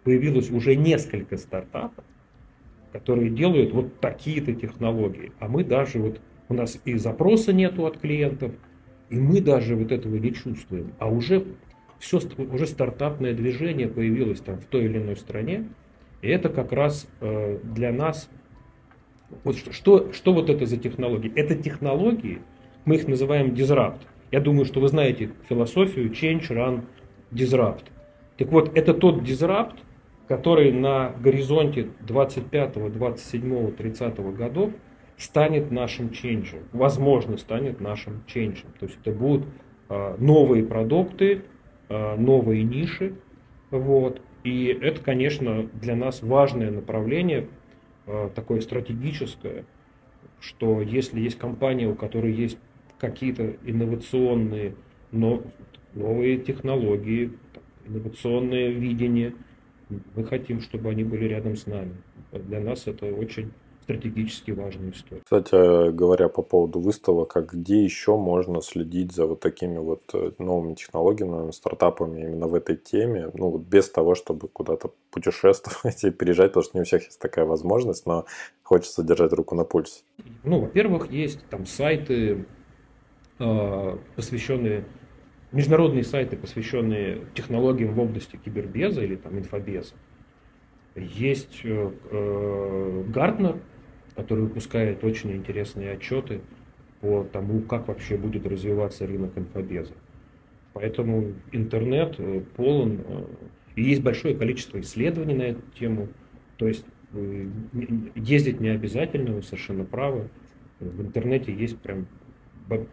появилось 0.04 0.52
уже 0.52 0.76
несколько 0.76 1.38
стартапов, 1.38 2.04
которые 2.92 3.30
делают 3.30 3.72
вот 3.72 4.00
такие-то 4.02 4.54
технологии. 4.54 5.32
А 5.40 5.48
мы 5.48 5.64
даже 5.64 6.00
вот, 6.00 6.20
у 6.50 6.54
нас 6.54 6.78
и 6.84 6.98
запроса 6.98 7.54
нету 7.54 7.86
от 7.86 8.00
клиентов, 8.00 8.52
и 9.10 9.18
мы 9.18 9.40
даже 9.40 9.76
вот 9.76 9.92
этого 9.92 10.16
не 10.16 10.34
чувствуем. 10.34 10.92
А 11.00 11.10
уже 11.10 11.46
все, 12.00 12.20
уже 12.38 12.68
стартапное 12.68 13.34
движение 13.34 13.88
появилось 13.88 14.42
там 14.42 14.58
в 14.58 14.66
той 14.66 14.86
или 14.86 14.98
иной 14.98 15.16
стране, 15.16 15.70
и 16.22 16.30
это 16.30 16.50
как 16.50 16.72
раз 16.72 17.08
э, 17.20 17.60
для 17.64 17.92
нас, 17.92 18.30
вот 19.44 19.56
что, 19.58 20.12
что 20.14 20.34
вот 20.34 20.50
это 20.50 20.66
за 20.66 20.78
технологии? 20.78 21.32
Это 21.36 21.56
технологии, 21.56 22.42
мы 22.86 22.96
их 22.96 23.08
называем 23.08 23.54
disrupt. 23.54 24.02
Я 24.32 24.40
думаю, 24.40 24.66
что 24.66 24.80
вы 24.80 24.88
знаете 24.88 25.32
философию 25.50 26.12
change, 26.12 26.50
run, 26.50 26.84
disrupt. 27.32 27.86
Так 28.38 28.50
вот, 28.52 28.76
это 28.78 28.94
тот 28.94 29.22
disrupt, 29.22 29.78
который 30.28 30.72
на 30.72 31.10
горизонте 31.22 31.90
25, 32.08 32.94
27, 32.94 33.72
30 33.72 34.20
годов 34.36 34.72
станет 35.18 35.72
нашим 35.72 36.12
ченджем, 36.12 36.62
возможно, 36.72 37.38
станет 37.38 37.80
нашим 37.80 38.24
ченджем. 38.26 38.70
То 38.80 38.86
есть 38.86 38.98
это 39.02 39.12
будут 39.12 39.46
э, 39.90 40.16
новые 40.18 40.64
продукты, 40.64 41.44
э, 41.90 42.16
новые 42.16 42.64
ниши, 42.64 43.16
вот, 43.70 44.22
и 44.44 44.66
это, 44.82 45.02
конечно, 45.02 45.70
для 45.74 45.96
нас 45.96 46.24
важное 46.24 46.72
направление, 46.72 47.48
э, 48.08 48.30
такое 48.34 48.62
стратегическое, 48.62 49.66
что 50.40 50.82
если 50.82 51.20
есть 51.20 51.38
компания, 51.38 51.88
у 51.88 51.96
которой 51.96 52.34
есть 52.34 52.58
какие-то 53.00 53.56
инновационные, 53.66 54.76
но 55.12 55.44
новые 55.94 56.38
технологии, 56.38 57.34
инновационное 57.86 58.70
видение, 58.70 59.34
мы 60.16 60.24
хотим, 60.24 60.62
чтобы 60.62 60.90
они 60.90 61.04
были 61.04 61.26
рядом 61.26 61.56
с 61.56 61.68
нами. 61.68 61.96
Для 62.32 62.60
нас 62.62 62.88
это 62.88 63.08
очень 63.08 63.52
стратегически 63.82 64.52
важная 64.52 64.92
история. 64.92 65.22
Кстати, 65.24 65.92
говоря 65.92 66.30
по 66.30 66.42
поводу 66.42 66.80
выставок, 66.80 67.36
а 67.36 67.42
где 67.42 67.84
еще 67.84 68.16
можно 68.16 68.62
следить 68.62 69.12
за 69.12 69.26
вот 69.26 69.40
такими 69.40 69.78
вот 69.78 70.04
э, 70.14 70.32
новыми 70.38 70.76
технологиями, 70.76 71.52
стартапами 71.52 72.22
именно 72.22 72.48
в 72.48 72.54
этой 72.54 72.78
теме, 72.78 73.30
ну 73.34 73.50
вот 73.50 73.62
без 73.62 73.90
того, 73.90 74.16
чтобы 74.16 74.48
куда-то 74.48 74.92
путешествовать 75.10 76.04
и 76.04 76.12
переезжать, 76.12 76.52
потому 76.52 76.64
что 76.64 76.78
не 76.78 76.82
у 76.82 76.86
всех 76.86 77.06
есть 77.06 77.20
такая 77.20 77.46
возможность, 77.46 78.06
но 78.06 78.26
хочется 78.64 79.04
держать 79.04 79.34
руку 79.34 79.56
на 79.56 79.64
пульсе. 79.64 80.04
Ну, 80.44 80.60
во-первых, 80.60 81.12
есть 81.12 81.44
там 81.50 81.66
сайты, 81.66 82.46
а, 83.40 83.98
посвященные 84.16 84.86
международные 85.52 86.04
сайты, 86.04 86.38
посвященные 86.38 87.26
технологиям 87.34 87.94
в 87.94 88.00
области 88.00 88.38
кибербеза 88.38 89.02
или 89.02 89.16
там 89.16 89.38
инфобеза. 89.38 89.96
Есть 90.96 91.64
Гартнер, 91.64 93.62
который 94.16 94.42
выпускает 94.42 95.04
очень 95.04 95.32
интересные 95.32 95.94
отчеты 95.94 96.42
по 97.00 97.24
тому, 97.24 97.62
как 97.62 97.88
вообще 97.88 98.18
будет 98.18 98.46
развиваться 98.46 99.08
рынок 99.08 99.38
инфобеза. 99.38 99.94
Поэтому 100.74 101.34
интернет 101.52 102.16
э, 102.18 102.42
полон, 102.56 103.02
э, 103.04 103.24
и 103.76 103.84
есть 103.84 104.02
большое 104.02 104.36
количество 104.36 104.80
исследований 104.80 105.34
на 105.34 105.44
эту 105.44 105.62
тему. 105.78 106.08
То 106.58 106.68
есть 106.68 106.86
э, 107.14 107.48
ездить 108.16 108.60
не 108.60 108.70
обязательно, 108.70 109.34
вы 109.34 109.42
совершенно 109.42 109.84
правы. 109.84 110.30
В 110.80 111.02
интернете 111.02 111.54
есть 111.54 111.78
прям 111.80 112.08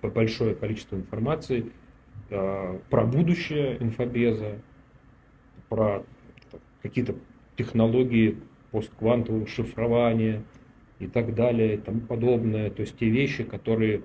большое 0.03 0.55
количество 0.55 0.97
информации 0.97 1.71
про 2.29 3.05
будущее 3.07 3.83
инфобеза, 3.83 4.59
про 5.71 6.05
какие-то 6.83 7.15
технологии 7.57 8.37
постквантового 8.71 9.47
шифрования– 9.47 10.43
и 10.99 11.07
так 11.07 11.35
далее, 11.35 11.75
и 11.75 11.77
тому 11.79 12.01
подобное. 12.01 12.71
То 12.71 12.83
есть 12.83 12.99
те 12.99 13.09
вещи, 13.09 13.45
которые 13.45 14.03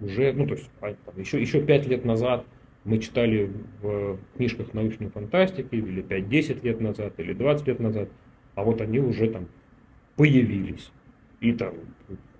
уже, 0.00 0.32
ну 0.32 0.46
то 0.46 0.54
есть 0.54 0.70
а, 0.80 0.94
там, 0.94 1.18
еще, 1.18 1.40
еще 1.40 1.60
5 1.60 1.86
лет 1.88 2.04
назад 2.04 2.46
мы 2.84 2.98
читали 2.98 3.50
в 3.80 4.18
книжках 4.36 4.74
научной 4.74 5.08
фантастики, 5.08 5.74
или 5.74 6.02
5-10 6.02 6.64
лет 6.64 6.80
назад, 6.80 7.14
или 7.18 7.32
20 7.32 7.66
лет 7.68 7.80
назад, 7.80 8.08
а 8.54 8.64
вот 8.64 8.80
они 8.80 8.98
уже 8.98 9.30
там 9.30 9.48
появились. 10.16 10.90
И 11.40 11.52
там, 11.52 11.74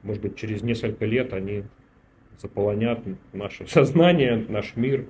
может 0.03 0.23
быть, 0.23 0.37
через 0.37 0.63
несколько 0.63 1.07
лет 1.07 1.33
они 1.33 1.65
заполонят 2.39 3.01
наше 3.33 3.67
сознание, 3.69 4.45
наш 4.49 4.77
мир. 4.77 5.07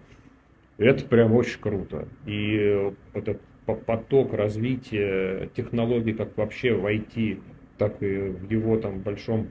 Это 0.78 1.04
прям 1.04 1.32
очень 1.32 1.60
круто. 1.60 2.08
И 2.26 2.90
этот 3.14 3.40
поток 3.64 4.34
развития 4.34 5.48
технологий, 5.54 6.12
как 6.12 6.36
вообще 6.36 6.74
войти 6.74 7.38
так 7.82 8.00
и 8.00 8.28
в 8.28 8.48
его 8.48 8.76
там 8.76 9.00
большом 9.00 9.50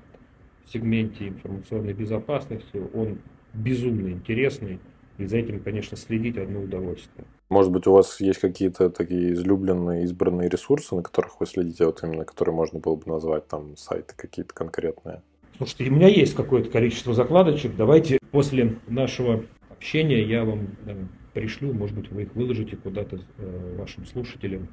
сегменте 0.72 1.28
информационной 1.28 1.92
безопасности, 1.92 2.82
он 2.94 3.20
безумно 3.54 4.08
интересный. 4.08 4.80
И 5.18 5.26
за 5.26 5.40
этим, 5.40 5.60
конечно, 5.60 5.98
следить 5.98 6.38
одно 6.38 6.62
удовольствие. 6.62 7.26
Может 7.50 7.74
быть, 7.74 7.86
у 7.88 7.92
вас 7.92 8.22
есть 8.22 8.40
какие-то 8.40 8.90
такие 8.90 9.34
излюбленные, 9.34 10.06
избранные 10.06 10.48
ресурсы, 10.48 10.96
на 10.96 11.04
которых 11.04 11.42
вы 11.42 11.46
следите, 11.46 11.86
вот 11.86 12.02
именно, 12.04 12.24
которые 12.24 12.56
можно 12.56 12.80
было 12.80 12.96
бы 12.96 13.04
назвать 13.12 13.50
там 13.50 13.76
сайты 13.76 14.14
какие-то 14.16 14.54
конкретные? 14.54 15.22
Слушайте, 15.58 15.92
у 15.92 15.96
меня 15.96 16.08
есть 16.08 16.34
какое-то 16.34 16.70
количество 16.70 17.14
закладочек. 17.14 17.76
Давайте 17.76 18.18
после 18.32 18.78
нашего 18.88 19.44
общения 19.70 20.24
я 20.24 20.46
вам 20.46 20.70
да, 20.86 20.96
пришлю, 21.34 21.74
может 21.74 21.98
быть, 21.98 22.10
вы 22.10 22.24
их 22.24 22.34
выложите 22.34 22.78
куда-то 22.78 23.20
э, 23.38 23.76
вашим 23.78 24.06
слушателям 24.06 24.70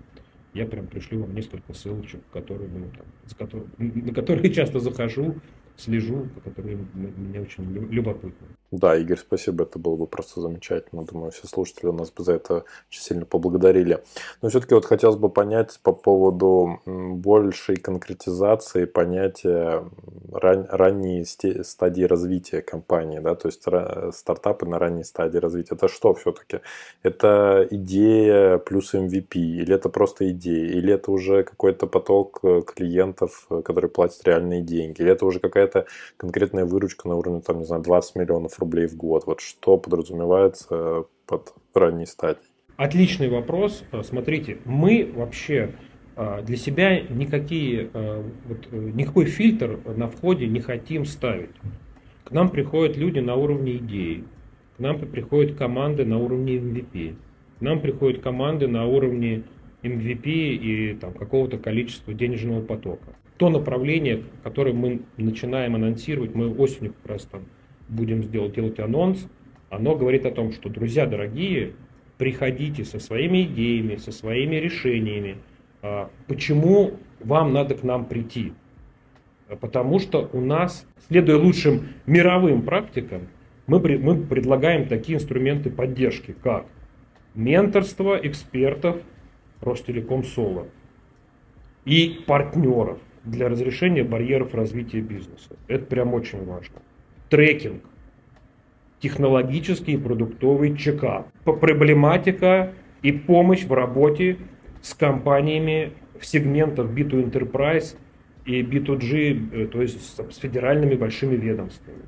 я 0.55 0.67
прям 0.67 0.87
пришлю 0.87 1.21
вам 1.21 1.35
несколько 1.35 1.73
ссылочек, 1.75 2.21
которые, 2.33 2.69
ну, 2.69 2.91
там, 2.97 3.07
за 3.27 3.35
которые, 3.37 3.69
на 3.79 4.15
которые 4.15 4.53
часто 4.53 4.81
захожу, 4.81 5.37
слежу, 5.77 6.29
которые 6.45 6.79
мне 6.95 7.41
очень 7.41 7.71
любопытны. 7.91 8.47
Да, 8.71 8.95
Игорь, 8.97 9.16
спасибо, 9.16 9.64
это 9.64 9.79
было 9.79 9.97
бы 9.97 10.07
просто 10.07 10.43
замечательно. 10.43 11.03
Думаю, 11.03 11.31
все 11.31 11.47
слушатели 11.47 11.91
нас 11.91 12.11
бы 12.11 12.23
за 12.23 12.35
это 12.35 12.64
очень 12.91 13.01
сильно 13.01 13.25
поблагодарили. 13.25 14.05
Но 14.43 14.51
все-таки 14.51 14.75
вот 14.75 14.85
хотелось 14.85 15.16
бы 15.16 15.31
понять 15.31 15.81
по 15.83 15.93
поводу 15.93 16.79
большей 16.85 17.77
конкретизации 17.77 18.85
понятия 18.85 19.85
ран, 20.33 20.66
ранней 20.69 21.25
стадии 21.25 22.03
развития 22.03 22.61
компании, 22.61 23.21
да, 23.21 23.35
то 23.37 23.49
есть 23.49 23.64
стартапы 24.14 24.66
на 24.66 24.79
ранней 24.79 25.05
стадии 25.05 25.39
развития. 25.39 25.75
Это 25.75 25.89
что 25.89 26.12
все-таки? 26.12 26.61
Это 27.03 27.66
идея 27.71 28.59
плюс 28.59 28.93
MVP, 28.93 29.39
или 29.39 29.75
это 29.75 29.89
просто 29.89 30.31
идея, 30.31 30.66
или 30.66 30.93
это 30.93 31.11
уже 31.11 31.43
какой-то 31.43 31.87
поток 31.87 32.41
э, 32.43 32.61
клиентов, 32.66 33.47
э, 33.49 33.62
которые 33.62 33.91
платят 33.91 34.23
реальные 34.25 34.61
деньги, 34.61 35.01
или 35.01 35.11
это 35.11 35.25
уже 35.25 35.41
какая-то 35.41 35.87
конкретная 36.19 36.66
выручка 36.66 37.09
на 37.09 37.16
уровне, 37.16 37.41
там, 37.41 37.61
не 37.61 37.64
знаю, 37.64 37.83
20 37.83 38.16
миллионов 38.16 38.58
рублей 38.59 38.87
в 38.87 38.97
год? 38.97 39.25
Вот 39.27 39.41
что 39.41 39.77
подразумевается 39.77 41.05
под 41.27 41.55
ранней 41.75 42.07
стадией? 42.07 42.49
Отличный 42.79 43.29
вопрос. 43.29 43.83
Э, 43.91 44.03
смотрите, 44.05 44.59
мы 44.65 45.11
вообще 45.13 45.75
э, 46.15 46.43
для 46.45 46.57
себя 46.57 47.01
никакие, 47.01 47.91
э, 47.93 48.23
вот, 48.47 48.73
никакой 48.73 49.25
фильтр 49.25 49.81
на 49.97 50.09
входе 50.09 50.47
не 50.47 50.61
хотим 50.61 51.05
ставить. 51.05 51.51
К 52.23 52.31
нам 52.31 52.51
приходят 52.51 52.97
люди 52.97 53.19
на 53.19 53.35
уровне 53.35 53.79
идеи, 53.79 54.23
к 54.77 54.79
нам 54.79 55.01
приходят 55.01 55.57
команды 55.57 56.05
на 56.05 56.19
уровне 56.19 56.57
MVP, 56.59 57.17
к 57.59 57.61
нам 57.61 57.81
приходят 57.81 58.23
команды 58.23 58.69
на 58.69 58.87
уровне 58.87 59.43
MVP 59.83 60.25
и 60.25 60.95
там, 60.95 61.15
какого-то 61.15 61.59
количества 61.59 62.15
денежного 62.15 62.63
потока. 62.63 63.17
То 63.39 63.49
направление, 63.49 64.23
которое 64.45 64.73
мы 64.73 65.03
начинаем 65.17 65.75
анонсировать, 65.75 66.35
мы 66.35 66.55
осенью 66.55 66.95
как 66.95 67.13
раз 67.13 67.25
там 67.25 67.43
будем 67.89 68.22
сделать, 68.22 68.55
делать 68.55 68.78
анонс, 68.78 69.26
оно 69.70 69.97
говорит 69.97 70.26
о 70.26 70.30
том, 70.30 70.53
что, 70.53 70.68
друзья 70.68 71.07
дорогие, 71.07 71.72
приходите 72.16 72.84
со 72.84 72.99
своими 72.99 73.45
идеями, 73.45 73.97
со 73.97 74.12
своими 74.12 74.57
решениями. 74.57 75.36
А, 75.82 76.11
почему 76.26 76.95
вам 77.20 77.53
надо 77.53 77.74
к 77.74 77.82
нам 77.82 78.07
прийти? 78.07 78.53
Потому 79.61 79.99
что 79.99 80.28
у 80.32 80.41
нас, 80.41 80.86
следуя 81.09 81.36
лучшим 81.36 81.89
мировым 82.07 82.62
практикам, 82.62 83.28
мы, 83.66 83.78
мы 83.99 84.16
предлагаем 84.16 84.89
такие 84.89 85.16
инструменты 85.16 85.70
поддержки, 85.70 86.34
как 86.43 86.66
менторство 87.34 88.18
экспертов 88.20 89.01
Ростелеком 89.61 90.24
Соло 90.24 90.66
и 91.84 92.20
партнеров 92.26 92.99
для 93.24 93.49
разрешения 93.49 94.05
барьеров 94.05 94.55
развития 94.55 95.01
бизнеса. 95.01 95.57
Это 95.66 95.84
прям 95.84 96.14
очень 96.14 96.45
важно 96.45 96.80
трекинг, 97.29 97.83
технологический 99.01 99.93
и 99.93 99.97
продуктовый 99.97 100.76
чекап, 100.76 101.29
проблематика 101.45 102.72
и 103.03 103.12
помощь 103.12 103.64
в 103.64 103.72
работе 103.72 104.39
с 104.83 104.95
компаниями 104.95 105.93
в 106.18 106.26
сегментах 106.26 106.87
B2 106.87 107.31
Enterprise 107.31 107.97
и 108.45 108.62
B2G, 108.62 109.64
э, 109.64 109.66
то 109.66 109.83
есть 109.83 110.16
с 110.16 110.37
федеральными 110.39 110.95
большими 110.95 111.37
ведомствами. 111.37 112.03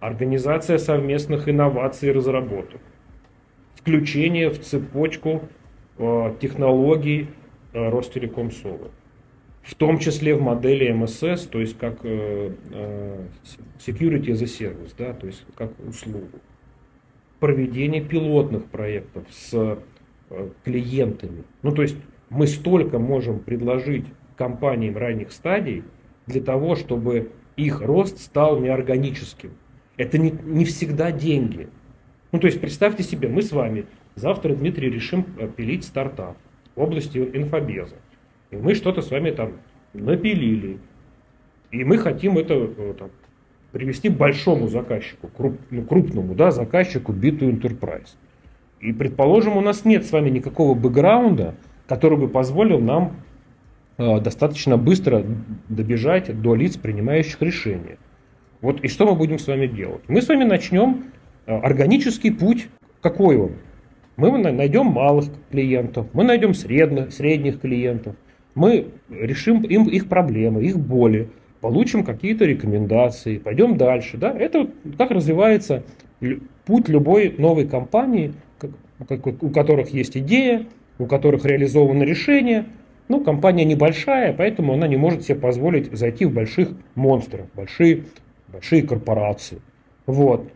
Организация 0.00 0.78
совместных 0.78 1.48
инноваций 1.48 2.08
и 2.08 2.12
разработок. 2.12 2.80
Включение 3.76 4.50
в 4.50 4.60
цепочку 4.60 5.42
э, 5.98 6.34
технологий 6.40 7.28
э, 7.72 7.88
Ростелеком 7.88 8.50
Соло 8.50 8.90
в 9.66 9.74
том 9.74 9.98
числе 9.98 10.34
в 10.34 10.40
модели 10.40 10.94
MSS, 10.94 11.48
то 11.48 11.60
есть 11.60 11.76
как 11.76 11.98
э, 12.04 12.52
э, 12.70 13.26
security 13.78 14.28
as 14.28 14.42
a 14.42 14.46
service, 14.46 14.94
да, 14.96 15.12
то 15.12 15.26
есть 15.26 15.44
как 15.56 15.72
услугу. 15.80 16.38
Проведение 17.40 18.00
пилотных 18.00 18.66
проектов 18.66 19.24
с 19.30 19.52
э, 20.30 20.48
клиентами. 20.64 21.42
Ну, 21.62 21.72
то 21.72 21.82
есть 21.82 21.96
мы 22.30 22.46
столько 22.46 23.00
можем 23.00 23.40
предложить 23.40 24.06
компаниям 24.36 24.96
ранних 24.96 25.32
стадий 25.32 25.82
для 26.26 26.40
того, 26.40 26.76
чтобы 26.76 27.32
их 27.56 27.80
рост 27.80 28.20
стал 28.20 28.60
неорганическим. 28.60 29.50
Это 29.96 30.16
не, 30.16 30.30
не 30.30 30.64
всегда 30.64 31.10
деньги. 31.10 31.68
Ну, 32.30 32.38
то 32.38 32.46
есть 32.46 32.60
представьте 32.60 33.02
себе, 33.02 33.28
мы 33.28 33.42
с 33.42 33.50
вами 33.50 33.86
завтра, 34.14 34.54
Дмитрий, 34.54 34.90
решим 34.90 35.24
пилить 35.56 35.84
стартап 35.84 36.36
в 36.76 36.80
области 36.80 37.18
инфобеза. 37.18 37.96
И 38.56 38.62
мы 38.62 38.74
что-то 38.74 39.02
с 39.02 39.10
вами 39.10 39.30
там 39.30 39.52
напилили. 39.92 40.78
И 41.70 41.84
мы 41.84 41.98
хотим 41.98 42.38
это 42.38 42.54
э, 42.54 42.94
там, 42.98 43.10
привести 43.72 44.08
большому 44.08 44.68
заказчику, 44.68 45.28
круп, 45.28 45.58
ну, 45.70 45.82
крупному 45.82 46.34
да, 46.34 46.50
заказчику 46.50 47.12
B2 47.12 47.60
Enterprise. 47.60 48.16
И, 48.80 48.92
предположим, 48.92 49.56
у 49.56 49.60
нас 49.60 49.84
нет 49.84 50.06
с 50.06 50.12
вами 50.12 50.30
никакого 50.30 50.74
бэкграунда, 50.74 51.54
который 51.86 52.18
бы 52.18 52.28
позволил 52.28 52.80
нам 52.80 53.16
э, 53.98 54.20
достаточно 54.20 54.76
быстро 54.76 55.24
добежать 55.68 56.40
до 56.40 56.54
лиц, 56.54 56.76
принимающих 56.76 57.42
решения. 57.42 57.98
Вот 58.60 58.82
и 58.82 58.88
что 58.88 59.06
мы 59.06 59.14
будем 59.14 59.38
с 59.38 59.46
вами 59.46 59.66
делать? 59.66 60.02
Мы 60.08 60.22
с 60.22 60.28
вами 60.28 60.44
начнем 60.44 61.04
э, 61.46 61.56
органический 61.56 62.32
путь. 62.32 62.68
Какой 63.02 63.36
он? 63.36 63.52
Мы 64.16 64.38
найдем 64.38 64.86
малых 64.86 65.26
клиентов, 65.50 66.06
мы 66.14 66.24
найдем 66.24 66.54
средних, 66.54 67.12
средних 67.12 67.60
клиентов, 67.60 68.16
мы 68.56 68.86
решим 69.10 69.62
им 69.62 69.84
их 69.84 70.08
проблемы, 70.08 70.64
их 70.64 70.78
боли, 70.78 71.28
получим 71.60 72.02
какие-то 72.02 72.46
рекомендации, 72.46 73.38
пойдем 73.38 73.76
дальше. 73.76 74.16
Да? 74.16 74.32
Это 74.36 74.68
как 74.96 75.10
развивается 75.10 75.84
путь 76.64 76.88
любой 76.88 77.34
новой 77.38 77.68
компании, 77.68 78.32
у 79.40 79.50
которых 79.50 79.90
есть 79.90 80.16
идея, 80.16 80.66
у 80.98 81.04
которых 81.06 81.44
реализовано 81.44 82.02
решение. 82.02 82.64
Ну, 83.08 83.22
компания 83.22 83.64
небольшая, 83.64 84.32
поэтому 84.32 84.72
она 84.72 84.88
не 84.88 84.96
может 84.96 85.22
себе 85.22 85.36
позволить 85.36 85.92
зайти 85.92 86.24
в 86.24 86.32
больших 86.32 86.70
монстров, 86.94 87.46
большие, 87.54 88.04
большие 88.48 88.82
корпорации. 88.82 89.60
Вот. 90.06 90.50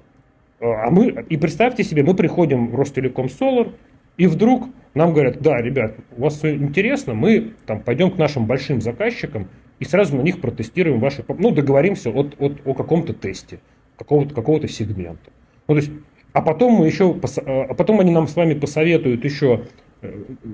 А 0.58 0.90
мы, 0.90 1.24
и 1.28 1.36
представьте 1.36 1.84
себе, 1.84 2.02
мы 2.02 2.14
приходим 2.14 2.68
в 2.68 2.74
Ростелеком 2.74 3.26
Solar, 3.26 3.72
и 4.16 4.26
вдруг 4.26 4.64
нам 4.94 5.12
говорят, 5.12 5.40
да, 5.40 5.60
ребят, 5.60 5.94
у 6.16 6.22
вас 6.22 6.36
все 6.36 6.54
интересно, 6.54 7.14
мы 7.14 7.52
там 7.66 7.80
пойдем 7.80 8.10
к 8.10 8.18
нашим 8.18 8.46
большим 8.46 8.80
заказчикам 8.80 9.48
и 9.78 9.84
сразу 9.84 10.16
на 10.16 10.22
них 10.22 10.40
протестируем 10.40 11.00
ваши, 11.00 11.24
ну, 11.28 11.50
договоримся 11.52 12.10
от, 12.10 12.34
от, 12.40 12.60
о 12.64 12.74
каком-то 12.74 13.14
тесте, 13.14 13.60
какого-то 13.96 14.34
какого 14.34 14.66
сегмента. 14.68 15.30
Ну, 15.68 15.74
то 15.74 15.80
есть, 15.80 15.90
а 16.32 16.42
потом 16.42 16.74
мы 16.74 16.86
еще, 16.86 17.16
а 17.46 17.74
потом 17.74 18.00
они 18.00 18.10
нам 18.10 18.26
с 18.26 18.36
вами 18.36 18.54
посоветуют 18.54 19.24
еще 19.24 19.62
э, 20.02 20.12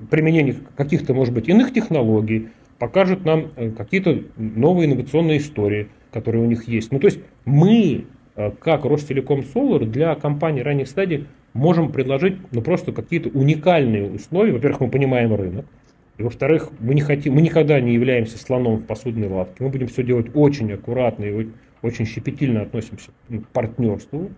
применение 0.09 0.55
каких-то, 0.75 1.13
может 1.13 1.33
быть, 1.33 1.49
иных 1.49 1.73
технологий, 1.73 2.49
покажут 2.79 3.25
нам 3.25 3.51
э, 3.55 3.71
какие-то 3.71 4.23
новые 4.37 4.87
инновационные 4.87 5.39
истории, 5.39 5.89
которые 6.11 6.43
у 6.43 6.47
них 6.47 6.67
есть. 6.67 6.91
Ну, 6.91 6.99
то 6.99 7.07
есть 7.07 7.19
мы, 7.45 8.05
э, 8.35 8.51
как 8.59 8.85
Ростелеком 8.85 9.39
Solar, 9.39 9.85
для 9.85 10.15
компании 10.15 10.61
ранних 10.61 10.87
стадий 10.87 11.27
можем 11.57 11.91
предложить 11.91 12.37
ну, 12.51 12.61
просто 12.61 12.91
какие-то 12.91 13.29
уникальные 13.29 14.09
условия. 14.11 14.53
Во-первых, 14.53 14.81
мы 14.81 14.89
понимаем 14.89 15.33
рынок. 15.33 15.65
И 16.17 16.23
во-вторых, 16.23 16.69
мы, 16.79 16.95
не 16.95 17.01
хотим, 17.01 17.33
мы 17.33 17.41
никогда 17.41 17.79
не 17.79 17.93
являемся 17.93 18.37
слоном 18.37 18.77
в 18.77 18.85
посудной 18.85 19.27
лавке. 19.27 19.55
Мы 19.59 19.69
будем 19.69 19.87
все 19.87 20.03
делать 20.03 20.27
очень 20.33 20.71
аккуратно 20.71 21.25
и 21.25 21.47
очень 21.81 22.05
щепетильно 22.05 22.61
относимся 22.61 23.11
к 23.29 23.47
партнерству. 23.49 24.31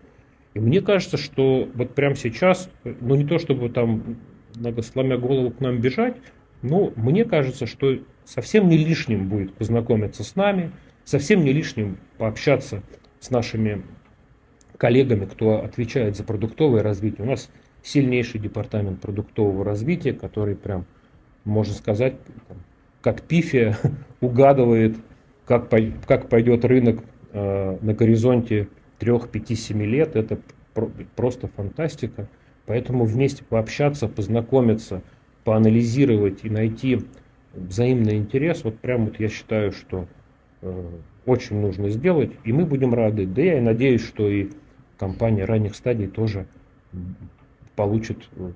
И 0.54 0.60
мне 0.60 0.82
кажется, 0.82 1.18
что 1.18 1.70
вот 1.74 1.94
прямо 1.94 2.16
сейчас, 2.16 2.70
ну 2.84 3.16
не 3.16 3.26
то 3.26 3.38
чтобы 3.38 3.70
там 3.70 4.18
надо 4.56 4.82
сломя 4.82 5.18
голову 5.18 5.52
к 5.52 5.60
нам 5.62 5.80
бежать, 5.80 6.16
но 6.62 6.92
мне 6.96 7.24
кажется, 7.24 7.66
что 7.66 8.00
совсем 8.26 8.68
не 8.68 8.78
лишним 8.78 9.30
будет 9.30 9.54
познакомиться 9.54 10.24
с 10.24 10.36
нами, 10.36 10.72
совсем 11.06 11.44
не 11.44 11.54
лишним 11.54 11.98
пообщаться 12.18 12.82
с 13.20 13.30
нашими 13.30 13.84
коллегами, 14.80 15.26
кто 15.26 15.64
отвечает 15.64 16.16
за 16.16 16.24
продуктовое 16.24 16.82
развитие. 16.82 17.28
У 17.28 17.30
нас 17.30 17.52
сильнейший 17.84 18.40
департамент 18.40 19.02
продуктового 19.02 19.64
развития, 19.64 20.14
который 20.14 20.56
прям, 20.56 20.86
можно 21.44 21.74
сказать, 21.74 22.16
как 23.02 23.22
пифия 23.22 23.78
угадывает, 24.22 24.96
как, 25.46 25.70
как 26.08 26.30
пойдет 26.30 26.66
рынок 26.66 27.04
э, 27.34 27.78
на 27.82 27.94
горизонте 27.94 28.70
3, 29.00 29.20
5, 29.32 29.60
7 29.60 29.84
лет. 29.84 30.16
Это 30.16 30.40
просто 31.16 31.50
фантастика. 31.50 32.30
Поэтому 32.66 33.04
вместе 33.04 33.44
пообщаться, 33.44 34.08
познакомиться, 34.08 35.02
поанализировать 35.44 36.46
и 36.46 36.50
найти 36.50 37.02
взаимный 37.54 38.16
интерес, 38.16 38.64
вот 38.64 38.78
прям 38.78 39.06
вот 39.06 39.20
я 39.20 39.28
считаю, 39.28 39.72
что 39.72 40.08
э, 40.62 40.86
очень 41.26 41.60
нужно 41.60 41.90
сделать, 41.90 42.32
и 42.46 42.54
мы 42.54 42.66
будем 42.66 42.94
рады. 42.94 43.26
Да 43.26 43.42
я 43.42 43.58
и 43.58 43.62
надеюсь, 43.62 44.06
что 44.06 44.30
и 44.30 44.50
компания 45.00 45.46
ранних 45.46 45.76
стадий 45.76 46.08
тоже 46.08 46.46
получит 47.76 48.28
э, 48.36 48.52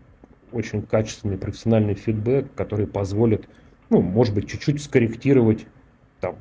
очень 0.51 0.83
качественный 0.83 1.37
профессиональный 1.37 1.95
фидбэк, 1.95 2.53
который 2.53 2.85
позволит, 2.85 3.47
ну, 3.89 4.01
может 4.01 4.35
быть, 4.35 4.49
чуть-чуть 4.49 4.83
скорректировать 4.83 5.65
там 6.19 6.35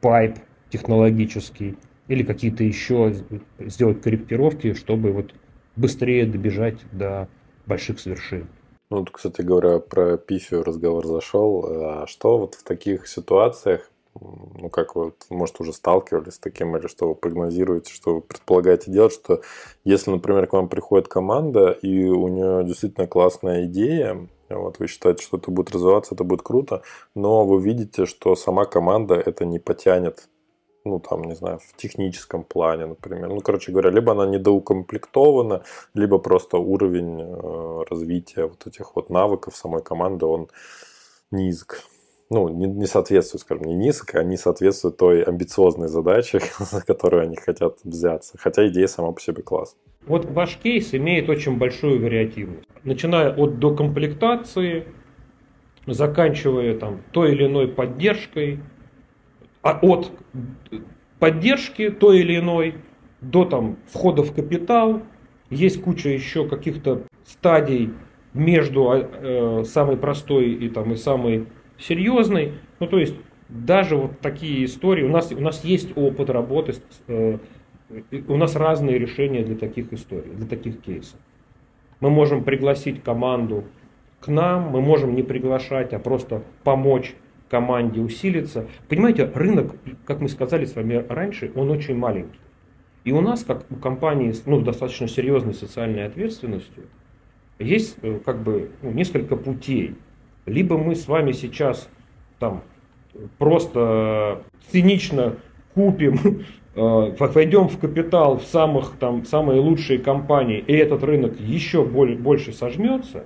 пайп 0.00 0.38
технологический 0.70 1.76
или 2.08 2.22
какие-то 2.22 2.64
еще 2.64 3.14
сделать 3.58 4.00
корректировки, 4.00 4.74
чтобы 4.74 5.12
вот 5.12 5.34
быстрее 5.76 6.26
добежать 6.26 6.78
до 6.92 7.28
больших 7.66 7.98
свершений. 7.98 8.46
Ну, 8.90 9.04
кстати 9.06 9.40
говоря, 9.40 9.78
про 9.78 10.18
пифию 10.18 10.62
разговор 10.62 11.06
зашел. 11.06 11.64
А 11.66 12.06
что 12.06 12.38
вот 12.38 12.54
в 12.54 12.62
таких 12.62 13.08
ситуациях 13.08 13.90
ну, 14.20 14.68
как 14.70 14.94
вы, 14.94 15.12
может, 15.30 15.60
уже 15.60 15.72
сталкивались 15.72 16.34
с 16.34 16.38
таким, 16.38 16.76
или 16.76 16.86
что 16.86 17.08
вы 17.08 17.14
прогнозируете, 17.14 17.92
что 17.92 18.16
вы 18.16 18.20
предполагаете 18.20 18.90
делать, 18.90 19.12
что 19.12 19.40
если, 19.84 20.10
например, 20.10 20.46
к 20.46 20.52
вам 20.52 20.68
приходит 20.68 21.08
команда, 21.08 21.70
и 21.70 22.08
у 22.08 22.28
нее 22.28 22.64
действительно 22.64 23.06
классная 23.06 23.66
идея, 23.66 24.28
вот 24.48 24.78
вы 24.78 24.86
считаете, 24.86 25.22
что 25.22 25.38
это 25.38 25.50
будет 25.50 25.72
развиваться, 25.72 26.14
это 26.14 26.24
будет 26.24 26.42
круто, 26.42 26.82
но 27.14 27.44
вы 27.44 27.60
видите, 27.60 28.06
что 28.06 28.36
сама 28.36 28.66
команда 28.66 29.14
это 29.14 29.44
не 29.44 29.58
потянет 29.58 30.28
ну, 30.86 31.00
там, 31.00 31.24
не 31.24 31.34
знаю, 31.34 31.58
в 31.60 31.74
техническом 31.76 32.44
плане, 32.44 32.84
например. 32.84 33.30
Ну, 33.30 33.40
короче 33.40 33.72
говоря, 33.72 33.88
либо 33.88 34.12
она 34.12 34.26
недоукомплектована, 34.26 35.62
либо 35.94 36.18
просто 36.18 36.58
уровень 36.58 37.22
э, 37.22 37.84
развития 37.88 38.44
вот 38.44 38.66
этих 38.66 38.94
вот 38.94 39.08
навыков 39.08 39.56
самой 39.56 39.82
команды, 39.82 40.26
он 40.26 40.48
низок 41.30 41.82
ну, 42.30 42.48
не, 42.48 42.66
не 42.66 42.86
соответствует, 42.86 43.42
скажем, 43.42 43.64
не 43.64 43.74
низко, 43.74 44.18
а 44.18 44.24
не 44.24 44.36
соответствует 44.36 44.96
той 44.96 45.22
амбициозной 45.22 45.88
задаче, 45.88 46.40
за 46.58 46.80
которую 46.84 47.22
они 47.22 47.36
хотят 47.36 47.78
взяться. 47.84 48.36
Хотя 48.38 48.66
идея 48.68 48.86
сама 48.86 49.12
по 49.12 49.20
себе 49.20 49.42
класс. 49.42 49.76
Вот 50.06 50.26
ваш 50.26 50.56
кейс 50.56 50.94
имеет 50.94 51.28
очень 51.28 51.56
большую 51.56 52.00
вариативность. 52.00 52.68
Начиная 52.82 53.34
от 53.34 53.58
докомплектации, 53.58 54.86
заканчивая 55.86 56.78
там 56.78 57.02
той 57.12 57.32
или 57.32 57.46
иной 57.46 57.68
поддержкой, 57.68 58.60
а 59.62 59.78
от 59.80 60.12
поддержки 61.18 61.88
той 61.90 62.20
или 62.20 62.38
иной 62.38 62.74
до 63.22 63.46
там 63.46 63.78
входа 63.86 64.22
в 64.22 64.34
капитал, 64.34 65.02
есть 65.48 65.82
куча 65.82 66.10
еще 66.10 66.46
каких-то 66.46 67.04
стадий 67.24 67.94
между 68.34 68.90
э, 68.92 69.64
самой 69.64 69.96
простой 69.96 70.52
и 70.52 70.68
там 70.68 70.92
и 70.92 70.96
самой 70.96 71.46
серьезный. 71.78 72.54
Ну, 72.80 72.86
то 72.86 72.98
есть, 72.98 73.14
даже 73.48 73.96
вот 73.96 74.20
такие 74.20 74.64
истории, 74.64 75.04
у 75.04 75.08
нас, 75.08 75.32
у 75.32 75.40
нас 75.40 75.64
есть 75.64 75.96
опыт 75.96 76.30
работы, 76.30 76.74
э, 77.08 77.38
у 78.28 78.36
нас 78.36 78.56
разные 78.56 78.98
решения 78.98 79.42
для 79.44 79.56
таких 79.56 79.92
историй, 79.92 80.32
для 80.32 80.46
таких 80.46 80.80
кейсов. 80.80 81.18
Мы 82.00 82.10
можем 82.10 82.44
пригласить 82.44 83.02
команду 83.02 83.64
к 84.20 84.28
нам, 84.28 84.70
мы 84.70 84.80
можем 84.80 85.14
не 85.14 85.22
приглашать, 85.22 85.92
а 85.92 85.98
просто 85.98 86.42
помочь 86.64 87.14
команде 87.48 88.00
усилиться. 88.00 88.66
Понимаете, 88.88 89.30
рынок, 89.32 89.76
как 90.06 90.20
мы 90.20 90.28
сказали 90.28 90.64
с 90.64 90.74
вами 90.74 91.04
раньше, 91.08 91.52
он 91.54 91.70
очень 91.70 91.96
маленький. 91.96 92.40
И 93.04 93.12
у 93.12 93.20
нас, 93.20 93.44
как 93.44 93.66
у 93.70 93.76
компании 93.76 94.32
с 94.32 94.46
ну, 94.46 94.60
достаточно 94.60 95.06
серьезной 95.08 95.54
социальной 95.54 96.06
ответственностью, 96.06 96.84
есть 97.58 97.98
э, 98.02 98.18
как 98.24 98.42
бы 98.42 98.70
ну, 98.82 98.90
несколько 98.90 99.36
путей 99.36 99.94
либо 100.46 100.76
мы 100.78 100.94
с 100.94 101.08
вами 101.08 101.32
сейчас 101.32 101.88
там 102.38 102.62
просто 103.38 104.42
цинично 104.70 105.36
купим, 105.74 106.44
э, 106.74 107.14
войдем 107.18 107.68
в 107.68 107.78
капитал 107.78 108.38
в 108.38 108.44
самых 108.44 108.96
там 108.98 109.24
самые 109.24 109.60
лучшие 109.60 109.98
компании, 109.98 110.58
и 110.58 110.72
этот 110.72 111.02
рынок 111.02 111.38
еще 111.40 111.84
больше 111.84 112.52
сожмется, 112.52 113.24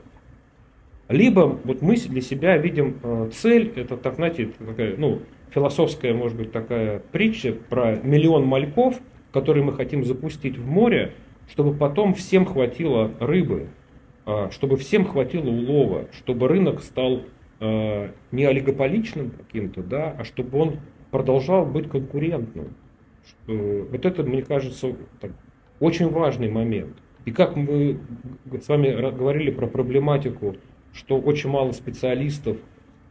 либо 1.09 1.59
вот 1.65 1.81
мы 1.81 1.97
для 1.97 2.21
себя 2.21 2.57
видим 2.59 2.99
э, 3.03 3.31
цель, 3.33 3.73
это 3.77 3.97
так, 3.97 4.17
знаете, 4.17 4.51
такая, 4.59 4.95
ну, 4.97 5.21
философская, 5.51 6.13
может 6.13 6.37
быть, 6.37 6.53
такая 6.53 7.03
притча 7.13 7.53
про 7.53 7.97
миллион 7.97 8.45
мальков, 8.45 9.01
которые 9.33 9.65
мы 9.65 9.73
хотим 9.73 10.05
запустить 10.05 10.59
в 10.59 10.67
море, 10.67 11.15
чтобы 11.51 11.75
потом 11.75 12.15
всем 12.15 12.45
хватило 12.45 13.11
рыбы. 13.21 13.69
А, 14.29 14.51
чтобы 14.51 14.77
всем 14.77 15.07
хватило 15.07 15.49
улова, 15.49 16.07
чтобы 16.13 16.49
рынок 16.49 16.83
стал 16.83 17.23
а, 17.61 18.11
не 18.31 18.45
олигополичным 18.45 19.31
каким-то, 19.31 19.83
да, 19.83 20.15
а 20.19 20.25
чтобы 20.25 20.59
он 20.59 20.77
продолжал 21.11 21.65
быть 21.65 21.89
конкурентным. 21.89 22.75
Вот 23.47 24.05
это, 24.05 24.23
мне 24.25 24.43
кажется, 24.43 24.95
так, 25.21 25.31
очень 25.81 26.11
важный 26.11 26.51
момент. 26.51 26.95
И 27.25 27.31
как 27.31 27.57
мы 27.57 28.01
с 28.61 28.69
вами 28.69 28.91
говорили 29.17 29.51
про 29.51 29.67
проблематику, 29.67 30.57
что 30.93 31.19
очень 31.19 31.49
мало 31.49 31.73
специалистов, 31.73 32.59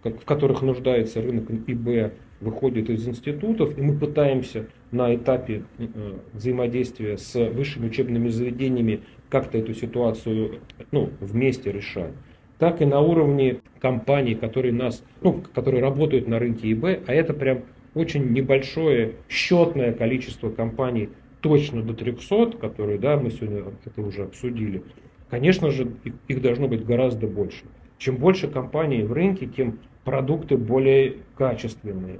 в 0.03 0.23
которых 0.23 0.61
нуждается 0.61 1.19
рынок 1.19 1.49
ИБ, 1.49 2.13
выходит 2.41 2.89
из 2.89 3.07
институтов, 3.07 3.75
и 3.77 3.81
мы 3.81 3.97
пытаемся 3.97 4.67
на 4.91 5.15
этапе 5.15 5.63
э, 5.79 5.87
взаимодействия 6.33 7.17
с 7.17 7.33
высшими 7.49 7.87
учебными 7.87 8.29
заведениями 8.29 9.01
как-то 9.29 9.57
эту 9.57 9.73
ситуацию 9.73 10.59
ну, 10.91 11.09
вместе 11.19 11.71
решать, 11.71 12.13
так 12.57 12.81
и 12.81 12.85
на 12.85 13.01
уровне 13.01 13.59
компаний, 13.79 14.35
которые, 14.35 14.73
нас, 14.73 15.03
ну, 15.21 15.43
которые 15.53 15.81
работают 15.81 16.27
на 16.27 16.39
рынке 16.39 16.71
ИБ, 16.71 17.03
а 17.07 17.13
это 17.13 17.33
прям 17.33 17.63
очень 17.93 18.31
небольшое 18.31 19.13
счетное 19.29 19.93
количество 19.93 20.49
компаний, 20.49 21.09
точно 21.41 21.83
до 21.83 21.93
300, 21.93 22.57
которые, 22.57 22.99
да, 22.99 23.17
мы 23.17 23.29
сегодня 23.29 23.63
это 23.85 24.01
уже 24.01 24.23
обсудили, 24.23 24.83
конечно 25.29 25.71
же, 25.71 25.91
их 26.27 26.41
должно 26.41 26.67
быть 26.67 26.85
гораздо 26.85 27.27
больше. 27.27 27.65
Чем 27.97 28.17
больше 28.17 28.47
компаний 28.47 29.03
в 29.03 29.13
рынке, 29.13 29.47
тем 29.47 29.79
продукты 30.03 30.57
более 30.57 31.17
качественные, 31.35 32.19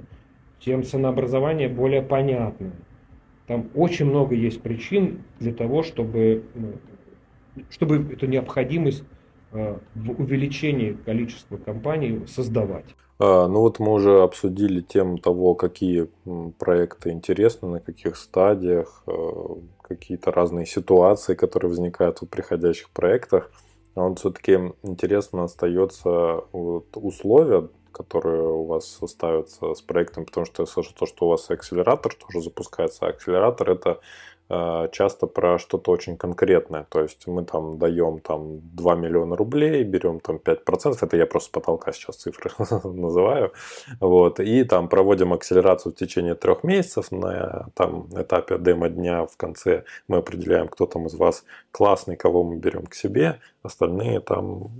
тем 0.60 0.82
ценообразование 0.82 1.68
более 1.68 2.02
понятное. 2.02 2.72
Там 3.46 3.68
очень 3.74 4.06
много 4.06 4.34
есть 4.34 4.60
причин 4.60 5.22
для 5.40 5.54
того, 5.54 5.82
чтобы 5.82 6.44
ну, 6.54 6.72
чтобы 7.70 8.12
эту 8.12 8.26
необходимость 8.26 9.04
э, 9.52 9.76
в 9.94 10.10
увеличении 10.20 10.92
количества 11.04 11.56
компаний 11.56 12.26
создавать. 12.26 12.86
А, 13.18 13.48
ну 13.48 13.60
вот 13.60 13.78
мы 13.78 13.92
уже 13.92 14.22
обсудили 14.22 14.80
тему 14.80 15.18
того, 15.18 15.54
какие 15.54 16.08
проекты 16.58 17.10
интересны, 17.10 17.68
на 17.68 17.80
каких 17.80 18.16
стадиях, 18.16 19.02
э, 19.06 19.12
какие-то 19.82 20.30
разные 20.30 20.66
ситуации, 20.66 21.34
которые 21.34 21.70
возникают 21.70 22.20
в 22.20 22.26
приходящих 22.26 22.90
проектах. 22.90 23.50
А 23.94 24.02
вот 24.02 24.20
все-таки 24.20 24.72
интересно 24.82 25.44
остается 25.44 26.44
вот 26.52 26.86
условия, 26.94 27.68
которые 27.90 28.42
у 28.42 28.64
вас 28.64 29.00
ставятся 29.06 29.74
с 29.74 29.82
проектом, 29.82 30.24
потому 30.24 30.46
что 30.46 30.62
я 30.62 30.66
слышу 30.66 30.94
то, 30.96 31.06
что 31.06 31.26
у 31.26 31.30
вас 31.30 31.50
акселератор 31.50 32.14
тоже 32.14 32.42
запускается. 32.42 33.06
Акселератор 33.06 33.70
это 33.70 33.98
часто 34.48 35.26
про 35.26 35.58
что-то 35.58 35.90
очень 35.90 36.16
конкретное. 36.16 36.86
То 36.88 37.02
есть 37.02 37.26
мы 37.26 37.44
там 37.44 37.78
даем 37.78 38.18
там 38.20 38.60
2 38.74 38.94
миллиона 38.94 39.36
рублей, 39.36 39.84
берем 39.84 40.20
там 40.20 40.36
5%, 40.36 40.96
это 41.00 41.16
я 41.16 41.26
просто 41.26 41.48
с 41.48 41.50
потолка 41.50 41.92
сейчас 41.92 42.16
цифры 42.16 42.50
называю, 42.84 43.52
вот, 44.00 44.40
и 44.40 44.64
там 44.64 44.88
проводим 44.88 45.32
акселерацию 45.32 45.92
в 45.92 45.96
течение 45.96 46.34
трех 46.34 46.64
месяцев. 46.64 47.12
На 47.12 47.68
там 47.74 48.08
этапе 48.16 48.58
демо-дня 48.58 49.26
в 49.26 49.36
конце 49.36 49.84
мы 50.08 50.18
определяем, 50.18 50.68
кто 50.68 50.86
там 50.86 51.06
из 51.06 51.14
вас 51.14 51.44
классный, 51.70 52.16
кого 52.16 52.42
мы 52.42 52.56
берем 52.56 52.86
к 52.86 52.94
себе, 52.94 53.40
остальные 53.68 54.20
там 54.20 54.70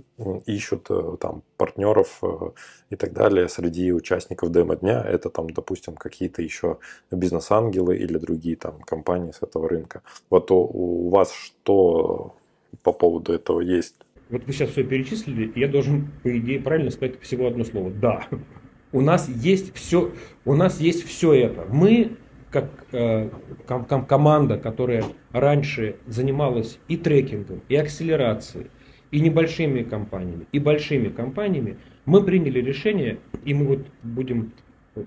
ищут 0.45 0.87
э, 0.89 1.17
там 1.19 1.41
партнеров 1.57 2.19
э, 2.21 2.51
и 2.89 2.95
так 2.95 3.13
далее 3.13 3.47
среди 3.47 3.93
участников 3.93 4.51
демо-дня. 4.51 5.01
Это 5.01 5.29
там, 5.29 5.49
допустим, 5.49 5.95
какие-то 5.95 6.41
еще 6.41 6.77
бизнес-ангелы 7.11 7.97
или 7.97 8.17
другие 8.17 8.55
там 8.55 8.81
компании 8.81 9.31
с 9.31 9.41
этого 9.41 9.69
рынка. 9.69 10.01
Вот 10.29 10.51
у, 10.51 10.57
у 10.57 11.09
вас 11.09 11.31
что 11.33 12.35
по 12.83 12.91
поводу 12.91 13.33
этого 13.33 13.61
есть? 13.61 13.95
Вот 14.29 14.45
вы 14.45 14.53
сейчас 14.53 14.69
все 14.69 14.83
перечислили, 14.83 15.51
я 15.55 15.67
должен, 15.67 16.11
по 16.23 16.37
идее, 16.37 16.59
правильно 16.59 16.91
сказать 16.91 17.19
всего 17.21 17.47
одно 17.47 17.63
слово. 17.63 17.89
Да. 17.91 18.27
У 18.91 19.01
нас 19.01 19.29
есть 19.29 19.75
все, 19.75 20.11
у 20.45 20.55
нас 20.55 20.79
есть 20.79 21.05
все 21.05 21.33
это. 21.33 21.67
Мы 21.69 22.17
как 22.51 22.69
э, 22.91 23.29
ком- 23.67 23.85
ком- 23.85 24.05
команда, 24.05 24.57
которая 24.57 25.03
раньше 25.31 25.97
занималась 26.07 26.79
и 26.87 26.97
трекингом, 26.97 27.61
и 27.69 27.75
акселерацией, 27.75 28.71
и 29.11 29.19
небольшими 29.19 29.83
компаниями, 29.83 30.45
и 30.51 30.59
большими 30.59 31.09
компаниями, 31.09 31.77
мы 32.05 32.23
приняли 32.23 32.61
решение, 32.61 33.17
и 33.43 33.53
мы 33.53 33.65
вот 33.65 33.85
будем 34.03 34.53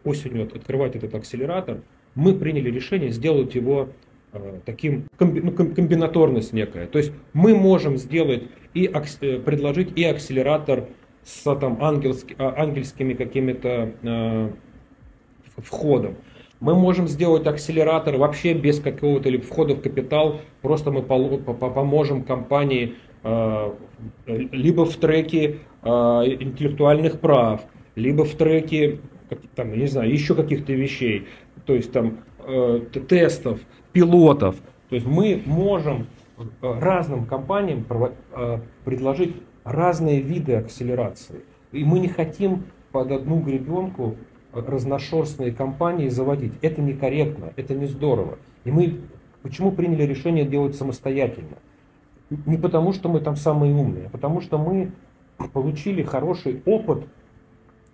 осенью 0.05 0.45
открывать 0.45 0.97
этот 0.97 1.15
акселератор, 1.15 1.83
мы 2.15 2.35
приняли 2.35 2.71
решение 2.71 3.11
сделать 3.11 3.55
его 3.55 3.89
э, 4.33 4.61
таким 4.65 5.05
ну, 5.19 5.53
комбинаторность 5.53 6.53
некая. 6.53 6.87
То 6.87 6.99
есть 6.99 7.13
мы 7.33 7.55
можем 7.55 7.97
сделать 7.97 8.45
и 8.75 8.87
э, 8.87 9.39
предложить 9.39 9.97
и 9.97 10.05
акселератор 10.05 10.89
с 11.25 11.43
там, 11.57 11.83
ангельски, 11.83 12.35
а, 12.39 12.55
ангельскими 12.57 13.15
какими-то 13.15 13.93
э, 14.03 14.51
входом. 15.59 16.17
Мы 16.61 16.75
можем 16.75 17.09
сделать 17.09 17.47
акселератор 17.47 18.17
вообще 18.17 18.55
без 18.55 18.79
какого-то 18.81 19.31
входа 19.41 19.75
в 19.75 19.83
капитал, 19.83 20.41
просто 20.61 20.91
мы 20.91 21.03
поможем 21.03 22.23
компании 22.23 22.95
Э, 23.25 23.73
либо 24.27 24.85
в 24.85 24.97
треке 24.97 25.59
э, 25.83 25.89
интеллектуальных 25.89 27.21
прав, 27.21 27.63
либо 27.95 28.25
в 28.25 28.35
треке, 28.35 29.01
там, 29.55 29.71
я 29.73 29.77
не 29.77 29.87
знаю, 29.87 30.11
еще 30.11 30.35
каких-то 30.35 30.73
вещей, 30.73 31.27
то 31.67 31.75
есть 31.75 31.93
там 31.93 32.19
э, 32.39 32.81
тестов, 33.09 33.61
пилотов. 33.93 34.57
То 34.89 34.97
есть 34.97 35.07
мы 35.07 35.43
можем 35.47 36.07
разным 36.61 37.25
компаниям 37.25 37.87
предложить 38.85 39.37
разные 39.65 40.21
виды 40.21 40.55
акселерации. 40.55 41.45
И 41.73 41.85
мы 41.85 41.99
не 41.99 42.09
хотим 42.09 42.65
под 42.91 43.11
одну 43.13 43.41
гребенку 43.41 44.17
разношерстные 44.53 45.53
компании 45.53 46.09
заводить. 46.09 46.53
Это 46.61 46.83
некорректно, 46.83 47.53
это 47.57 47.75
не 47.75 47.87
здорово. 47.87 48.39
И 48.65 48.71
мы 48.71 49.01
почему 49.43 49.73
приняли 49.73 50.05
решение 50.05 50.45
делать 50.45 50.77
самостоятельно? 50.77 51.57
Не 52.47 52.57
потому, 52.57 52.93
что 52.93 53.09
мы 53.09 53.21
там 53.21 53.37
самые 53.37 53.75
умные, 53.75 54.07
а 54.07 54.11
потому 54.11 54.41
что 54.41 54.59
мы 54.59 54.93
получили 55.53 56.03
хороший 56.03 56.63
опыт 56.67 57.07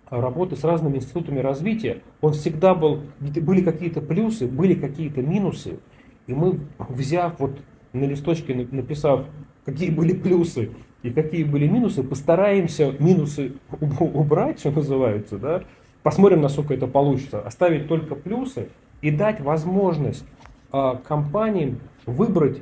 работы 0.09 0.55
с 0.55 0.63
разными 0.63 0.97
институтами 0.97 1.39
развития. 1.39 2.01
Он 2.21 2.33
всегда 2.33 2.73
был, 2.73 3.01
были 3.19 3.61
какие-то 3.61 4.01
плюсы, 4.01 4.47
были 4.47 4.73
какие-то 4.73 5.21
минусы. 5.21 5.79
И 6.27 6.33
мы, 6.33 6.59
взяв 6.77 7.39
вот 7.39 7.59
на 7.93 8.05
листочке, 8.05 8.55
написав, 8.55 9.25
какие 9.65 9.89
были 9.89 10.13
плюсы 10.13 10.71
и 11.01 11.11
какие 11.11 11.43
были 11.43 11.67
минусы, 11.67 12.03
постараемся 12.03 12.93
минусы 12.99 13.53
убрать, 13.99 14.59
что 14.59 14.71
называется, 14.71 15.37
да, 15.37 15.63
посмотрим, 16.03 16.41
насколько 16.41 16.73
это 16.73 16.87
получится, 16.87 17.41
оставить 17.41 17.87
только 17.87 18.15
плюсы 18.15 18.69
и 19.01 19.11
дать 19.11 19.41
возможность 19.41 20.25
а, 20.71 20.95
компаниям 20.97 21.79
выбрать 22.05 22.61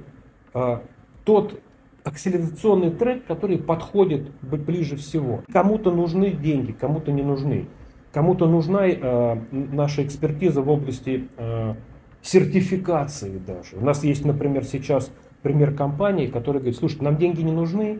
а, 0.53 0.83
тот 1.25 1.59
акселерационный 2.07 2.91
трек, 2.91 3.25
который 3.25 3.57
подходит 3.57 4.31
ближе 4.41 4.95
всего. 4.95 5.43
Кому-то 5.51 5.91
нужны 5.91 6.31
деньги, 6.31 6.71
кому-то 6.71 7.11
не 7.11 7.23
нужны. 7.23 7.67
Кому-то 8.13 8.47
нужна 8.47 8.87
э, 8.87 9.37
наша 9.51 10.03
экспертиза 10.03 10.61
в 10.61 10.69
области 10.69 11.27
э, 11.37 11.75
сертификации 12.21 13.37
даже. 13.37 13.75
У 13.75 13.83
нас 13.83 14.03
есть, 14.03 14.25
например, 14.25 14.63
сейчас 14.63 15.11
пример 15.43 15.73
компании, 15.73 16.27
которая 16.27 16.61
говорит, 16.61 16.79
слушай, 16.79 17.01
нам 17.01 17.17
деньги 17.17 17.41
не 17.41 17.51
нужны, 17.51 17.99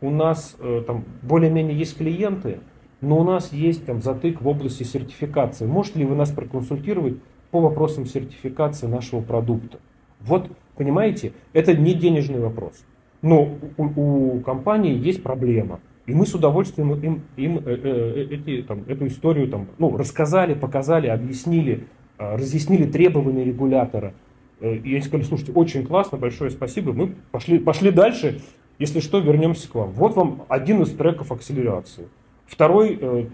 у 0.00 0.10
нас 0.10 0.56
э, 0.60 0.82
там 0.86 1.04
более-менее 1.22 1.76
есть 1.76 1.98
клиенты, 1.98 2.60
но 3.00 3.18
у 3.18 3.24
нас 3.24 3.52
есть 3.52 3.84
там 3.84 4.00
затык 4.00 4.40
в 4.40 4.48
области 4.48 4.84
сертификации. 4.84 5.66
Можете 5.66 5.98
ли 6.00 6.04
вы 6.04 6.14
нас 6.14 6.30
проконсультировать 6.30 7.16
по 7.50 7.60
вопросам 7.60 8.06
сертификации 8.06 8.86
нашего 8.86 9.20
продукта? 9.20 9.78
Вот, 10.20 10.50
понимаете, 10.76 11.32
это 11.52 11.74
не 11.74 11.94
денежный 11.94 12.40
вопрос. 12.40 12.84
Но 13.22 13.56
у, 13.76 14.36
у 14.36 14.40
компании 14.40 14.96
есть 14.96 15.22
проблема. 15.22 15.80
И 16.06 16.14
мы 16.14 16.26
с 16.26 16.34
удовольствием 16.34 16.92
им, 16.94 17.22
им 17.36 17.58
э, 17.58 17.62
э, 17.66 18.26
эти, 18.30 18.62
там, 18.62 18.84
эту 18.88 19.06
историю 19.06 19.48
там, 19.48 19.68
ну, 19.78 19.96
рассказали, 19.96 20.54
показали, 20.54 21.06
объяснили, 21.06 21.86
э, 22.18 22.36
разъяснили 22.36 22.84
требования 22.84 23.44
регулятора. 23.44 24.14
Э, 24.60 24.74
и 24.74 24.94
они 24.94 25.02
сказали, 25.02 25.26
слушайте, 25.26 25.52
очень 25.52 25.86
классно, 25.86 26.18
большое 26.18 26.50
спасибо, 26.50 26.92
мы 26.92 27.14
пошли, 27.30 27.58
пошли 27.58 27.90
дальше, 27.90 28.40
если 28.78 29.00
что, 29.00 29.18
вернемся 29.20 29.70
к 29.70 29.74
вам. 29.74 29.90
Вот 29.92 30.16
вам 30.16 30.42
один 30.48 30.82
из 30.82 30.90
треков 30.90 31.30
акселерации. 31.32 32.08
Второй 32.46 32.98
э, 33.00 33.26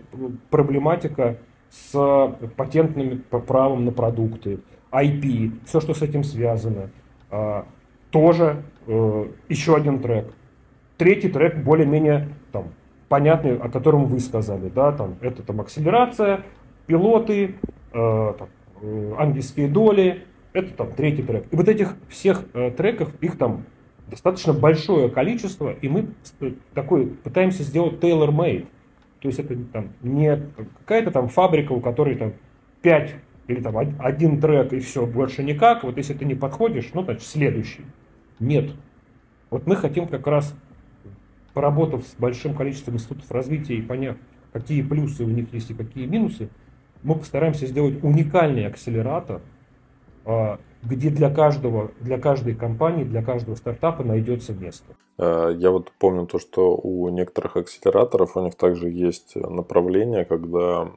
проблематика 0.51 1.39
с 1.71 2.37
патентным 2.57 3.23
правом 3.47 3.85
на 3.85 3.93
продукты, 3.93 4.59
IP, 4.93 5.53
все, 5.67 5.81
что 5.81 5.95
с 5.95 6.03
этим 6.03 6.25
связано. 6.25 6.91
Э, 7.31 7.63
тоже 8.11 8.63
э, 8.87 9.27
еще 9.49 9.77
один 9.77 10.01
трек. 10.01 10.33
Третий 10.97 11.29
трек 11.29 11.57
более-менее 11.59 12.29
там, 12.53 12.73
понятный, 13.09 13.59
о 13.59 13.69
котором 13.69 14.07
вы 14.07 14.21
сказали. 14.21 14.69
Да, 14.69 14.93
там, 14.93 15.17
это 15.21 15.43
там 15.43 15.61
акселерация, 15.61 16.43
пилоты, 16.87 17.57
э, 17.93 18.35
там, 18.39 18.49
э, 18.83 19.15
ангельские 19.19 19.69
доли. 19.69 20.25
Это 20.53 20.73
там 20.73 20.93
третий 20.93 21.23
трек. 21.23 21.45
И 21.51 21.57
вот 21.57 21.69
этих 21.69 21.97
всех 22.09 22.45
э, 22.55 22.71
треков, 22.71 23.15
их 23.21 23.37
там 23.37 23.65
достаточно 24.09 24.53
большое 24.53 25.11
количество, 25.11 25.71
и 25.71 25.89
мы 25.89 26.09
э, 26.41 26.53
такой 26.75 27.07
пытаемся 27.07 27.63
сделать 27.63 28.03
tailor-made. 28.03 28.67
То 29.21 29.29
есть 29.29 29.39
это 29.41 29.57
там 29.73 29.89
не 30.03 30.41
какая-то 30.81 31.11
там 31.11 31.29
фабрика, 31.29 31.73
у 31.73 31.81
которой 31.81 32.17
там 32.17 32.33
5 32.83 33.15
или 33.49 33.61
там 33.61 33.77
один 33.99 34.41
трек 34.41 34.73
и 34.73 34.81
все, 34.81 35.07
больше 35.07 35.43
никак. 35.43 35.85
Вот 35.85 35.97
если 35.97 36.15
ты 36.15 36.25
не 36.25 36.35
подходишь, 36.35 36.91
ну, 36.95 37.03
значит, 37.03 37.23
следующий. 37.23 37.85
Нет. 38.41 38.73
Вот 39.51 39.67
мы 39.67 39.77
хотим 39.77 40.09
как 40.09 40.27
раз, 40.27 40.55
поработав 41.55 42.05
с 42.05 42.15
большим 42.19 42.55
количеством 42.55 42.95
институтов 42.95 43.31
развития 43.31 43.75
и 43.75 43.83
поняв, 43.83 44.17
какие 44.53 44.83
плюсы 44.83 45.25
у 45.25 45.29
них 45.29 45.53
есть 45.53 45.71
и 45.71 45.75
какие 45.75 46.07
минусы, 46.07 46.49
мы 47.03 47.15
постараемся 47.15 47.67
сделать 47.67 48.03
уникальный 48.03 48.67
акселератор, 48.67 49.41
а, 50.25 50.59
где 50.83 51.11
для 51.11 51.33
каждого, 51.33 51.93
для 52.01 52.19
каждой 52.19 52.55
компании, 52.55 53.05
для 53.05 53.23
каждого 53.23 53.55
стартапа 53.55 54.03
найдется 54.03 54.53
место. 54.53 54.97
Э, 55.19 55.55
я 55.57 55.71
вот 55.71 55.93
помню 55.99 56.27
то, 56.27 56.39
что 56.39 56.77
у 56.77 57.09
некоторых 57.09 57.57
акселераторов 57.57 58.37
у 58.37 58.43
них 58.43 58.55
также 58.55 58.89
есть 58.89 59.37
направление, 59.37 60.25
когда 60.25 60.91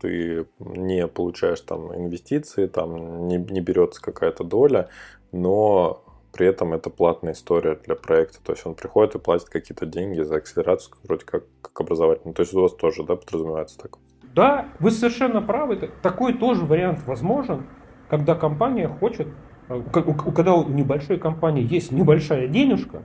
ты 0.00 0.46
не 0.58 1.06
получаешь 1.06 1.60
там 1.60 1.94
инвестиции, 1.94 2.66
там 2.66 3.28
не, 3.28 3.36
не 3.36 3.60
берется 3.60 4.02
какая-то 4.02 4.44
доля, 4.44 4.88
но 5.32 6.02
при 6.32 6.46
этом 6.46 6.72
это 6.72 6.90
платная 6.90 7.32
история 7.32 7.78
для 7.84 7.94
проекта. 7.94 8.38
То 8.42 8.52
есть 8.52 8.64
он 8.66 8.74
приходит 8.74 9.14
и 9.14 9.18
платит 9.18 9.48
какие-то 9.48 9.86
деньги 9.86 10.20
за 10.20 10.36
акселерацию, 10.36 10.94
вроде 11.04 11.24
как, 11.24 11.44
как 11.62 11.80
образовательную. 11.80 12.34
То 12.34 12.42
есть 12.42 12.54
у 12.54 12.60
вас 12.60 12.74
тоже, 12.74 13.02
да, 13.04 13.16
подразумевается 13.16 13.78
так? 13.78 13.98
Да, 14.34 14.68
вы 14.78 14.90
совершенно 14.90 15.42
правы. 15.42 15.76
Такой 16.02 16.34
тоже 16.34 16.64
вариант 16.64 17.00
возможен, 17.06 17.66
когда 18.08 18.34
компания 18.34 18.88
хочет, 18.88 19.28
э, 19.68 19.82
когда 19.92 20.54
у 20.54 20.68
небольшой 20.68 21.18
компании 21.18 21.66
есть 21.68 21.90
небольшая 21.90 22.46
денежка, 22.46 23.02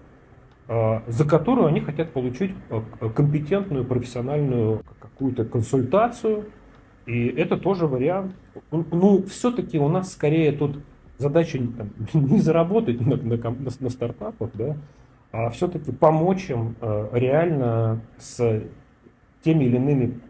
э, 0.67 0.99
за 1.07 1.25
которую 1.25 1.67
они 1.67 1.81
хотят 1.81 2.11
получить 2.11 2.53
э, 2.69 2.81
компетентную, 3.15 3.85
профессиональную 3.85 4.83
какую-то 4.99 5.45
консультацию. 5.45 6.45
И 7.07 7.27
это 7.27 7.57
тоже 7.57 7.87
вариант. 7.87 8.35
Ну, 8.71 9.23
все-таки 9.23 9.79
у 9.79 9.87
нас 9.87 10.11
скорее 10.11 10.51
тут 10.51 10.79
задача 11.17 11.59
там, 11.77 11.89
не 12.13 12.39
заработать 12.39 13.01
на, 13.01 13.15
на, 13.17 13.37
на, 13.37 13.55
на 13.79 13.89
стартапах, 13.89 14.49
да, 14.53 14.77
а 15.31 15.49
все-таки 15.49 15.91
помочь 15.91 16.49
им 16.49 16.75
э, 16.81 17.09
реально 17.13 18.01
с 18.17 18.63
теми 19.43 19.65
или 19.65 19.75
иными, 19.75 20.21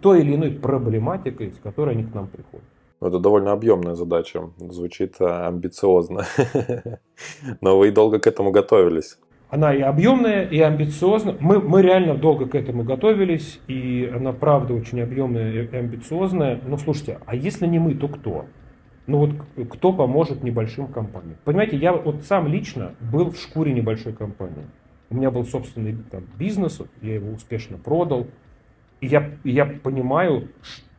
той 0.00 0.20
или 0.20 0.34
иной 0.34 0.52
проблематикой, 0.52 1.52
с 1.52 1.58
которой 1.58 1.94
они 1.94 2.04
к 2.04 2.14
нам 2.14 2.26
приходят. 2.26 2.66
Это 3.00 3.20
довольно 3.20 3.52
объемная 3.52 3.94
задача, 3.94 4.50
звучит 4.58 5.16
э, 5.20 5.24
амбициозно. 5.24 6.24
Но 7.60 7.78
вы 7.78 7.92
долго 7.92 8.18
к 8.18 8.26
этому 8.26 8.50
готовились. 8.50 9.18
Она 9.50 9.72
и 9.72 9.80
объемная, 9.80 10.46
и 10.46 10.58
амбициозная. 10.60 11.36
Мы, 11.40 11.60
мы 11.60 11.80
реально 11.80 12.16
долго 12.16 12.46
к 12.46 12.54
этому 12.54 12.82
готовились, 12.82 13.60
и 13.68 14.12
она 14.14 14.32
правда 14.32 14.74
очень 14.74 15.00
объемная 15.00 15.62
и 15.62 15.76
амбициозная. 15.76 16.60
Но 16.66 16.76
слушайте, 16.76 17.20
а 17.24 17.36
если 17.36 17.66
не 17.66 17.78
мы, 17.78 17.94
то 17.94 18.08
кто? 18.08 18.46
Ну 19.08 19.20
вот 19.20 19.30
кто 19.70 19.94
поможет 19.94 20.42
небольшим 20.42 20.86
компаниям? 20.86 21.38
Понимаете, 21.44 21.78
я 21.78 21.94
вот 21.94 22.24
сам 22.24 22.46
лично 22.46 22.94
был 23.00 23.30
в 23.30 23.38
шкуре 23.38 23.72
небольшой 23.72 24.12
компании. 24.12 24.66
У 25.08 25.14
меня 25.14 25.30
был 25.30 25.46
собственный 25.46 25.96
там, 26.10 26.24
бизнес, 26.38 26.82
я 27.00 27.14
его 27.14 27.32
успешно 27.32 27.78
продал. 27.78 28.26
И 29.00 29.06
я, 29.06 29.32
я 29.44 29.64
понимаю, 29.64 30.50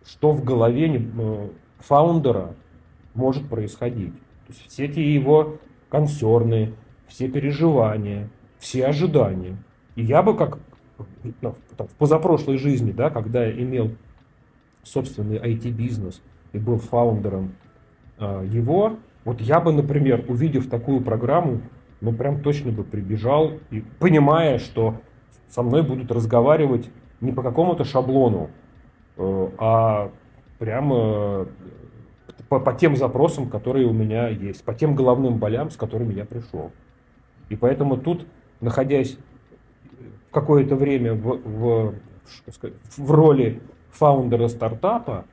что 0.03 0.32
в 0.32 0.43
голове 0.43 0.91
э, 0.91 1.49
фаундера 1.78 2.55
может 3.14 3.47
происходить. 3.47 4.14
То 4.47 4.53
есть 4.53 4.72
все 4.72 4.86
эти 4.86 4.99
его 4.99 5.60
консерны, 5.89 6.74
все 7.07 7.28
переживания, 7.28 8.32
все 8.57 8.88
ожидания. 8.88 9.55
И 9.95 10.01
я 10.01 10.24
бы 10.24 10.36
как 10.36 10.57
ну, 11.41 11.55
в 11.78 11.95
позапрошлой 11.99 12.57
жизни, 12.57 12.91
да, 12.91 13.12
когда 13.12 13.51
имел 13.51 13.91
собственный 14.82 15.38
IT-бизнес 15.38 16.24
и 16.53 16.57
был 16.57 16.80
фаундером 16.80 17.53
его, 18.26 18.97
вот 19.26 19.41
я 19.41 19.59
бы, 19.59 19.72
например, 19.74 20.26
увидев 20.28 20.70
такую 20.70 21.01
программу, 21.01 21.61
ну 22.01 22.13
прям 22.13 22.41
точно 22.41 22.72
бы 22.72 22.84
прибежал, 22.84 23.53
и 23.72 23.84
понимая, 23.99 24.59
что 24.59 24.95
со 25.49 25.63
мной 25.63 25.84
будут 25.84 26.11
разговаривать 26.11 26.89
не 27.22 27.32
по 27.32 27.43
какому-то 27.43 27.84
шаблону, 27.84 28.49
э, 29.17 29.49
а 29.57 30.11
прямо 30.57 31.47
по, 32.47 32.59
по 32.59 32.74
тем 32.74 32.95
запросам, 32.95 33.49
которые 33.49 33.86
у 33.88 33.93
меня 33.93 34.28
есть, 34.30 34.63
по 34.63 34.74
тем 34.74 34.95
головным 34.95 35.38
болям, 35.38 35.70
с 35.70 35.76
которыми 35.76 36.13
я 36.13 36.26
пришел. 36.26 36.72
И 37.49 37.55
поэтому 37.55 37.97
тут, 37.97 38.26
находясь 38.61 39.17
какое-то 40.32 40.76
время 40.76 41.13
в, 41.13 41.39
в, 41.43 41.95
в 42.97 43.11
роли 43.11 43.61
фаундера 43.91 44.47
стартапа, 44.47 45.26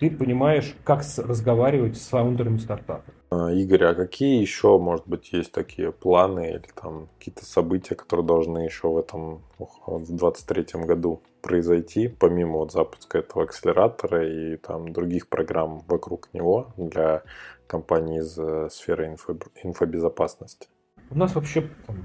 ты 0.00 0.10
понимаешь, 0.10 0.74
как 0.82 1.04
разговаривать 1.18 1.98
с 1.98 2.08
фаундерами 2.08 2.56
стартапа. 2.56 3.04
Игорь, 3.30 3.84
а 3.84 3.94
какие 3.94 4.40
еще, 4.40 4.78
может 4.78 5.06
быть, 5.06 5.32
есть 5.32 5.52
такие 5.52 5.92
планы 5.92 6.50
или 6.50 6.64
там 6.74 7.08
какие-то 7.18 7.44
события, 7.44 7.94
которые 7.94 8.26
должны 8.26 8.58
еще 8.58 8.88
в 8.88 8.98
этом, 8.98 9.42
в 9.58 10.16
23 10.16 10.84
году 10.84 11.22
произойти, 11.42 12.08
помимо 12.08 12.58
вот 12.58 12.72
запуска 12.72 13.18
этого 13.18 13.44
акселератора 13.44 14.26
и 14.26 14.56
там 14.56 14.92
других 14.92 15.28
программ 15.28 15.82
вокруг 15.86 16.30
него 16.32 16.72
для 16.76 17.22
компаний 17.66 18.18
из 18.18 18.36
э, 18.36 18.68
сферы 18.70 19.06
инфо, 19.06 19.36
инфобезопасности? 19.62 20.68
У 21.10 21.16
нас 21.16 21.34
вообще 21.34 21.68
там, 21.86 22.04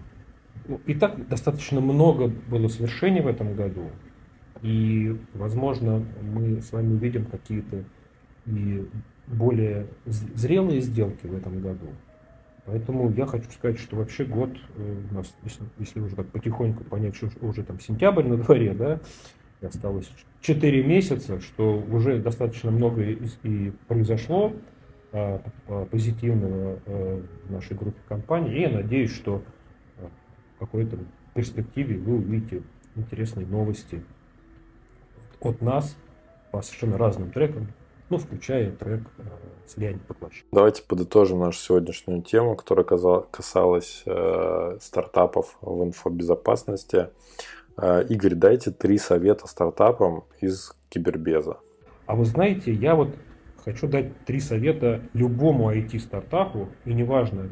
ну, 0.68 0.80
и 0.86 0.94
так 0.94 1.28
достаточно 1.28 1.82
много 1.82 2.28
было 2.28 2.68
свершений 2.68 3.22
в 3.22 3.28
этом 3.28 3.56
году. 3.56 3.90
И, 4.62 5.20
возможно, 5.34 6.04
мы 6.22 6.62
с 6.62 6.72
вами 6.72 6.94
увидим 6.94 7.26
какие-то 7.26 7.84
и 8.46 8.88
более 9.28 9.88
зрелые 10.06 10.82
сделки 10.82 11.26
в 11.26 11.36
этом 11.36 11.62
году. 11.62 11.88
Поэтому 12.66 13.12
я 13.12 13.26
хочу 13.26 13.50
сказать, 13.52 13.80
что 13.80 13.96
вообще 13.96 14.26
год 14.26 14.50
э, 14.76 15.02
у 15.12 15.14
нас, 15.14 15.36
если, 15.44 15.64
если 15.78 16.00
уже 16.00 16.16
так 16.16 16.28
потихоньку 16.28 16.84
понять, 16.84 17.16
что 17.16 17.30
уже 17.42 17.64
там 17.64 17.80
сентябрь 17.80 18.24
на 18.24 18.38
дворе, 18.38 18.74
да, 18.74 19.00
осталось 19.62 20.10
4 20.42 20.84
месяца, 20.84 21.40
что 21.42 21.78
уже 21.92 22.20
достаточно 22.20 22.72
много 22.72 23.04
и, 23.04 23.72
произошло 23.88 24.54
а, 25.12 25.42
позитивного 25.90 26.80
а, 26.86 27.24
в 27.48 27.52
нашей 27.52 27.76
группе 27.76 28.00
компаний. 28.08 28.56
И 28.56 28.62
я 28.62 28.70
надеюсь, 28.70 29.12
что 29.12 29.44
в 30.56 30.60
какой-то 30.60 30.98
перспективе 31.34 31.98
вы 31.98 32.16
увидите 32.16 32.64
интересные 32.96 33.46
новости 33.46 34.04
от 35.46 35.62
нас 35.62 35.96
по 36.52 36.62
совершенно 36.62 36.98
разным 36.98 37.32
трекам, 37.32 37.68
ну, 38.10 38.18
включая 38.18 38.72
трек 38.72 39.02
э, 39.18 39.24
слияние 39.68 40.02
поглощения. 40.08 40.48
Давайте 40.52 40.84
подытожим 40.84 41.40
нашу 41.40 41.60
сегодняшнюю 41.60 42.22
тему, 42.22 42.56
которая 42.56 42.86
касалась 42.86 44.04
э, 44.06 44.78
стартапов 44.80 45.58
в 45.62 45.84
инфобезопасности. 45.84 47.10
Э, 47.78 48.06
Игорь, 48.08 48.36
дайте 48.36 48.72
три 48.72 48.98
совета 48.98 49.48
стартапам 49.48 50.26
из 50.40 50.76
кибербеза. 50.90 51.58
А 52.06 52.16
вы 52.16 52.26
знаете, 52.26 52.72
я 52.72 52.96
вот 52.96 53.16
хочу 53.64 53.88
дать 53.88 54.26
три 54.26 54.40
совета 54.40 55.02
любому 55.14 55.74
IT-стартапу, 55.74 56.70
и 56.86 56.94
неважно, 56.94 57.50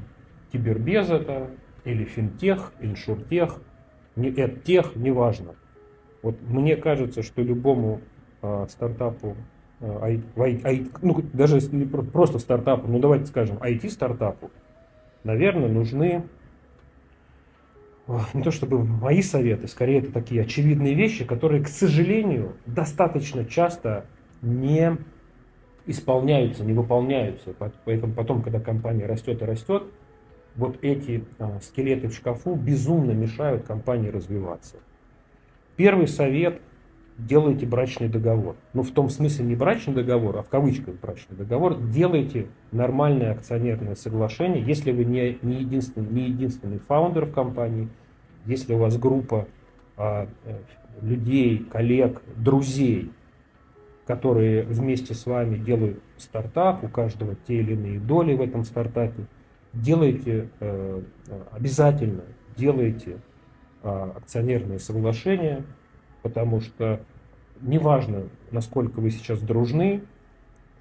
кибербез 0.52 1.10
это, 1.10 1.50
или 1.84 2.06
финтех, 2.06 2.72
иншуртех, 2.80 3.58
не, 4.16 4.30
эдтех, 4.30 4.96
неважно. 4.96 5.56
Вот 6.24 6.42
мне 6.42 6.76
кажется, 6.76 7.22
что 7.22 7.44
любому 7.44 8.02
э, 8.42 8.66
стартапу 8.70 9.36
I, 9.82 10.22
I, 10.38 10.88
ну, 11.02 11.22
даже 11.34 11.56
если 11.56 11.84
просто 11.84 12.40
стартапу, 12.40 12.88
ну 12.88 13.00
давайте 13.00 13.26
скажем, 13.26 13.58
IT-стартапу, 13.58 14.50
наверное, 15.26 15.68
нужны 15.68 16.24
не 18.34 18.44
то 18.44 18.52
чтобы 18.52 18.84
мои 18.84 19.22
советы, 19.22 19.68
скорее 19.68 20.00
это 20.00 20.12
такие 20.12 20.42
очевидные 20.42 20.94
вещи, 20.94 21.26
которые, 21.26 21.64
к 21.64 21.68
сожалению, 21.68 22.56
достаточно 22.66 23.46
часто 23.46 24.06
не 24.42 24.98
исполняются, 25.86 26.66
не 26.66 26.74
выполняются. 26.74 27.54
Поэтому 27.86 28.14
потом, 28.14 28.42
когда 28.42 28.60
компания 28.60 29.06
растет 29.06 29.42
и 29.42 29.46
растет, 29.46 29.84
вот 30.56 30.78
эти 30.82 31.24
а, 31.40 31.60
скелеты 31.62 32.10
в 32.10 32.14
шкафу 32.14 32.56
безумно 32.56 33.12
мешают 33.12 33.66
компании 33.66 34.10
развиваться. 34.10 34.78
Первый 35.76 36.08
совет– 36.08 36.62
делайте 37.18 37.66
брачный 37.66 38.10
договор. 38.10 38.56
Ну, 38.74 38.84
в 38.84 38.92
том 38.92 39.10
смысле 39.10 39.46
не 39.46 39.56
брачный 39.56 39.94
договор, 39.94 40.38
а 40.38 40.44
в 40.44 40.50
кавычках 40.50 40.96
брачный 40.96 41.38
договор. 41.38 41.80
Делайте 41.80 42.48
нормальное 42.72 43.32
акционерное 43.32 43.96
соглашение, 43.96 44.64
если 44.64 44.92
вы 44.92 45.06
не, 45.06 45.38
не, 45.42 45.60
единственный, 45.60 46.10
не 46.10 46.24
единственный 46.26 46.80
фаундер 46.80 47.26
в 47.26 47.34
компании, 47.34 47.90
если 48.46 48.74
у 48.74 48.80
вас 48.80 48.98
группа 48.98 49.48
а, 49.96 50.28
э, 50.46 50.58
людей, 51.02 51.60
коллег, 51.72 52.22
друзей, 52.36 53.12
которые 54.06 54.64
вместе 54.64 55.14
с 55.14 55.26
вами 55.26 55.58
делают 55.58 56.02
стартап, 56.18 56.84
у 56.84 56.88
каждого 56.88 57.36
те 57.48 57.56
или 57.56 57.74
иные 57.74 58.00
доли 58.00 58.36
в 58.36 58.42
этом 58.42 58.66
стартапе, 58.66 59.26
делайте 59.72 60.50
э, 60.60 61.02
обязательно, 61.52 62.24
делайте 62.58 63.18
э, 63.84 64.12
акционерное 64.16 64.80
соглашение, 64.80 65.64
потому 66.22 66.62
что 66.62 67.02
неважно, 67.62 68.30
насколько 68.52 69.00
вы 69.00 69.12
сейчас 69.12 69.40
дружны, 69.40 70.04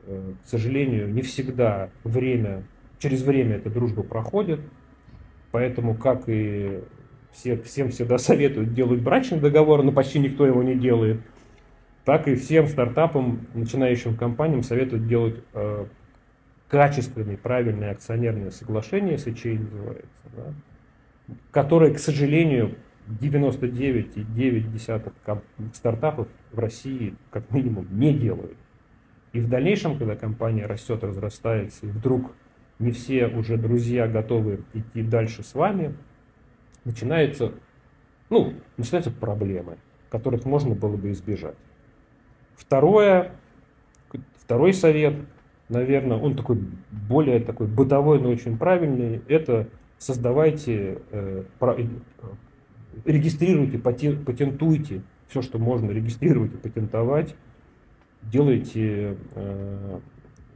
э, 0.06 0.32
к 0.44 0.48
сожалению, 0.48 1.12
не 1.12 1.22
всегда 1.22 1.90
время, 2.04 2.64
через 2.98 3.22
время 3.22 3.56
эта 3.56 3.70
дружба 3.70 4.02
проходит, 4.02 4.60
поэтому, 5.50 5.94
как 5.94 6.24
и 6.28 6.80
все, 7.32 7.56
всем 7.62 7.90
всегда 7.90 8.18
советуют 8.18 8.74
делать 8.74 9.00
брачный 9.00 9.40
договор, 9.40 9.82
но 9.82 9.92
почти 9.92 10.18
никто 10.18 10.46
его 10.46 10.62
не 10.62 10.74
делает, 10.74 11.20
так 12.04 12.26
и 12.28 12.34
всем 12.34 12.66
стартапам, 12.66 13.46
начинающим 13.54 14.16
компаниям 14.16 14.62
советуют 14.62 15.06
делать 15.06 15.36
э, 15.54 15.86
качественные, 16.68 17.36
правильные 17.36 17.90
акционерные 17.90 18.50
соглашения, 18.50 19.14
SHA 19.14 19.58
называется, 19.58 20.24
да, 20.36 20.54
которые, 21.50 21.94
к 21.94 21.98
сожалению, 21.98 22.76
99,9 23.08 25.42
стартапов 25.74 26.28
в 26.52 26.58
России 26.58 27.16
как 27.30 27.50
минимум 27.50 27.86
не 27.90 28.14
делают. 28.14 28.56
И 29.32 29.40
в 29.40 29.48
дальнейшем, 29.48 29.98
когда 29.98 30.14
компания 30.14 30.66
растет, 30.66 31.02
разрастается, 31.02 31.86
и 31.86 31.88
вдруг 31.88 32.32
не 32.78 32.90
все 32.90 33.28
уже 33.28 33.56
друзья 33.56 34.06
готовы 34.06 34.62
идти 34.74 35.02
дальше 35.02 35.42
с 35.42 35.54
вами, 35.54 35.96
начинаются, 36.84 37.52
ну, 38.28 38.54
начинаются 38.76 39.10
проблемы, 39.10 39.78
которых 40.10 40.44
можно 40.44 40.74
было 40.74 40.96
бы 40.96 41.12
избежать. 41.12 41.56
Второе, 42.56 43.32
второй 44.36 44.74
совет, 44.74 45.14
наверное, 45.68 46.18
он 46.18 46.36
такой 46.36 46.58
более 46.90 47.40
такой 47.40 47.66
бытовой, 47.66 48.20
но 48.20 48.28
очень 48.28 48.58
правильный, 48.58 49.22
это 49.28 49.68
создавайте 49.98 50.98
э, 51.10 51.44
регистрируйте, 53.04 53.78
патентуйте 53.78 55.02
все, 55.28 55.42
что 55.42 55.58
можно 55.58 55.90
регистрировать 55.90 56.52
и 56.54 56.56
патентовать, 56.56 57.34
делайте 58.22 59.16
э, 59.34 60.00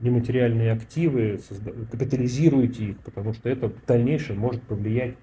нематериальные 0.01 0.73
активы, 0.73 1.41
созда- 1.49 1.87
капитализируйте 1.91 2.91
их, 2.91 2.99
потому 3.01 3.33
что 3.33 3.49
это 3.49 3.69
в 3.69 3.85
дальнейшем 3.87 4.39
может 4.39 4.63
повлиять 4.63 5.17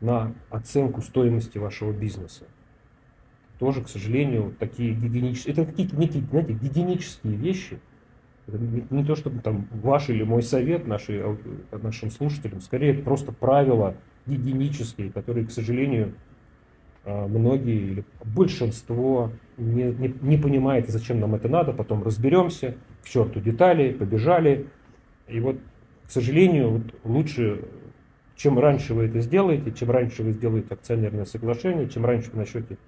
на 0.00 0.34
оценку 0.50 1.02
стоимости 1.02 1.58
вашего 1.58 1.92
бизнеса. 1.92 2.44
Тоже, 3.58 3.82
к 3.82 3.88
сожалению, 3.88 4.54
такие 4.58 4.94
гигиенические, 4.94 5.52
это 5.52 5.66
какие-то 5.66 5.96
некие, 5.96 6.22
знаете, 6.30 6.54
гигиенические 6.54 7.36
вещи. 7.36 7.78
Это 8.46 8.58
не, 8.58 9.04
то, 9.04 9.14
чтобы 9.14 9.40
там 9.40 9.68
ваш 9.70 10.08
или 10.08 10.22
мой 10.22 10.42
совет 10.42 10.86
наши, 10.86 11.22
нашим 11.70 12.10
слушателям, 12.10 12.60
скорее 12.60 12.94
это 12.94 13.02
просто 13.02 13.32
правила 13.32 13.96
гигиенические, 14.26 15.12
которые, 15.12 15.46
к 15.46 15.50
сожалению, 15.50 16.14
многие 17.04 17.92
или 17.92 18.04
большинство 18.24 19.32
не, 19.56 19.84
не, 19.84 20.14
не 20.20 20.36
понимает, 20.36 20.88
зачем 20.88 21.20
нам 21.20 21.34
это 21.34 21.48
надо, 21.48 21.72
потом 21.72 22.02
разберемся, 22.02 22.76
к 23.02 23.08
черту 23.08 23.40
детали, 23.40 23.92
побежали. 23.92 24.66
И 25.28 25.40
вот, 25.40 25.56
к 26.06 26.10
сожалению, 26.10 26.70
вот 26.70 26.94
лучше, 27.04 27.64
чем 28.36 28.58
раньше 28.58 28.94
вы 28.94 29.04
это 29.04 29.20
сделаете, 29.20 29.72
чем 29.72 29.90
раньше 29.90 30.22
вы 30.22 30.32
сделаете 30.32 30.74
акционерное 30.74 31.24
соглашение, 31.24 31.88
чем 31.88 32.04
раньше 32.04 32.30
вы 32.32 32.38
начнете 32.38 32.78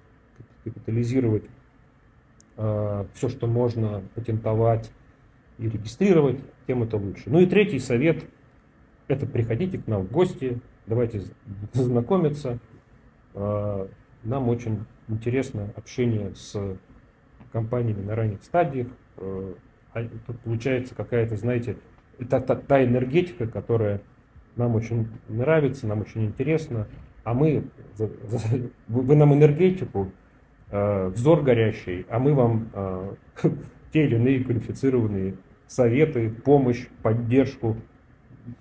капитализировать 0.63 1.43
э, 2.57 3.05
все, 3.13 3.29
что 3.29 3.47
можно 3.47 4.03
патентовать 4.15 4.91
и 5.57 5.69
регистрировать, 5.69 6.39
тем 6.67 6.83
это 6.83 6.97
лучше. 6.97 7.23
Ну 7.27 7.39
и 7.39 7.45
третий 7.45 7.79
совет– 7.79 8.23
это 9.07 9.25
приходите 9.25 9.77
к 9.77 9.87
нам 9.87 10.03
в 10.03 10.11
гости, 10.11 10.59
давайте 10.87 11.21
знакомиться. 11.73 12.59
Э, 13.33 13.87
нам 14.23 14.49
очень 14.49 14.85
интересно 15.07 15.69
общение 15.75 16.33
с 16.35 16.55
компаниями 17.53 18.01
на 18.01 18.15
ранних 18.15 18.43
стадиях. 18.43 18.87
Э, 19.17 19.53
а 19.93 20.03
тут 20.25 20.39
получается 20.39 20.95
какая-то, 20.95 21.37
знаете, 21.37 21.77
та, 22.29 22.41
та, 22.41 22.55
та 22.55 22.83
энергетика, 22.83 23.47
которая 23.47 24.01
нам 24.55 24.75
очень 24.75 25.07
нравится, 25.29 25.87
нам 25.87 26.01
очень 26.01 26.25
интересна, 26.25 26.87
а 27.23 27.33
мы, 27.33 27.63
вы 28.87 29.15
нам 29.15 29.33
энергетику, 29.33 30.11
э, 30.71 31.07
взор 31.09 31.43
горящий, 31.43 32.05
а 32.09 32.19
мы 32.19 32.33
вам 32.33 32.69
э, 32.73 33.15
те 33.93 34.05
или 34.05 34.15
иные 34.15 34.43
квалифицированные 34.43 35.35
советы, 35.67 36.29
помощь, 36.29 36.87
поддержку. 37.01 37.77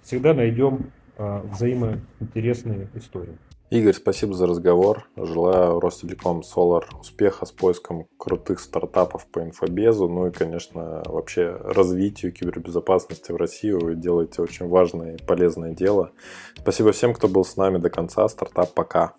Всегда 0.03 0.33
найдем 0.33 0.93
взаимоинтересные 1.19 2.89
истории. 2.95 3.37
Игорь, 3.73 3.95
спасибо 3.95 4.35
за 4.35 4.47
разговор. 4.47 5.09
Желаю 5.17 5.81
Ростелеком 5.81 6.41
Solar 6.41 6.85
успеха 7.01 7.47
с 7.47 7.53
поиском 7.53 8.07
крутых 8.19 8.61
стартапов 8.61 9.27
по 9.27 9.41
инфобезу, 9.41 10.11
ну 10.11 10.27
и, 10.27 10.31
конечно, 10.31 11.03
вообще 11.07 11.57
развитию 11.59 12.33
кибербезопасности 12.33 13.33
в 13.33 13.37
России. 13.37 13.71
Вы 13.71 13.95
делаете 13.95 14.43
очень 14.43 14.69
важное 14.69 15.15
и 15.15 15.23
полезное 15.25 15.73
дело. 15.73 16.13
Спасибо 16.55 16.93
всем, 16.93 17.15
кто 17.15 17.29
был 17.29 17.47
с 17.47 17.57
нами 17.57 17.79
до 17.79 17.89
конца. 17.89 18.29
Стартап 18.29 18.75
пока. 18.75 19.15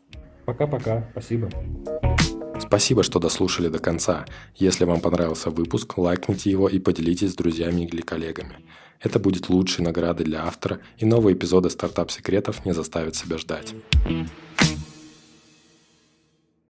Пока-пока. 0.46 1.10
Спасибо. 1.14 1.50
Спасибо, 2.60 3.02
что 3.02 3.18
дослушали 3.18 3.70
до 3.70 3.80
конца. 3.80 4.26
Если 4.54 4.86
вам 4.86 5.02
понравился 5.02 5.50
выпуск, 5.50 5.98
лайкните 5.98 6.52
его 6.52 6.70
и 6.70 6.78
поделитесь 6.78 7.32
с 7.32 7.36
друзьями 7.36 7.88
или 7.88 8.02
коллегами. 8.02 8.58
Это 9.04 9.20
будет 9.20 9.50
лучшей 9.50 9.84
наградой 9.84 10.26
для 10.26 10.46
автора, 10.46 10.80
и 10.98 11.06
новые 11.06 11.36
эпизоды 11.36 11.70
стартап-секретов 11.70 12.66
не 12.66 12.74
заставят 12.74 13.16
себя 13.16 13.38
ждать. 13.38 13.74